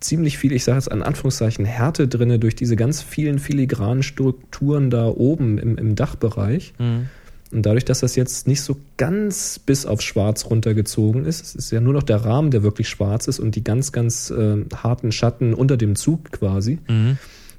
[0.00, 4.88] ziemlich viel, ich sage jetzt an Anführungszeichen, Härte drinne durch diese ganz vielen filigranen Strukturen
[4.88, 6.72] da oben im, im Dachbereich.
[6.78, 7.08] Mhm.
[7.50, 11.70] Und dadurch, dass das jetzt nicht so ganz bis auf schwarz runtergezogen ist, es ist
[11.70, 15.12] ja nur noch der Rahmen, der wirklich schwarz ist und die ganz, ganz äh, harten
[15.12, 16.78] Schatten unter dem Zug quasi.
[16.88, 17.16] Mhm.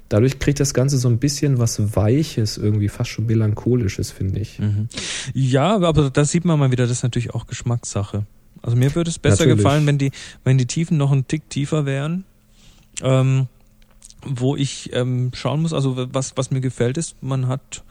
[0.08, 4.58] Dadurch kriegt das Ganze so ein bisschen was Weiches, irgendwie fast schon melancholisches, finde ich.
[4.58, 4.88] Mhm.
[5.34, 8.26] Ja, aber das sieht man mal wieder, das ist natürlich auch Geschmackssache.
[8.62, 9.58] Also mir würde es besser Natürlich.
[9.58, 10.10] gefallen, wenn die,
[10.44, 12.24] wenn die Tiefen noch ein Tick tiefer wären.
[13.02, 13.46] Ähm,
[14.22, 17.82] wo ich ähm, schauen muss, also was, was mir gefällt ist, man hat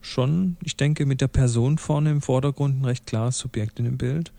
[0.00, 3.98] schon, ich denke, mit der Person vorne im Vordergrund ein recht klares Subjekt in dem
[3.98, 4.32] Bild.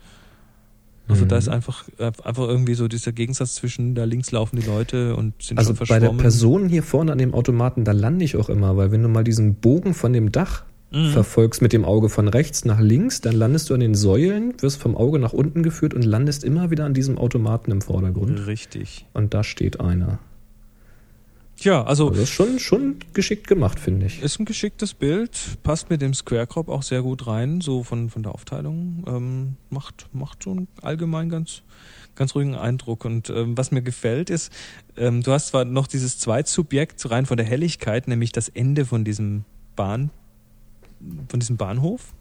[1.08, 1.28] Also Mhm.
[1.28, 5.16] da ist einfach, äh, einfach irgendwie so dieser Gegensatz zwischen da links laufen die Leute
[5.16, 6.16] und sind Also schon bei verschwommen.
[6.18, 9.08] der Person hier vorne an dem Automaten, da lande ich auch immer, weil wenn du
[9.08, 11.10] mal diesen Bogen von dem Dach Mhm.
[11.12, 14.80] verfolgst mit dem Auge von rechts nach links, dann landest du an den Säulen, wirst
[14.80, 18.46] vom Auge nach unten geführt und landest immer wieder an diesem Automaten im Vordergrund.
[18.48, 19.06] Richtig.
[19.12, 20.18] Und da steht einer.
[21.60, 24.22] Ja, also Also das ist schon, schon geschickt gemacht, finde ich.
[24.22, 28.08] ist ein geschicktes Bild, passt mit dem Square Crop auch sehr gut rein, so von,
[28.10, 29.04] von der Aufteilung.
[29.06, 31.62] Ähm, macht, macht so einen allgemein ganz,
[32.14, 33.04] ganz ruhigen Eindruck.
[33.04, 34.50] Und ähm, was mir gefällt ist,
[34.96, 39.04] ähm, du hast zwar noch dieses Zweitsubjekt rein von der Helligkeit, nämlich das Ende von
[39.04, 39.44] diesem
[39.76, 40.10] Bahn,
[41.28, 42.14] von diesem Bahnhof,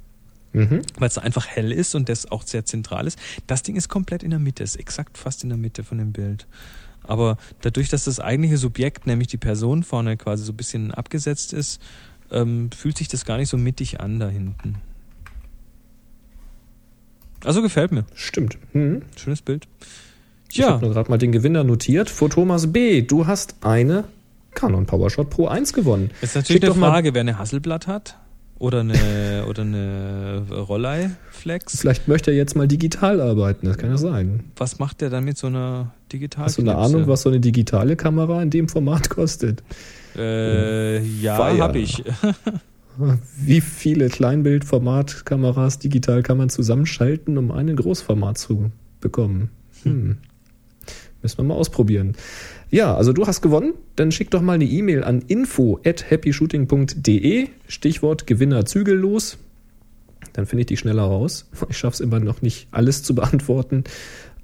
[0.51, 0.81] Mhm.
[0.97, 3.19] weil es einfach hell ist und das auch sehr zentral ist.
[3.45, 6.11] Das Ding ist komplett in der Mitte, ist exakt fast in der Mitte von dem
[6.11, 6.47] Bild.
[7.03, 11.53] Aber dadurch, dass das eigentliche Subjekt, nämlich die Person vorne quasi so ein bisschen abgesetzt
[11.53, 11.81] ist,
[12.31, 14.75] ähm, fühlt sich das gar nicht so mittig an da hinten.
[17.43, 18.05] Also gefällt mir.
[18.13, 18.57] Stimmt.
[18.73, 19.03] Mhm.
[19.15, 19.67] Schönes Bild.
[20.51, 22.09] Ich Ja, habe nur gerade mal den Gewinner notiert.
[22.09, 23.01] Vor Thomas B.
[23.01, 24.03] Du hast eine
[24.55, 26.11] Canon PowerShot Pro 1 gewonnen.
[26.21, 28.17] ist natürlich Schick eine Frage, wer eine Hasselblatt hat
[28.59, 31.79] oder eine oder eine Rollei Flex.
[31.79, 34.43] Vielleicht möchte er jetzt mal digital arbeiten, das kann ja sein.
[34.57, 37.39] Was macht der dann mit so einer digital Hast du eine Ahnung, was so eine
[37.39, 39.63] digitale Kamera in dem Format kostet?
[40.15, 42.03] Äh, ja, habe ich.
[43.37, 49.49] Wie viele Kleinbildformatkameras digital kann man zusammenschalten, um einen Großformat zu bekommen?
[49.83, 50.17] Hm.
[51.21, 52.15] Müssen wir mal ausprobieren.
[52.71, 53.73] Ja, also du hast gewonnen.
[53.95, 57.47] Dann schick doch mal eine E-Mail an info at happyshooting.de.
[57.67, 59.37] Stichwort Gewinner zügellos.
[60.33, 61.49] Dann finde ich die schneller raus.
[61.69, 63.83] Ich schaffe es immer noch nicht, alles zu beantworten.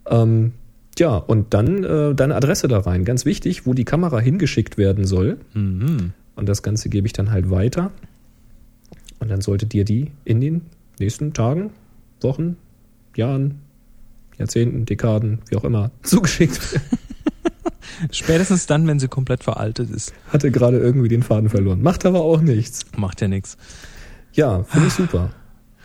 [0.09, 0.53] Ähm,
[0.97, 3.05] ja, und dann äh, deine Adresse da rein.
[3.05, 5.37] Ganz wichtig, wo die Kamera hingeschickt werden soll.
[5.53, 6.13] Mhm.
[6.35, 7.91] Und das Ganze gebe ich dann halt weiter.
[9.19, 10.61] Und dann sollte dir die in den
[10.99, 11.71] nächsten Tagen,
[12.21, 12.57] Wochen,
[13.15, 13.59] Jahren,
[14.37, 17.04] Jahrzehnten, Dekaden, wie auch immer, zugeschickt werden.
[18.11, 20.13] Spätestens dann, wenn sie komplett veraltet ist.
[20.31, 21.81] Hatte gerade irgendwie den Faden verloren.
[21.81, 22.85] Macht aber auch nichts.
[22.97, 23.57] Macht ja nichts.
[24.33, 25.29] Ja, finde ich super.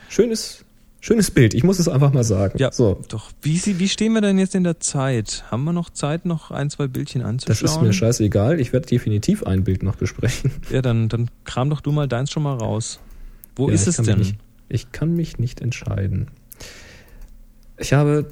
[0.08, 0.64] Schönes,
[1.00, 1.54] schönes Bild.
[1.54, 2.58] Ich muss es einfach mal sagen.
[2.58, 3.30] Ja, So, doch.
[3.42, 5.44] Wie, wie stehen wir denn jetzt in der Zeit?
[5.50, 7.64] Haben wir noch Zeit, noch ein, zwei Bildchen das anzuschauen?
[7.76, 8.58] ist mir scheißegal.
[8.60, 10.50] Ich werde definitiv ein Bild noch besprechen.
[10.70, 12.98] Ja, dann, dann kram doch du mal deins schon mal raus.
[13.56, 14.18] Wo Ja, ist es denn?
[14.18, 14.36] Nicht,
[14.68, 16.28] ich kann mich nicht entscheiden.
[17.78, 18.26] Ich habe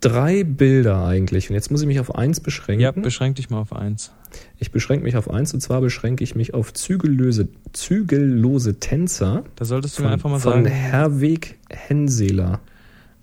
[0.00, 1.48] drei Bilder eigentlich.
[1.50, 2.80] Und jetzt muss ich mich auf eins beschränken.
[2.82, 4.12] Ja, beschränk dich mal auf eins.
[4.58, 9.64] Ich beschränke mich auf eins und zwar beschränke ich mich auf zügellose, zügellose Tänzer Da
[9.64, 10.66] solltest du von, mir einfach mal von sagen.
[10.66, 12.60] Herweg Henseler.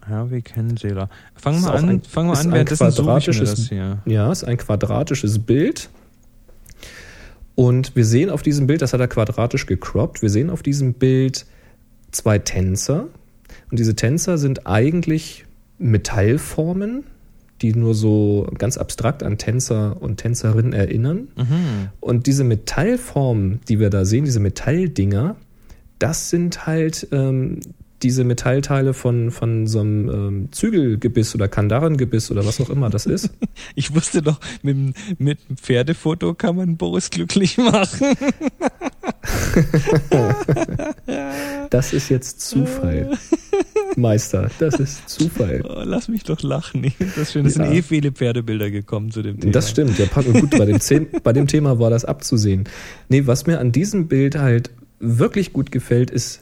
[0.05, 1.09] Herweg Henseler.
[1.35, 3.69] Fang mal an, ein- fang mal ist an, ein währenddessen suche ich mir quadratisches- das
[3.69, 3.97] hier.
[4.05, 5.89] Ja, ist ein quadratisches Bild.
[7.55, 10.93] Und wir sehen auf diesem Bild, das hat er quadratisch gecroppt, wir sehen auf diesem
[10.93, 11.45] Bild
[12.11, 13.07] zwei Tänzer.
[13.71, 15.45] Und diese Tänzer sind eigentlich
[15.77, 17.03] Metallformen,
[17.61, 21.29] die nur so ganz abstrakt an Tänzer und Tänzerinnen erinnern.
[21.35, 21.89] Mhm.
[21.99, 25.35] Und diese Metallformen, die wir da sehen, diese Metalldinger,
[25.99, 27.59] das sind halt ähm,
[28.03, 33.05] diese Metallteile von, von so einem ähm, Zügelgebiss oder Kandarengebiss oder was auch immer das
[33.05, 33.29] ist.
[33.75, 38.15] Ich wusste doch, mit, mit dem Pferdefoto kann man Boris glücklich machen.
[41.69, 43.17] Das ist jetzt Zufall.
[43.95, 45.63] Meister, das ist Zufall.
[45.67, 46.93] Oh, lass mich doch lachen.
[47.15, 47.45] Das, schön.
[47.45, 47.65] es Ja.
[47.65, 49.51] sind eh viele Pferdebilder gekommen zu dem Thema.
[49.53, 50.79] Das stimmt, ja, gut, bei dem,
[51.23, 52.65] bei dem Thema war das abzusehen.
[53.09, 56.41] Nee, was mir an diesem Bild halt wirklich gut gefällt, ist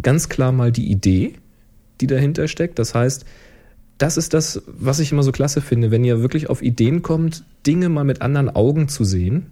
[0.00, 1.34] ganz klar mal die Idee,
[2.00, 2.78] die dahinter steckt.
[2.78, 3.24] Das heißt,
[3.98, 7.44] das ist das, was ich immer so klasse finde, wenn ihr wirklich auf Ideen kommt,
[7.66, 9.46] Dinge mal mit anderen Augen zu sehen.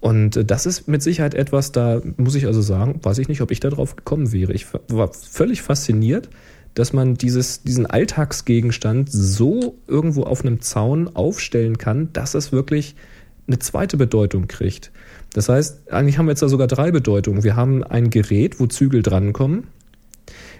[0.00, 3.40] Und äh, das ist mit Sicherheit etwas, da muss ich also sagen, weiß ich nicht,
[3.40, 4.52] ob ich da drauf gekommen wäre.
[4.52, 6.28] Ich war völlig fasziniert,
[6.74, 12.94] dass man dieses, diesen Alltagsgegenstand so irgendwo auf einem Zaun aufstellen kann, dass es wirklich
[13.46, 14.92] eine zweite Bedeutung kriegt.
[15.32, 17.44] Das heißt, eigentlich haben wir jetzt da sogar drei Bedeutungen.
[17.44, 19.64] Wir haben ein Gerät, wo Zügel drankommen.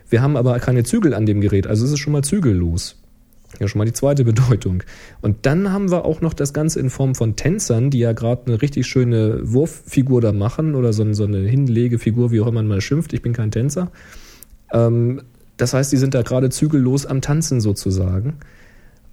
[0.09, 2.97] Wir haben aber keine Zügel an dem Gerät, also ist es schon mal zügellos.
[3.59, 4.83] Ja, schon mal die zweite Bedeutung.
[5.23, 8.47] Und dann haben wir auch noch das Ganze in Form von Tänzern, die ja gerade
[8.47, 12.69] eine richtig schöne Wurffigur da machen oder so, so eine Hinlegefigur, wie auch immer man
[12.69, 13.13] mal schimpft.
[13.13, 13.91] Ich bin kein Tänzer.
[14.73, 15.23] Ähm,
[15.57, 18.39] das heißt, die sind da gerade zügellos am Tanzen sozusagen.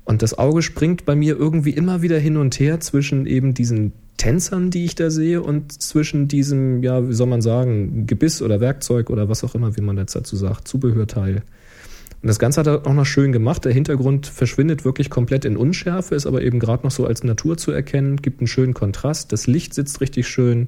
[0.05, 3.91] Und das Auge springt bei mir irgendwie immer wieder hin und her zwischen eben diesen
[4.17, 8.59] Tänzern, die ich da sehe, und zwischen diesem, ja, wie soll man sagen, Gebiss oder
[8.59, 11.43] Werkzeug oder was auch immer, wie man jetzt dazu sagt, Zubehörteil.
[12.21, 13.63] Und das Ganze hat er auch noch schön gemacht.
[13.63, 17.57] Der Hintergrund verschwindet wirklich komplett in Unschärfe, ist aber eben gerade noch so als Natur
[17.57, 19.31] zu erkennen, gibt einen schönen Kontrast.
[19.31, 20.67] Das Licht sitzt richtig schön.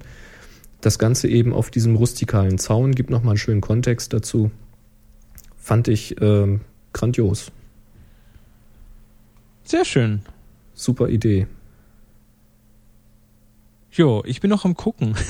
[0.81, 4.51] Das Ganze eben auf diesem rustikalen Zaun gibt nochmal einen schönen Kontext dazu.
[5.57, 6.61] Fand ich ähm,
[6.93, 7.51] grandios.
[9.63, 10.21] Sehr schön.
[10.73, 11.47] Super Idee.
[13.99, 15.13] Jo, ich bin noch am gucken.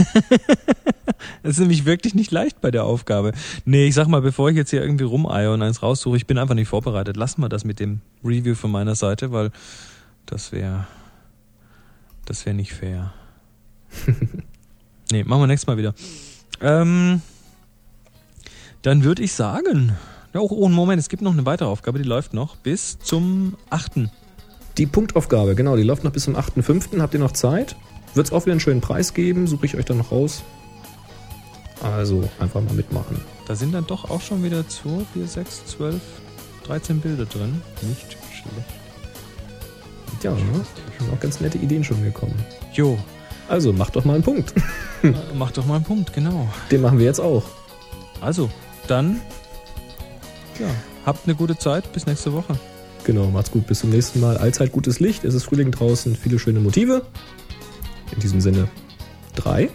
[1.41, 3.32] Es ist nämlich wirklich nicht leicht bei der Aufgabe.
[3.66, 6.38] Nee, ich sag mal, bevor ich jetzt hier irgendwie rumeier und eins raussuche, ich bin
[6.38, 7.18] einfach nicht vorbereitet.
[7.18, 9.52] Lassen wir das mit dem Review von meiner Seite, weil
[10.28, 10.86] das wäre
[12.26, 13.12] Das wäre nicht fair.
[15.12, 15.96] nee, machen wir nächstes Mal wieder.
[16.62, 17.24] Ähm,
[18.84, 19.94] dann würde ich sagen,
[20.34, 23.58] ja, oh, oh, Moment, es gibt noch eine weitere Aufgabe, die läuft noch bis zum
[23.72, 24.10] 8.
[24.78, 27.02] Die Punktaufgabe, genau, die läuft noch bis zum 8.5.
[27.02, 27.76] Habt ihr noch Zeit?
[28.14, 30.44] Wird es auch wieder einen schönen Preis geben, suche ich euch dann noch raus.
[31.81, 33.22] Also einfach mal mitmachen.
[33.48, 35.95] Da sind dann doch auch schon wieder 2, 4, 6, 12,
[36.65, 37.61] 13 Bilder drin.
[37.81, 38.80] Nicht schlecht.
[40.22, 40.65] Ja, ne?
[40.99, 42.36] sind auch ganz nette Ideen schon gekommen.
[42.73, 42.98] Jo,
[43.48, 44.53] Also macht doch mal einen Punkt.
[45.03, 46.49] äh, mach doch mal einen Punkt, genau.
[46.69, 47.44] Den machen wir jetzt auch.
[48.22, 48.49] Also,
[48.88, 49.22] dann,
[50.60, 50.68] ja,
[51.06, 51.91] habt eine gute Zeit.
[51.94, 52.60] Bis nächste Woche.
[53.06, 53.65] Genau, macht's gut.
[53.65, 54.38] Bis zum nächsten Mal.
[54.38, 55.23] Allzeit gutes Licht.
[55.23, 56.15] Es ist Frühling draußen.
[56.15, 57.03] Viele schöne Motive.
[58.14, 58.68] In diesem Sinne.
[59.36, 59.69] Drei,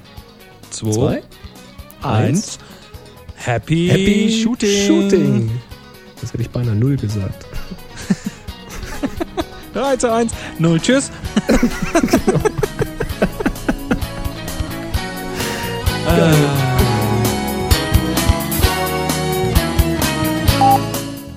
[0.71, 1.23] 2, zwei,
[2.03, 2.59] 1.
[3.37, 4.87] Happy, Happy Shooting.
[4.87, 5.51] Shooting.
[6.21, 7.47] Das hätte ich beinahe null gesagt.
[9.75, 10.33] 3 zu 1.
[10.59, 10.81] 0.
[10.81, 11.11] Tschüss.
[16.07, 16.33] Ah.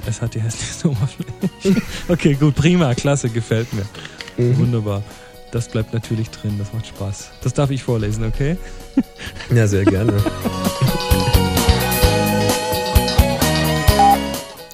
[0.07, 1.31] Es hat die hässlichste Oberfläche.
[2.07, 3.85] Okay, gut, prima, klasse, gefällt mir.
[4.37, 4.57] Mhm.
[4.57, 5.03] Wunderbar.
[5.57, 7.31] Das bleibt natürlich drin, das macht Spaß.
[7.41, 8.57] Das darf ich vorlesen, okay?
[9.49, 10.13] Ja, sehr gerne.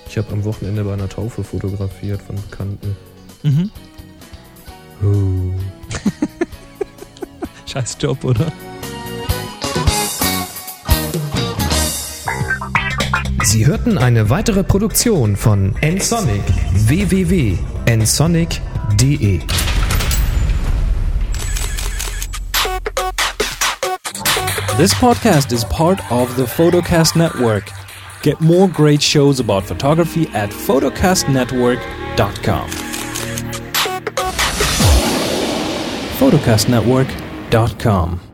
[0.09, 2.97] Ich habe am Wochenende bei einer Taufe fotografiert von Bekannten.
[3.43, 3.71] Mhm.
[5.01, 5.53] Oh.
[7.65, 8.51] Scheiß Job, oder?
[13.43, 16.43] Sie hörten eine weitere Produktion von nsonic
[16.73, 19.39] www.nsonic.de
[24.75, 27.69] This podcast is part of the Photocast Network.
[28.23, 32.69] Get more great shows about photography at photocastnetwork.com.
[36.17, 38.32] photocastnetwork.com